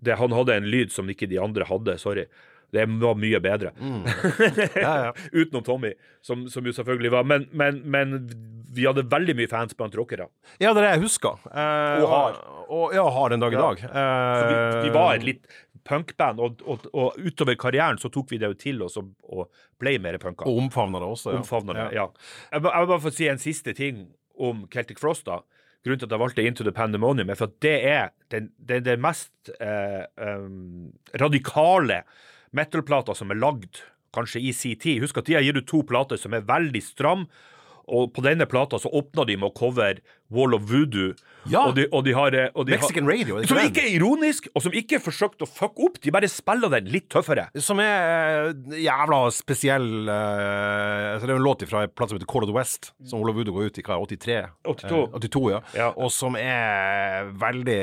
[0.00, 2.24] Det, han hadde en lyd som ikke de andre hadde, sorry.
[2.72, 3.70] Det var mye bedre.
[4.76, 5.12] Ja, ja.
[5.32, 8.18] Utenom Tommy, som, som jo selvfølgelig var men, men, men
[8.74, 10.26] vi hadde veldig mye fans blant rockere.
[10.60, 11.40] Ja, det er det jeg husker.
[11.48, 12.36] Eh, Og har.
[12.68, 13.80] Og, ja, har den dag i dag.
[13.88, 15.48] Eh, vi, vi var et litt
[15.88, 19.48] punkband, og, og, og utover karrieren så tok vi det jo til oss og, og
[19.80, 20.44] ble mer punka.
[20.44, 21.32] Og omfavna det også.
[21.32, 21.40] Ja.
[21.40, 22.04] Omfavna det, ja.
[22.52, 24.04] Jeg, jeg vil bare få si en siste ting
[24.36, 25.40] om Celtic Frost, da.
[25.86, 28.84] Grunnen til at jeg valgte Into the Pandemonium, er for at det er den, den,
[28.84, 30.90] den mest eh, um,
[31.22, 32.02] radikale
[32.56, 33.82] metal-plata som er lagd,
[34.16, 35.02] kanskje i sin tid.
[35.04, 37.28] Husk at de har gitt ut to plater som er veldig stram,
[37.88, 41.14] Og på denne plata så åpna de med å cover Wall of Voodoo.
[41.48, 41.62] Ja.
[41.68, 43.94] Og de, og de har, eh, og de Mexican har, Radio, Ikke Som ikke er
[43.96, 45.96] ironisk, og som ikke forsøkte å fucke opp.
[46.04, 47.46] De bare spiller den litt tøffere.
[47.64, 52.18] Som er eh, jævla spesiell uh, altså Det er en låt fra en plass som
[52.18, 54.38] heter Call of the West, som Olav Voodoo går ut i hva, 83?
[54.68, 55.00] 82.
[55.00, 55.62] Eh, 82 ja.
[55.78, 55.88] Ja.
[55.96, 57.80] Og som er veldig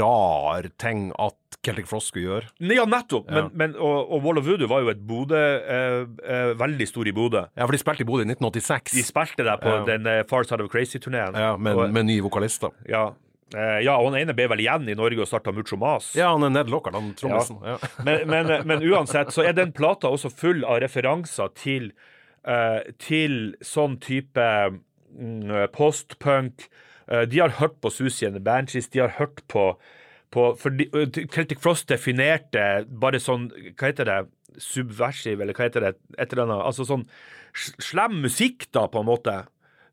[0.00, 2.48] rar ting at Celtic Frost skulle gjøre.
[2.74, 3.28] Ja, nettopp.
[3.30, 7.06] Men, men, og, og Wall of Voodoo var jo et Bodø eh, eh, Veldig stor
[7.06, 7.44] i Bodø.
[7.54, 8.96] Ja, for de spilte i Bodø i 1986.
[8.96, 9.84] De spilte der på Ja.
[9.86, 11.36] den eh, Far Side of Crazy-turneen.
[11.38, 12.88] ja, med, Og- med vokalist, vokalister.
[12.88, 13.12] ja.
[13.52, 16.12] Eh, ja, og han ene ble vel igjen i Norge og starta Mucho Mas.
[16.16, 17.58] Ja, han er Ned Lockard, han trommisen.
[17.66, 17.76] Ja.
[18.06, 21.90] Men, men, men uansett så er den plata også full av referanser til,
[22.48, 26.68] uh, til sånn type um, postpunk.
[27.10, 29.74] Uh, de har hørt på Susie and the Banshees, de har hørt på,
[30.32, 31.04] på de, uh,
[31.34, 34.20] Celtic Frost definerte bare sånn Hva heter det?
[34.60, 35.94] Subversiv, eller hva heter det?
[36.20, 36.64] Et eller annet.
[36.70, 37.06] Altså sånn
[37.52, 39.42] slem musikk, da, på en måte.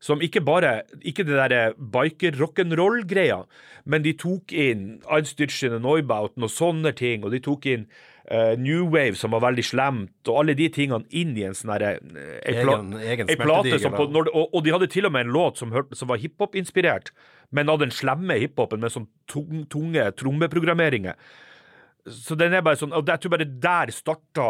[0.00, 3.42] Som ikke bare Ikke det derre biker-rock'n'roll-greia,
[3.84, 7.84] men de tok inn Einstürchen og Neubauten og sånne ting, og de tok inn
[8.30, 11.74] uh, New Wave, som var veldig slemt, og alle de tingene inn i en sånn
[11.74, 12.56] herre eh, ei
[13.12, 15.72] egen plate som på, når, og, og de hadde til og med en låt som,
[15.76, 17.12] hørte, som var hiphop-inspirert,
[17.56, 21.18] men av den slemme hiphopen med sånn tung, tunge trommeprogrammeringer.
[22.08, 24.46] Så den er bare sånn Og jeg tror bare der starta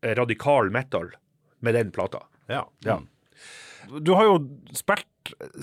[0.00, 1.10] eh, radikal metal
[1.60, 2.22] med den plata.
[2.48, 2.62] Ja.
[2.86, 3.02] Ja.
[4.04, 4.36] Du har jo
[4.76, 5.06] spilt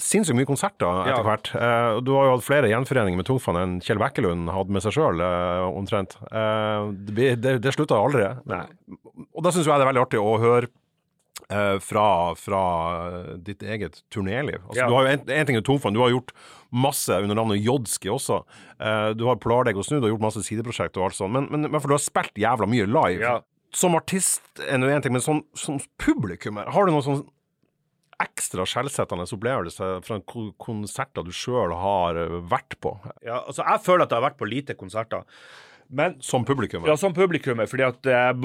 [0.01, 1.23] sinnssykt mye konserter etter Ja.
[1.25, 1.51] hvert.
[1.55, 4.95] Eh, du har jo hatt flere gjenforeninger med tungfan enn Kjell Bekkelund hadde med seg
[4.97, 5.21] sjøl,
[5.77, 6.15] omtrent.
[6.31, 8.25] Eh, det, det, det slutta aldri.
[8.49, 8.63] Nei.
[9.35, 10.69] Og da syns jeg det er veldig artig å høre
[11.51, 12.07] eh, fra,
[12.39, 12.63] fra
[13.37, 14.61] ditt eget turnéliv.
[14.65, 14.87] Altså, Ja.
[14.89, 16.33] Du har jo en, en ting er tungfan, du har gjort
[16.71, 18.41] masse under navnet Jodski også.
[18.79, 21.49] Uh, du har Polardegg og Snu, du har gjort masse sideprosjekt og alt sånt, men,
[21.51, 23.19] men, men for du har spilt jævla mye live.
[23.21, 23.33] Ja.
[23.75, 27.21] Som artist er nå én ting, men som, som publikummer, har du noen sånn
[28.21, 30.19] ekstra skjellsettende opplevelse fra
[30.61, 32.95] konserter du sjøl har eh, vært på,
[33.25, 35.27] Ja, altså Jeg føler at jeg har vært på lite konserter.
[35.91, 36.87] Men som publikummer?
[36.87, 38.35] Ja, som publikummer, fordi at jeg,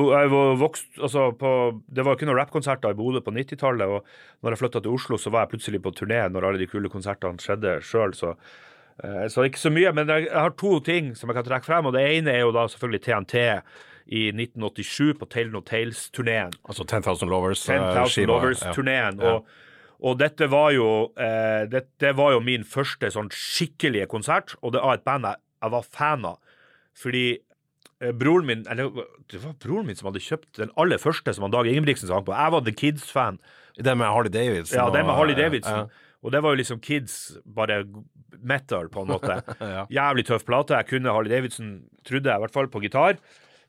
[0.58, 1.50] vokst altså på,
[1.86, 5.18] Det var ikke noen rappkonserter i Bodø på 90-tallet, og når jeg flytta til Oslo,
[5.20, 8.34] så var jeg plutselig på turné når alle de kule konsertene skjedde sjøl, så
[9.04, 9.92] eh, så ikke så mye.
[9.94, 12.42] Men jeg, jeg har to ting som jeg kan trekke frem, og det ene er
[12.42, 13.46] jo da selvfølgelig TNT
[14.06, 16.52] i 1987 på Tale No Tales-turneen.
[16.68, 17.64] Altså 10,000 Lovers?
[17.68, 18.28] eh, 10,000 skiva, ja.
[18.32, 19.20] Lovers-turneen.
[19.26, 19.48] Og,
[20.00, 20.86] og dette var jo
[21.18, 25.26] eh, det, det var jo min første sånn skikkelige konsert, og det var et band
[25.26, 26.38] jeg, jeg var fan av.
[26.96, 27.26] Fordi
[28.00, 28.92] eh, broren min Eller
[29.32, 32.24] det var broren min som hadde kjøpt den aller første som han Dag Ingebrigtsen sang
[32.24, 32.36] på.
[32.36, 33.40] Jeg var The Kids-fan.
[33.76, 34.78] Den med Harley Davidson?
[34.78, 35.84] Ja, den med Harley Davidson.
[35.90, 36.04] Ja.
[36.24, 37.82] Og det var jo liksom Kids, bare
[38.40, 39.40] metal, på en måte.
[39.60, 39.84] Ja.
[39.92, 40.78] Jævlig tøff plate.
[40.78, 41.74] Jeg kunne Harley Davidson,
[42.06, 43.18] trodde jeg i hvert fall, på gitar.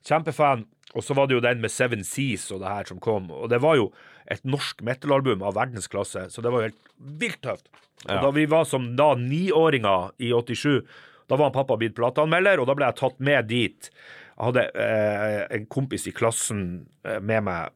[0.06, 0.66] Kjempefan.
[0.96, 3.26] Og så var det jo den med Seven Seas og det her som kom.
[3.30, 3.90] Og det var jo
[4.30, 7.68] et norsk metalalbum av verdensklasse, så det var jo helt vilt tøft.
[8.06, 8.22] Og Ja.
[8.22, 10.82] da vi var som da niåringer i 87,
[11.28, 13.90] da var han pappa blitt plateanmelder, og da ble jeg tatt med dit.
[14.38, 17.70] Jeg hadde eh, en kompis i klassen eh, med meg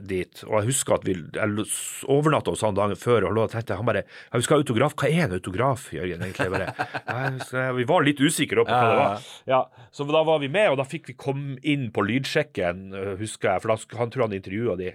[0.00, 1.64] dit, og jeg husker at vi jeg
[2.08, 4.94] overnatta hos han dagen før, og lå og tenkte han bare Jeg husker autograf.
[4.96, 6.24] Hva er en autograf, Jørgen?
[6.24, 6.48] egentlig?
[6.54, 6.72] Bare,
[7.36, 9.28] husker, vi var litt usikre på hva det var.
[9.50, 9.60] Ja,
[9.92, 13.54] så da var vi med, og da fikk vi komme inn på lydsjekken, øh, husker
[13.54, 14.94] jeg, for da, han tror han intervjua de.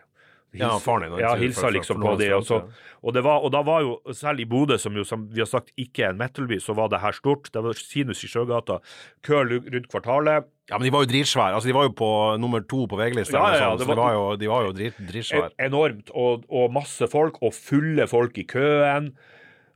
[0.60, 2.30] Ja, faren din, Ja, hilsa liksom på de.
[2.36, 2.62] Og, så,
[3.02, 5.50] og, det var, og da var jo, selv i Bodø, som jo som vi har
[5.50, 7.52] sagt ikke er en metal-by, så var det her stort.
[7.54, 8.80] Det var Sinus i Sjøgata,
[9.26, 10.48] kø rundt kvartalet.
[10.70, 11.54] Ja, men de var jo dritsvære.
[11.54, 12.10] Altså, de var jo på
[12.42, 15.52] nummer to på VG-lista, Ja, ja, ja, de var- jo, de var jo drit, dritsvære.
[15.54, 16.10] E- Enormt.
[16.16, 19.12] Og, og masse folk, og fulle folk i køen.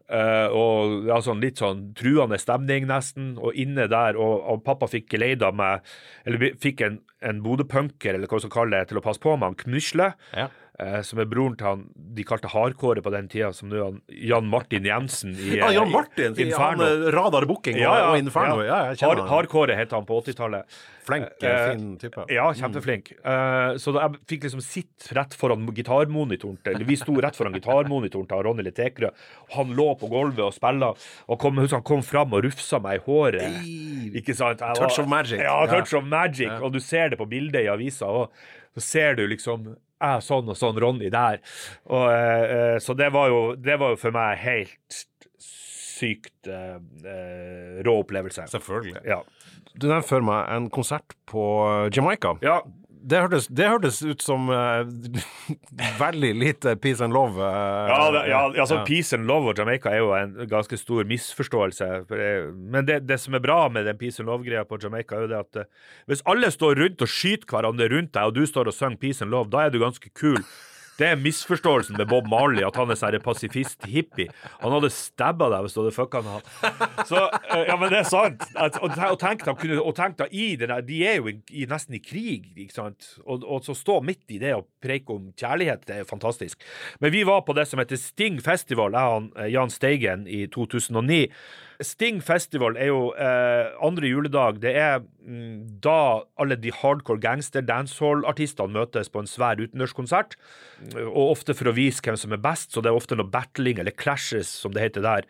[0.09, 3.35] Uh, og ja, sånn litt sånn truende stemning, nesten.
[3.37, 5.85] Og inne der, og, og pappa fikk geleida meg
[6.25, 9.35] Eller fikk en, en Bodø-punker, eller hva man skal kalle det, til å passe på
[9.37, 10.07] med han Knusle.
[10.33, 10.47] Ja.
[10.79, 13.83] Eh, som er broren til han de kalte hardkåre på den tida, som nå er
[13.89, 16.83] han Jan Martin Jensen i Ja, eh, Jan Martin, i han Inferno.
[16.87, 18.61] eh, Radar Booking og, og Inferno.
[18.65, 19.27] Ja, Hard, han.
[19.29, 20.65] hardkåre het han på 80-tallet.
[21.09, 22.25] Flink, Eh, fin type.
[22.29, 23.11] Ja, kjempeflink.
[23.17, 27.55] Eh, så da jeg fikk liksom sitte rett foran gitarmonitoren til vi sto rett foran
[27.55, 29.09] gitarmonitoren til Ronny Letekrø.
[29.09, 30.91] og Han lå på gulvet og spilla,
[31.27, 33.65] og kom, husk, han kom fram og rufsa meg i håret.
[34.21, 34.59] Ikke sant?
[34.77, 35.39] Touch of magic.
[35.41, 35.97] Ja, touch Ja.
[35.99, 36.49] of magic.
[36.61, 38.29] Og du ser det på bildet i avisa, og
[38.77, 41.39] så ser du liksom jeg sånn og sånn, Ronny der.
[41.89, 44.99] Og, eh, eh, så det var, jo, det var jo for meg helt
[45.99, 48.47] sykt eh, eh, rå opplevelse.
[48.53, 49.01] Selvfølgelig.
[49.07, 49.21] Ja.
[49.75, 51.43] Du nevnte før meg en konsert på
[51.95, 52.37] Jamaica.
[52.45, 52.61] ja.
[52.99, 54.81] Det hørtes, det hørtes ut som uh,
[56.01, 57.39] veldig lite peace and love.
[57.39, 58.85] Uh, Ja, det, ja, altså ja.
[58.87, 61.87] Peace and love og Jamaica er jo en ganske stor misforståelse.
[62.59, 65.31] Men det, det som er bra med den peace and love-greia på Jamaica, er jo
[65.31, 68.71] det at uh, hvis alle står rundt og skyter hverandre rundt deg, og du står
[68.73, 70.43] og synger peace and love, da er du ganske kul.
[70.99, 74.27] Det er misforståelsen med Bob Marley, at han er sånn pasifist-hippie.
[74.59, 77.05] Han hadde stabba deg hvis du hadde fucka med han.
[77.07, 77.21] Så,
[77.53, 78.43] eh, ja, men det er sant.
[78.59, 81.31] At, og, og tenk da, kunne, og tenk da i det der, De er jo
[81.31, 83.13] i, nesten i krig, ikke sant.
[83.23, 86.59] Og, og så stå midt i det og preike om kjærlighet, det er fantastisk.
[86.99, 91.23] Men vi var på det som heter Sting Festival, jeg og Jan Steigen, i 2009.
[91.79, 94.57] Sting Festival er jo eh, andre juledag.
[94.59, 100.35] Det er mm, da alle de hardcore gangster dancehall-artistene møtes på en svær utendørskonsert.
[101.05, 103.79] Og ofte for å vise hvem som er best, så det er ofte noe battling,
[103.79, 105.29] eller clashes, som det heter der.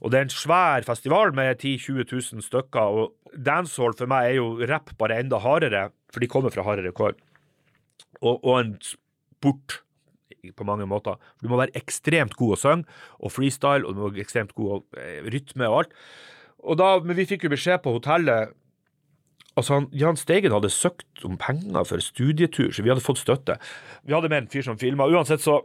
[0.00, 2.96] Og det er en svær festival med 10 000-20 000 stykker.
[2.96, 6.96] Og dancehall for meg er jo rapp bare enda hardere, for de kommer fra hardere
[6.96, 7.12] kår.
[8.24, 9.82] Og, og en sport
[10.56, 11.18] på mange måter.
[11.42, 12.84] Du må være ekstremt god å synge,
[13.20, 15.92] og freestyle, og du må være ekstremt god å eh, rytme og alt.
[16.60, 18.56] Og da, Men vi fikk jo beskjed på hotellet
[19.58, 23.56] Altså, Jan Steigen hadde søkt om penger for studietur, så vi hadde fått støtte.
[24.06, 25.08] Vi hadde med en fyr som filma.
[25.10, 25.60] Uansett så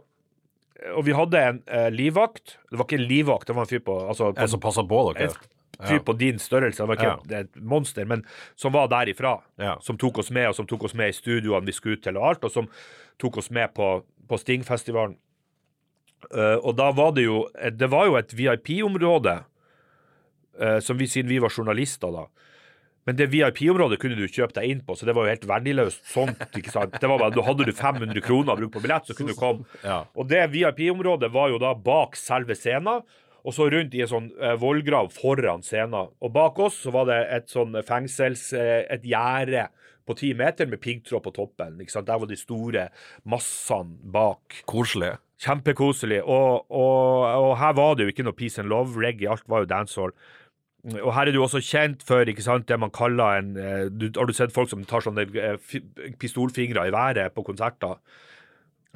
[0.96, 2.58] Og vi hadde en eh, livvakt.
[2.68, 4.98] Det var ikke en livvakt, det var en fyr på altså, En som passa på
[5.14, 5.30] dere?
[5.78, 6.82] En fyr på din størrelse.
[6.82, 7.40] Det var ikke Ja.
[7.40, 8.24] et monster, men
[8.56, 9.38] som var derifra.
[9.58, 9.78] Ja.
[9.80, 12.16] Som tok oss med, og som tok oss med i studioene vi skulle ut til,
[12.18, 12.44] og alt.
[12.44, 12.68] Og som
[13.18, 15.16] tok oss med på, på Stingfestivalen.
[16.32, 17.42] Uh, og da var det jo
[17.76, 19.34] Det var jo et VIP-område,
[20.58, 22.24] uh, som vi, siden vi var journalister, da.
[23.06, 26.08] Men det VIP-området kunne du kjøpe deg inn på, så det var jo helt verdiløst
[26.10, 26.40] sånt.
[26.58, 26.96] ikke sant?
[26.98, 29.68] Det var bare, Hadde du 500 kroner å bruke på billett, så kunne du komme.
[29.84, 30.00] Ja.
[30.18, 33.04] Og det VIP-området var jo da bak selve scenen,
[33.46, 36.10] og så rundt i en sånn eh, vollgrav foran scenen.
[36.18, 38.48] Og bak oss så var det et sånn fengsels...
[38.58, 39.68] Eh, et gjerde
[40.06, 41.78] på ti meter med piggtråd på toppen.
[41.78, 42.88] Der var de store
[43.24, 44.62] massene bak.
[44.70, 45.16] Koselig.
[45.42, 46.22] Kjempekoselig.
[46.22, 49.64] Og, og, og her var det jo ikke noe peace and love, reggae, alt var
[49.64, 50.14] jo dancehall.
[50.94, 54.28] Og her er du også kjent for sant, det man kaller en eh, du, Har
[54.28, 55.56] du sett folk som tar sånne eh,
[56.20, 57.98] pistolfingre i været på konserter?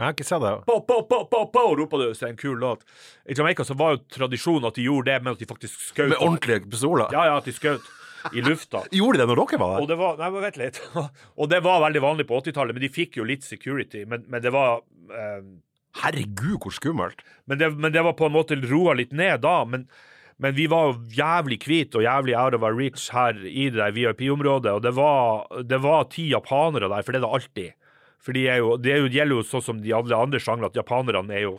[0.00, 0.52] Jeg har ikke sett det.
[0.64, 2.86] Po, po, po, po, po, roper du, så er det en kul låt.
[3.28, 6.14] I Jamaica så var jo tradisjonen at de gjorde det, men at de faktisk skjøt.
[6.14, 7.10] Med ordentlige pistoler?
[7.12, 7.90] Ja, ja, at de skjøt
[8.32, 8.84] i lufta.
[8.98, 9.94] Gjorde de det når dere var Og der?
[9.94, 10.80] det var, nei, men vent litt.
[11.40, 14.04] Og det var veldig vanlig på 80-tallet, men de fikk jo litt security.
[14.10, 14.80] Men, men det var
[15.10, 15.42] eh,
[16.04, 17.24] Herregud, hvor skummelt.
[17.50, 19.56] men, det, men det var på en måte roa litt ned da.
[19.66, 19.88] Men,
[20.40, 23.80] men vi var jo jævlig hvite og jævlig out of our reach her i det
[23.80, 24.72] der VIP-området.
[24.78, 27.76] Og det var, det var ti japanere der, for det er det alltid.
[28.20, 30.76] For de er jo, det er gjelder jo sånn som de alle andre sjangre, at
[30.76, 31.54] japanerne er jo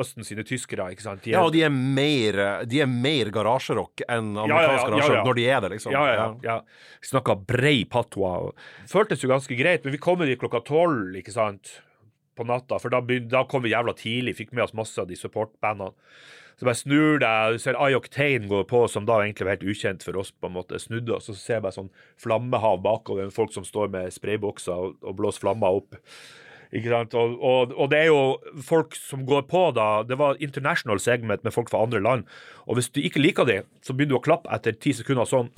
[0.00, 1.22] Østen sine tyskere, ikke sant?
[1.24, 4.90] De er, Ja, og de er mer, de er mer garasjerock enn ja, amerikansk ja,
[4.92, 5.24] garasjerock ja.
[5.24, 5.96] når de er det, liksom.
[5.96, 6.58] Ja, ja, ja.
[7.08, 8.34] Snakka brei patwa.
[8.92, 11.78] Føltes jo ganske greit, men vi kom jo dit klokka tolv, ikke sant,
[12.36, 12.76] på natta.
[12.82, 15.96] For da, da kom vi jævla tidlig, fikk med oss masse av de supportbandene.
[16.58, 19.68] Så bare snur deg, du ser Eye Octane gå på, som da egentlig var helt
[19.70, 20.80] ukjent for oss, på en måte.
[20.82, 24.74] Snudde oss, og så ser jeg bare sånn flammehav bakover, folk som står med spraybokser
[24.74, 25.94] og, og blåser flammer opp.
[26.74, 27.14] Ikke sant?
[27.16, 31.46] Og, og, og det er jo folk som går på da Det var international segment
[31.46, 32.26] med folk fra andre land.
[32.66, 35.48] Og hvis du ikke liker dem, så begynner du å klappe etter ti sekunder sånn.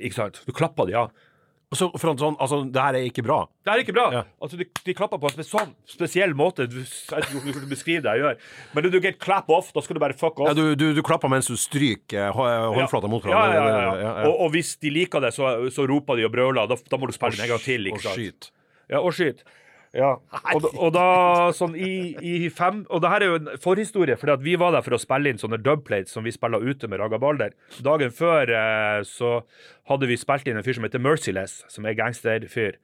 [0.00, 0.40] Ikke sant?
[0.48, 1.06] Du klapper de, ja.
[1.70, 3.44] Og så for sånn, altså, det her er ikke bra.
[3.62, 4.08] Det er ikke bra.
[4.10, 4.22] Ja.
[4.42, 6.66] Altså, de, de klapper på en sånn spesiell måte.
[6.66, 8.40] Du, jeg vet ikke hvordan du beskriver det jeg gjør.
[8.74, 10.50] Men du, du get clap off, da skal du bare fuck off.
[10.50, 14.02] Ja, du, du, du klapper mens du stryker eh, håndflata mot ja, ja, hverandre.
[14.02, 14.26] ja, ja.
[14.26, 16.66] Og, og hvis de liker det, så, så roper de og brøler.
[16.72, 17.86] Da, da må du spille en gang til.
[17.86, 18.18] Og ikke sant?
[18.18, 18.50] skyt.
[18.90, 19.46] Ja, og skyt.
[19.96, 20.12] Ja.
[20.54, 24.30] Og, og da sånn i, i fem Og det her er jo en forhistorie, for
[24.38, 27.18] vi var der for å spille inn sånne dubplates som vi spiller ute med Raga
[27.18, 27.56] Balder.
[27.82, 29.40] Dagen før eh, så
[29.90, 32.78] hadde vi spilt inn en fyr som heter Merciless, som er gangsterfyr.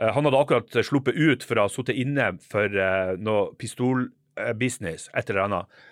[0.00, 5.10] Eh, han hadde akkurat sluppet ut for å ha sittet inne for eh, noe pistolbusiness,
[5.12, 5.84] et eller annet.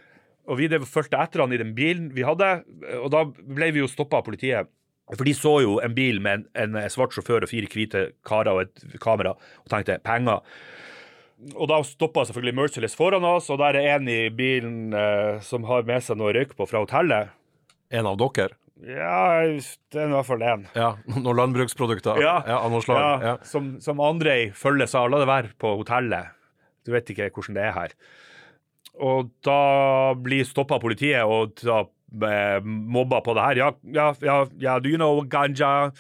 [0.49, 2.65] Og vi fulgte etter han i den bilen vi hadde,
[3.03, 4.73] og da ble vi jo stoppa av politiet.
[5.13, 8.55] For de så jo en bil med en, en svart sjåfør og fire hvite karer
[8.55, 10.41] og et kamera, og tenkte penger.
[11.59, 15.67] Og da stoppa selvfølgelig Merciless foran oss, og der er en i bilen eh, som
[15.69, 17.35] har med seg noe røyk på fra hotellet.
[17.93, 18.57] En av dere.
[18.85, 20.65] Ja, det er i hvert fall én.
[20.77, 22.39] Ja, noen landbruksprodukter Ja.
[22.57, 22.99] av noe slag.
[23.01, 23.35] Ja, Ja.
[23.47, 26.33] Som, som andre i følget sa, la det være på hotellet.
[26.85, 27.95] Du vet ikke hvordan det er her.
[29.05, 31.85] Og da blir stoppa politiet og da
[32.65, 33.57] mobba på det her.
[33.57, 35.93] Ja, ja, ja, ja, do you know ganja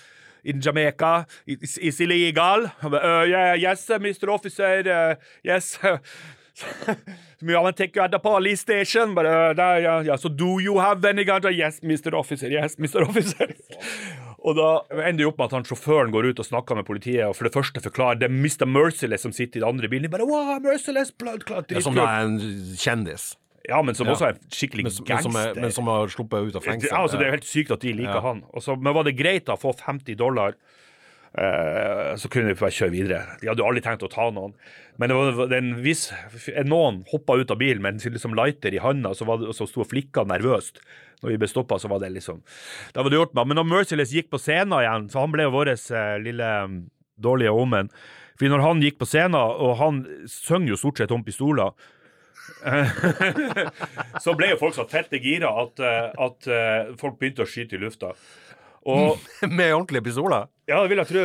[0.44, 2.70] in Jamaica is, is illegal?
[2.82, 4.28] Uh, yeah, yes, Mr.
[4.28, 5.78] Officer, uh, yes.
[7.44, 9.14] Ja, men take you at the police station.
[9.14, 10.16] But, uh, there, yeah, yeah.
[10.16, 11.50] So do you have any ganja?
[11.50, 12.14] Yes, Mr.
[12.14, 12.48] Officer.
[12.48, 13.02] Yes, Mr.
[13.08, 13.50] Officer.
[14.44, 14.68] Og da
[15.06, 17.48] ender det opp med at han sjåføren går ut og snakker med politiet, og for
[17.48, 18.66] det første forklarer det er Mr.
[18.68, 20.04] Merciless som sitter i den andre bilen.
[20.04, 22.36] De bare, wow, Merciless, blood clot, Ja, som er en
[22.76, 23.30] kjendis,
[23.68, 24.12] Ja, men som Ja.
[24.12, 25.60] også er skikkelig men, som- men, som er, gangster.
[25.62, 26.90] men som har sluppet ut av fengsel.
[26.90, 28.20] Ja, altså, det er jo helt sykt at de liker Ja.
[28.20, 28.42] han.
[28.54, 30.54] Også, men var det greit da å få 50 dollar
[31.36, 33.22] Eh, så kunne vi bare kjøre videre.
[33.40, 34.52] De hadde jo aldri tenkt å ta noen.
[35.02, 36.12] Men det var, en viss,
[36.62, 39.80] noen hoppa ut av bilen med en liksom lighter i handa så og så sto
[39.82, 40.78] og flikka nervøst.
[41.24, 42.40] Når vi ble stoppa, så var det liksom
[42.92, 43.48] Da var det gjort med.
[43.48, 46.90] Men når Merciless gikk på scenen igjen, så han ble jo vår eh, lille mm,
[47.20, 47.90] dårlige omen.
[48.38, 51.72] For når han gikk på scenen, og han synger jo stort sett om pistoler
[54.24, 57.76] så ble jo folk så fette gira at, eh, at eh, folk begynte å skyte
[57.76, 58.14] i lufta.
[58.88, 59.20] Og
[59.58, 60.48] Med ordentlige pistoler?
[60.68, 61.24] Ja, det vil jeg tro.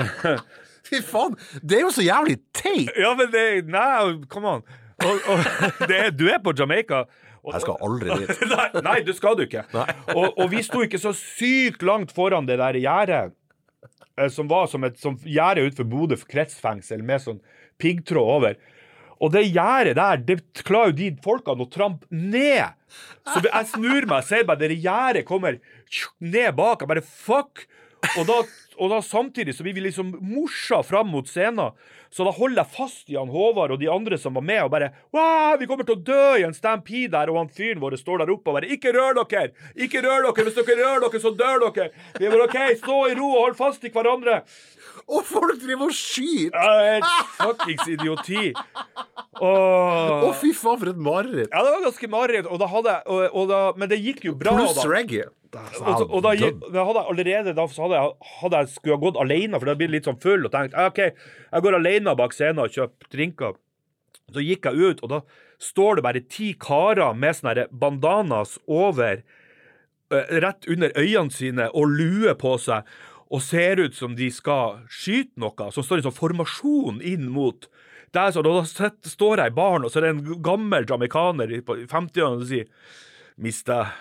[0.90, 1.36] Fy faen!
[1.62, 2.92] Det er jo så jævlig teit!
[2.98, 4.64] Ja, men det Nei, come on.
[5.00, 5.44] Og, og,
[5.88, 7.04] det, du er på Jamaica.
[7.40, 8.42] Og, Jeg skal aldri dit.
[8.50, 9.64] nei, nei, det skal du ikke.
[10.12, 13.32] Og, vi sto ikke så sykt langt foran det der gjerdet,
[14.18, 17.40] eh, som var som et som gjerde utenfor Bodø kretsfengsel, med sånn
[17.80, 18.60] piggtråd over.
[19.20, 22.72] Og det gjerdet der, det klarer jo de folkene å trampe ned.
[23.28, 25.60] Så jeg snur meg og ser bare det gjerdet kommer
[26.24, 26.82] ned bak.
[26.82, 27.66] Jeg bare fuck!
[28.16, 28.36] Og da,
[28.80, 31.74] og da samtidig så blir vi liksom morsa fram mot scenen.
[32.10, 34.72] Så da holder jeg fast i han Håvard og de andre som var med, og
[34.72, 37.94] bare wow, Vi kommer til å dø i en stampede der, og han fyren vår
[38.00, 39.52] står der oppe og bare Ikke rør dere!
[39.76, 40.46] Ikke rør dere!
[40.48, 41.92] Hvis dere rører dere, så dør dere!
[42.18, 44.40] Vi bare OK, stå i ro og hold fast i hverandre.
[45.10, 46.54] Og folk driver og skyter!
[46.54, 48.52] Ja, Helt fuckings idioti.
[49.40, 49.50] Å,
[50.28, 51.48] Og fy faen, for et mareritt.
[51.50, 54.24] Ja, det var ganske mareritt, og da hadde jeg og, og da, Men det gikk
[54.28, 54.54] jo bra.
[54.58, 54.86] Pluss da.
[54.90, 55.26] reggae.
[55.50, 58.12] Og, så, og da, gikk, da hadde jeg allerede da så hadde jeg,
[58.42, 60.76] hadde jeg skulle ha gått alene, for da blir jeg litt sånn full, og tenkt
[60.78, 61.00] «Ja, OK,
[61.50, 63.56] jeg går alene bak scenen og kjøper drinker.
[64.30, 65.20] Så gikk jeg ut, og da
[65.60, 69.24] står det bare ti karer med sånne her bandanas over,
[70.14, 72.86] eh, rett under øynene sine, og lue på seg,
[73.30, 77.68] og ser ut som de skal skyte noe, som står i sånn formasjon inn mot
[78.10, 81.52] det er sånn, Da står jeg i baren, og så er det en gammel jamaicaner
[81.54, 82.66] i- 50-årene som sier
[83.38, 83.92] Mister,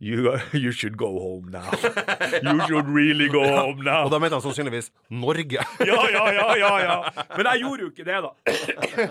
[0.00, 1.70] you, you should go home now.
[2.42, 4.04] You should really go home now.
[4.06, 5.58] Og da mente han sannsynligvis Norge.
[5.88, 6.96] Ja, ja, ja, ja, ja.
[7.36, 8.30] Men jeg gjorde jo ikke det, da.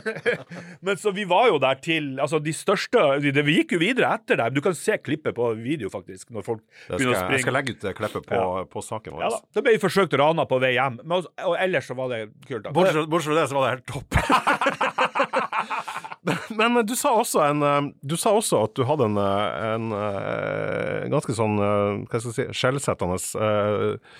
[0.85, 4.13] Men så vi var jo der til Altså, de største det, Vi gikk jo videre
[4.17, 4.53] etter dem.
[4.55, 7.37] Du kan se klippet på video, faktisk, når folk skal, begynner å springe.
[7.37, 8.41] jeg skal legge ut klippet på,
[8.71, 9.25] på saken vår.
[9.25, 9.41] Ja da.
[9.57, 12.69] Det ble forsøkt rana på vei hjem, men, og ellers så var det kult.
[12.75, 14.11] Bortsett fra det, så var det helt topp.
[16.59, 17.13] Men du sa
[17.45, 22.03] en eh, Du sa også at du hadde en, en, en eh, ganske sånn eh,
[22.09, 24.19] Hva skal jeg si skjellsettende eh,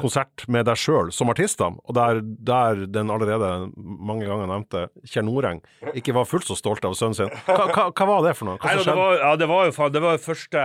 [0.00, 4.80] konsert med deg sjøl som artist, da, og der, der den allerede mange ganger nevnte
[5.06, 5.60] Kjell Noreng
[5.94, 7.30] ikke var fullt så stolt av sønnen sin.
[7.46, 8.58] Hva, hva, hva var det for noe?
[8.58, 8.98] Hva Nei, det skjedde?
[8.98, 10.64] var, ja, det var jo faen, det var første,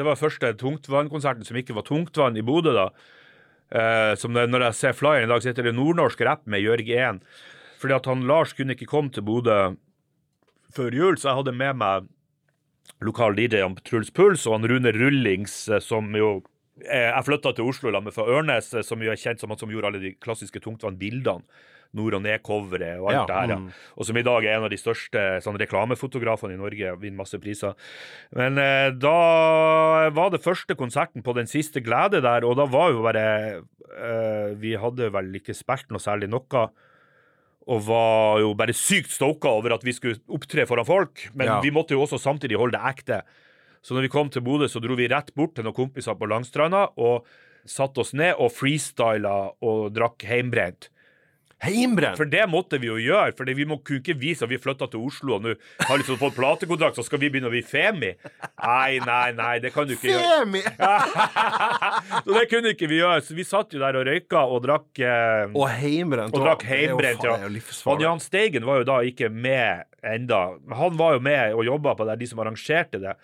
[0.00, 2.88] det var første tungtvannkonserten som ikke var tungtvann i Bodø, da.
[3.68, 6.64] Eh, som det, når jeg ser flyeren i dag, så heter det Nordnorsk rapp med
[6.64, 7.20] Jørg 1.
[7.82, 9.58] Fordi at han Lars kunne ikke komme til Bodø
[10.74, 12.08] før jul, så jeg hadde med meg
[13.04, 16.38] lokal DJ om Truls Puls og han Rune Rullings, eh, som jo
[16.84, 19.60] eh, Jeg flytta til Oslo sammen fra Ørnes, eh, som jo er kjent som han
[19.60, 21.44] som gjorde alle de klassiske tungtvannbildene.
[21.96, 23.48] Nord- og ned-coveret og alt Ja, det her.
[23.54, 23.58] Ja.
[23.62, 23.68] mm.
[23.96, 26.90] Og som i dag er en av de største sånn, reklamefotografene i Norge.
[27.00, 27.78] Vinner masse priser.
[28.36, 32.92] Men eh, da var det første konserten på Den siste glede der, og da var
[32.92, 33.24] jo bare
[33.56, 36.68] eh, Vi hadde vel ikke spilt noe særlig noe.
[37.68, 41.28] Og var jo bare sykt stoka over at vi skulle opptre foran folk.
[41.34, 41.60] Men Ja.
[41.60, 43.22] vi måtte jo også samtidig holde det ekte.
[43.82, 46.26] Så når vi kom til Bodø, så dro vi rett bort til noen kompiser på
[46.28, 47.26] Langstranda og
[47.68, 50.88] satte oss ned og freestyla og drakk heimbrent.
[51.64, 52.14] Heimbrent!
[52.20, 54.86] For det måtte vi jo gjøre, for vi må kunne ikke vise at vi flytta
[54.92, 55.54] til Oslo og nå
[55.88, 58.12] har liksom fått platekontrakt, så skal vi begynne å bli Femi.
[58.62, 60.38] Nei, nei, nei, det kan du ikke gjøre.
[60.44, 60.62] Femi!
[62.28, 63.24] Så det kunne ikke vi gjøre.
[63.24, 66.34] Så vi satt jo der og røyka og drakk eh, Og heimbrent.
[66.34, 67.36] og drakk heimbrent, ja.
[67.90, 68.02] Og.
[68.02, 70.44] Jan Steigen var jo da ikke med enda.
[70.78, 73.16] Han var jo med og jobba på det, de som arrangerte det.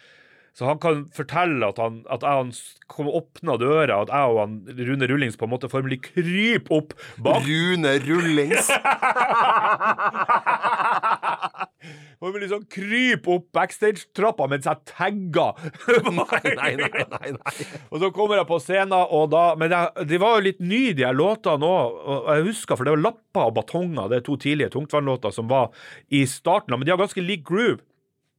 [0.54, 2.52] Så han kan fortelle at han, at jeg han
[2.90, 4.52] kom åpna døra, at jeg og han,
[4.86, 6.94] Rune Rullings på en måte formelig kryper opp
[7.24, 8.70] bak Rune Rullings.
[12.20, 15.58] formelig vi liksom kryper opp backstage-trappa mens jeg tagger.
[16.14, 17.02] Nei, nei, nei.
[17.10, 17.54] nei, nei.
[17.90, 20.94] og så kommer jeg på scenen, og da Men jeg, de var jo litt nye,
[20.96, 21.98] de her låtene òg.
[22.30, 25.74] Jeg husker, for det var Lappa og Batonger, det er to tidlige tungtvannlåter som var
[26.14, 26.76] i starten.
[26.78, 27.82] Men de har ganske lik groove.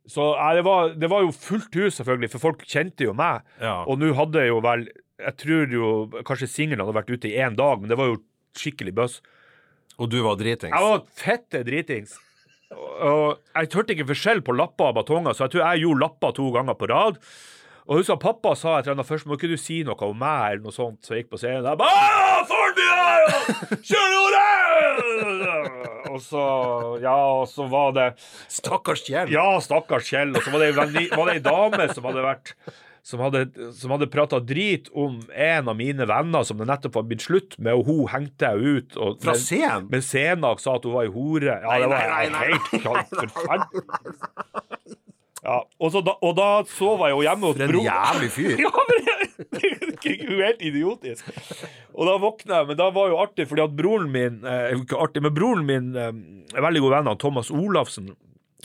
[0.07, 3.45] Så det, var, det var jo fullt hus, selvfølgelig, for folk kjente jo meg.
[3.61, 3.79] Ja.
[3.89, 5.89] Og nå hadde jeg jo vel Jeg tror jo
[6.27, 8.19] kanskje singelen hadde vært ute i én dag, men det var jo
[8.59, 9.21] skikkelig buzz.
[9.95, 10.75] Og du var dritings.
[10.75, 12.17] Jeg var fette dritings.
[12.75, 16.35] Og jeg hørte ikke forskjell på lapper og batonger, så jeg tror jeg gjorde lapper
[16.35, 17.19] to ganger på rad.
[17.85, 20.55] Og husker pappa sa et eller annet først, må ikke du si noe om meg,
[20.55, 21.67] eller noe sånt, så jeg gikk på scenen.
[21.69, 22.45] Jeg bare,
[22.75, 23.75] «Ah, der!
[23.75, 24.45] er Kjør det!
[26.15, 26.41] Og så,
[27.03, 28.07] ja, og så var det
[28.51, 29.31] Stakkars Kjell.
[29.33, 30.35] Ja, stakkars Kjell.
[30.35, 32.53] Og så var det, var det ei dame som hadde vært
[33.05, 33.43] som hadde,
[33.77, 37.53] som hadde prata drit om en av mine venner som det nettopp var blitt slutt
[37.59, 38.95] med, og hun hengte jeg ut.
[38.97, 39.85] Og, Fra scenen?
[39.91, 41.53] Men Senak sa at hun var ei hore.
[41.53, 42.81] Ja, det var nei, nei, nei.
[42.81, 43.85] helt forferdelig.
[45.45, 48.53] Ja, og, så da, og da sov jeg jo hjemme hos For en jævlig fyr.
[48.65, 49.03] Ja, men
[50.05, 51.27] det er jo helt idiotisk.
[51.93, 54.97] Og da våkna jeg, men da var jo artig, fordi at broren min eh, Ikke
[55.03, 56.13] artig, men broren min eh,
[56.55, 58.13] er veldig god venn av Thomas Olafsen.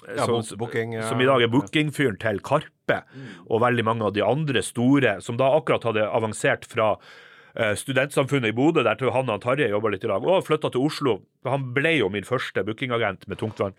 [0.06, 1.08] eh, Ja, som, booking, ja.
[1.10, 3.02] som i dag er bookingfyren til Karpe,
[3.46, 8.54] og veldig mange av de andre store, som da akkurat hadde avansert fra uh, studentsamfunnet
[8.54, 11.18] i Bodø, der han og Tarjei jobba litt i lag, og flytta til Oslo.
[11.44, 13.76] Han ble jo min første bookingagent med tungtvann.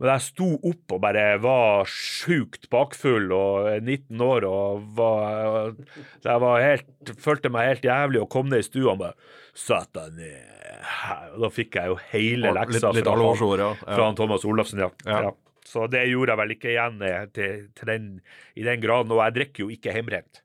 [0.00, 5.74] Men jeg sto opp og bare var sjukt bakfull og er 19 år og var
[6.24, 9.90] Jeg var helt, følte meg helt jævlig og kom ned i stua og bare Sett
[9.92, 10.50] deg ned.
[11.34, 13.70] Og da fikk jeg jo hele leksa litt fra, han, ja.
[13.82, 14.88] fra Thomas Olafsen, ja.
[15.04, 15.18] Ja.
[15.26, 15.32] ja.
[15.66, 18.06] Så det gjorde jeg vel ikke igjen eh, til, til den,
[18.56, 19.12] i den graden.
[19.14, 20.40] Og jeg drikker jo ikke hjemmebrent.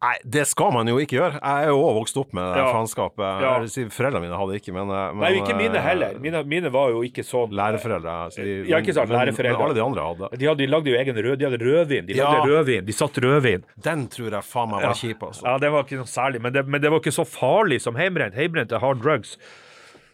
[0.00, 1.36] Nei, det skal man jo ikke gjøre.
[1.42, 2.68] Jeg er jo også vokst opp med det Ja.
[2.72, 3.42] faenskapet.
[3.44, 3.50] Ja.
[3.68, 6.14] Si Foreldrene mine hadde ikke, men, men Nei, ikke mine eh, heller.
[6.24, 7.52] Mine, mine var jo ikke sånn.
[7.52, 8.14] Læreforeldre.
[8.32, 9.58] Så de, Ja, ikke sant, læreforeldre.
[9.58, 10.30] Men alle de andre hadde.
[10.40, 12.06] De, hadde, de lagde jo egen rød, de hadde rødvin.
[12.08, 12.48] De lagde Ja.
[12.48, 12.86] rødvin.
[12.88, 13.62] De satt rødvin.
[13.76, 15.44] Den tror jeg faen meg var kjip, altså.
[15.44, 17.94] Ja, det var ikke noe særlig, men det, men det var ikke så farlig som
[18.00, 18.32] heimbrent.
[18.34, 19.36] Heimbrent er hard drugs.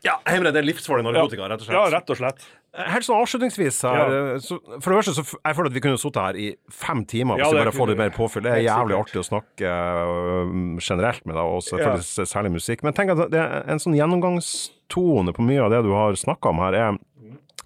[0.03, 1.79] Ja, heimbrent er livsfarlig narkotika, rett og slett.
[1.79, 2.43] Ja, rett og slett.
[2.77, 4.39] Helt sånn avslutningsvis her, Ja.
[4.43, 7.39] så For det første så jeg føler at vi kunne sittet her i fem timer
[7.39, 8.43] hvis Ja, vi bare får litt mer påfyll.
[8.45, 12.83] Det er jævlig artig å snakke øh, generelt med deg, og selvfølgelig særlig musikk.
[12.85, 16.53] Men tenk at det er en sånn gjennomgangstone på mye av det du har snakka
[16.53, 16.99] om her, er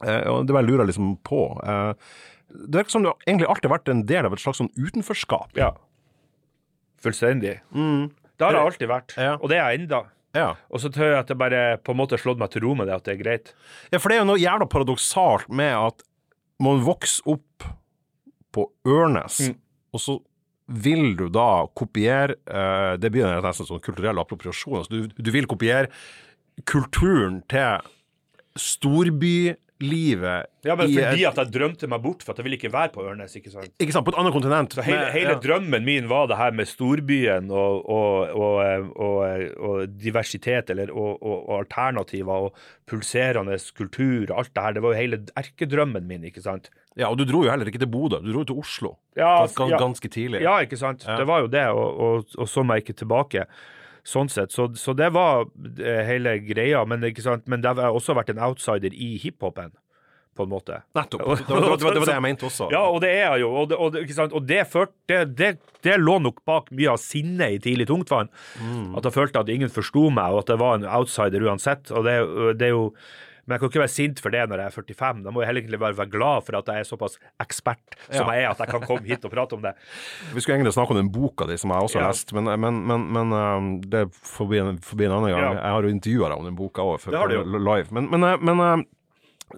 [0.06, 1.92] eh, og det bare lurer lurer liksom på eh,
[2.50, 5.50] Det virker som du egentlig alltid har vært en del av et slags sånn utenforskap.
[5.58, 5.72] Ja.
[7.02, 7.60] Fullstendig.
[7.72, 9.34] Det har jeg alltid vært, Ja.
[9.40, 10.04] og det er jeg enda.
[10.36, 10.52] Ja.
[10.70, 12.86] Og så tror jeg at det bare på en måte slått meg til ro med
[12.86, 13.52] det, at det er greit.
[13.90, 16.04] Ja, for det er jo noe jævla paradoksalt med at
[16.62, 17.66] man vokser opp
[18.54, 19.56] på Ørnes, Mm.
[19.94, 20.18] og så
[20.70, 24.76] vil du da kopiere uh, Det blir nesten sånn kulturell appropriasjon.
[24.78, 25.88] Altså, du, du vil kopiere
[26.68, 27.80] kulturen til
[29.80, 32.72] storbylivet Ja, men fordi et, at jeg drømte meg bort, for at jeg ville ikke
[32.72, 33.70] være på Ørnes, ikke sant.
[33.80, 34.74] Ikke sant, på et annet kontinent.
[34.74, 35.38] Så hele, hele ja.
[35.40, 42.50] drømmen min var det her med storbyen og, og, og, og, diversitet, eller, og, alternativer
[42.50, 44.76] og pulserende kultur og alt det her.
[44.76, 46.70] Det var jo hele erkedrømmen min, ikke sant.
[46.96, 49.54] ja, og du dro jo heller ikke til Bodø, du dro til Oslo Ja, gans,
[49.56, 49.78] gans, ja.
[49.80, 50.42] ganske tidlig.
[50.44, 51.06] Ja, ikke sant.
[51.06, 53.48] Det var jo det, og så meg ikke tilbake.
[54.06, 54.52] Sånn sett.
[54.54, 55.46] Så, så det var
[55.78, 56.82] eh, hele greia.
[56.88, 59.72] Men, men det har også vært en outsider i hiphopen,
[60.36, 60.80] på en måte.
[60.96, 61.20] Nettopp.
[61.26, 62.68] Det var, det, var, det var det jeg mente også.
[62.72, 63.48] Ja, og det er jeg jo.
[63.60, 64.26] Og det, og det?
[64.30, 65.50] Og det, ført, det, det,
[65.84, 68.30] det lå nok bak mye av sinnet i tidlig tungtvann.
[68.96, 71.90] At jeg følte at ingen forsto meg, og at jeg var en outsider uansett.
[71.92, 72.16] Og det,
[72.62, 72.86] det er jo
[73.50, 75.24] men jeg kan ikke være sint for det når jeg er 45.
[75.26, 78.28] Da må jeg heller egentlig bare være glad for at jeg er såpass ekspert som
[78.30, 78.36] Ja.
[78.36, 79.74] jeg er, at jeg kan komme hit og prate om det.
[80.36, 82.14] Vi skulle egentlig snakke om den boka di, som jeg også har Ja.
[82.14, 85.42] lest, men, men, men, men um, det får bli en, annen gang.
[85.42, 85.52] Ja.
[85.58, 87.10] Jeg har jo intervjua deg om den boka òg,
[87.58, 87.90] live.
[87.90, 88.86] Men, men, men uh,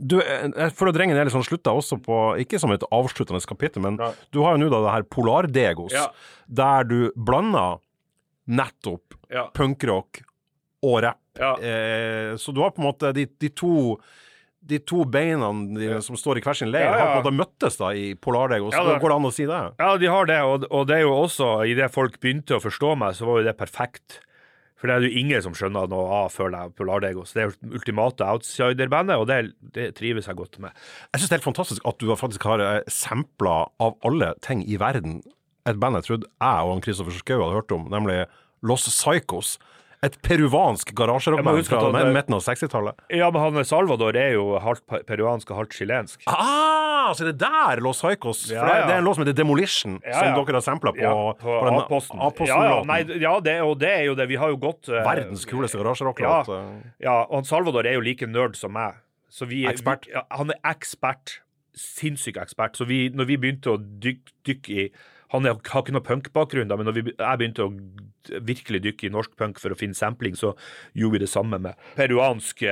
[0.00, 3.44] du, jeg føler at Drengen er litt sånn slutta også på Ikke som et avsluttende
[3.44, 4.12] kapittel, men Ja.
[4.32, 6.06] du har jo nå da det her Polardegos, Ja.
[6.48, 7.76] der du blander
[8.48, 9.50] nettopp Ja.
[9.54, 10.22] punkrock
[10.82, 11.20] og rapp.
[11.38, 11.54] Ja.
[11.62, 13.98] Eh, så du har på en måte de, de to
[14.62, 16.98] de to beina dine som står i hver sin leir, Ja, ja.
[17.02, 18.74] har på en måte møttes da i Polardegos.
[18.76, 19.62] Ja, det- Går det an å si det?
[19.80, 22.92] Ja, de har det, og, og det er jo også Idet folk begynte å forstå
[23.00, 24.20] meg, så var jo det perfekt.
[24.78, 27.32] For det er jo ingen som skjønner noe av før det er Polardegos.
[27.34, 29.40] Det er jo ultimate outsider-bandet, og det,
[29.74, 30.70] det trives jeg godt med.
[31.10, 34.62] Jeg syns det er helt fantastisk at du faktisk har eh, sampla av alle ting
[34.66, 35.24] i verden
[35.66, 38.24] et band jeg trodde jeg og Kristoffer Schou hadde hørt om, nemlig
[38.62, 39.56] Los Psychos.
[40.02, 43.02] Et peruansk Jeg garasjerockband fra midten av 60-tallet.
[43.14, 46.24] Ja, men han Salvador er jo halvt pe- peruansk og halvt chilensk.
[46.26, 48.86] Ah, så det er der Los Haicos Ja, det, ja.
[48.88, 51.70] det er en låt som heter Demolition, Ja, som dere har sampla på, på på
[51.78, 52.18] A-posten.
[52.18, 53.20] A-posten-låten.
[53.22, 54.26] Ja, det, og det er jo det.
[54.32, 56.50] Vi har jo gått uh, Verdens kuleste garasjerocklåt.
[56.50, 56.58] Ja.
[56.58, 56.90] eh.
[57.06, 58.98] Ja, og han Salvador er jo like nerd som meg.
[59.30, 60.10] Så vi, Ekspert.
[60.10, 61.38] Vi, han er ekspert.
[61.78, 62.74] Sinnssyk ekspert.
[62.76, 64.90] Så vi, når vi begynte å dykke, dykke i
[65.32, 67.72] Han har ikke noe punkbakgrunn, men når vi, jeg begynte å
[68.46, 70.52] virkelig dykke i norsk punk for å finne sampling, så
[70.98, 72.62] gjorde vi det samme med peruansk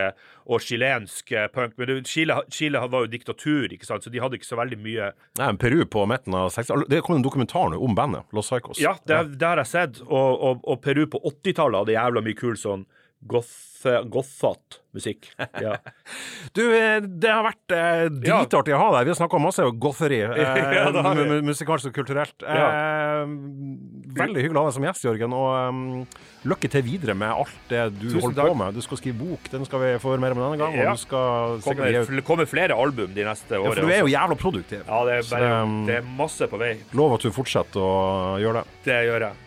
[0.47, 1.74] og chilensk punk.
[1.81, 4.07] Men Chile, Chile var jo diktatur, ikke sant?
[4.07, 5.11] så de hadde ikke så veldig mye
[5.41, 6.91] Nei, men Peru på midten av 60-tallet.
[6.93, 8.81] Det kom en dokumentar nå om bandet, Los Psychos.
[8.82, 10.01] Ja, det, det har jeg sett.
[10.07, 12.87] Og, og, og Peru på 80-tallet hadde jævla mye kul sånn
[13.26, 15.28] gothete musikk.
[15.60, 15.76] Ja.
[16.56, 19.06] Du, eh, det har vært eh, dritartig å ha deg.
[19.06, 20.20] Vi har snakka masse om gotheri.
[20.30, 20.90] Eh, Ja,
[21.44, 22.42] musikalsk og kulturelt.
[22.42, 23.22] Eh,
[24.20, 25.34] veldig hyggelig å ha deg som gjest, Jørgen.
[25.36, 25.82] Og um,
[26.51, 28.52] lykke til videre med alt det du Tusen holder takk.
[28.52, 28.78] på med.
[28.80, 30.78] Du skal skrive bok, den skal vi få høre mer om denne gang.
[30.80, 30.88] Ja.
[30.90, 32.24] Og du skal Kommer, sikkert...
[32.30, 33.68] kommer flere album de neste årene.
[33.68, 33.76] ja.
[33.76, 34.82] For du er jo jævla produktiv.
[34.88, 36.72] Ja, det er, bare, så, um, det er masse på vei.
[36.98, 37.94] Lov at du fortsetter å
[38.42, 38.80] gjøre det.
[38.90, 39.47] Det gjør jeg.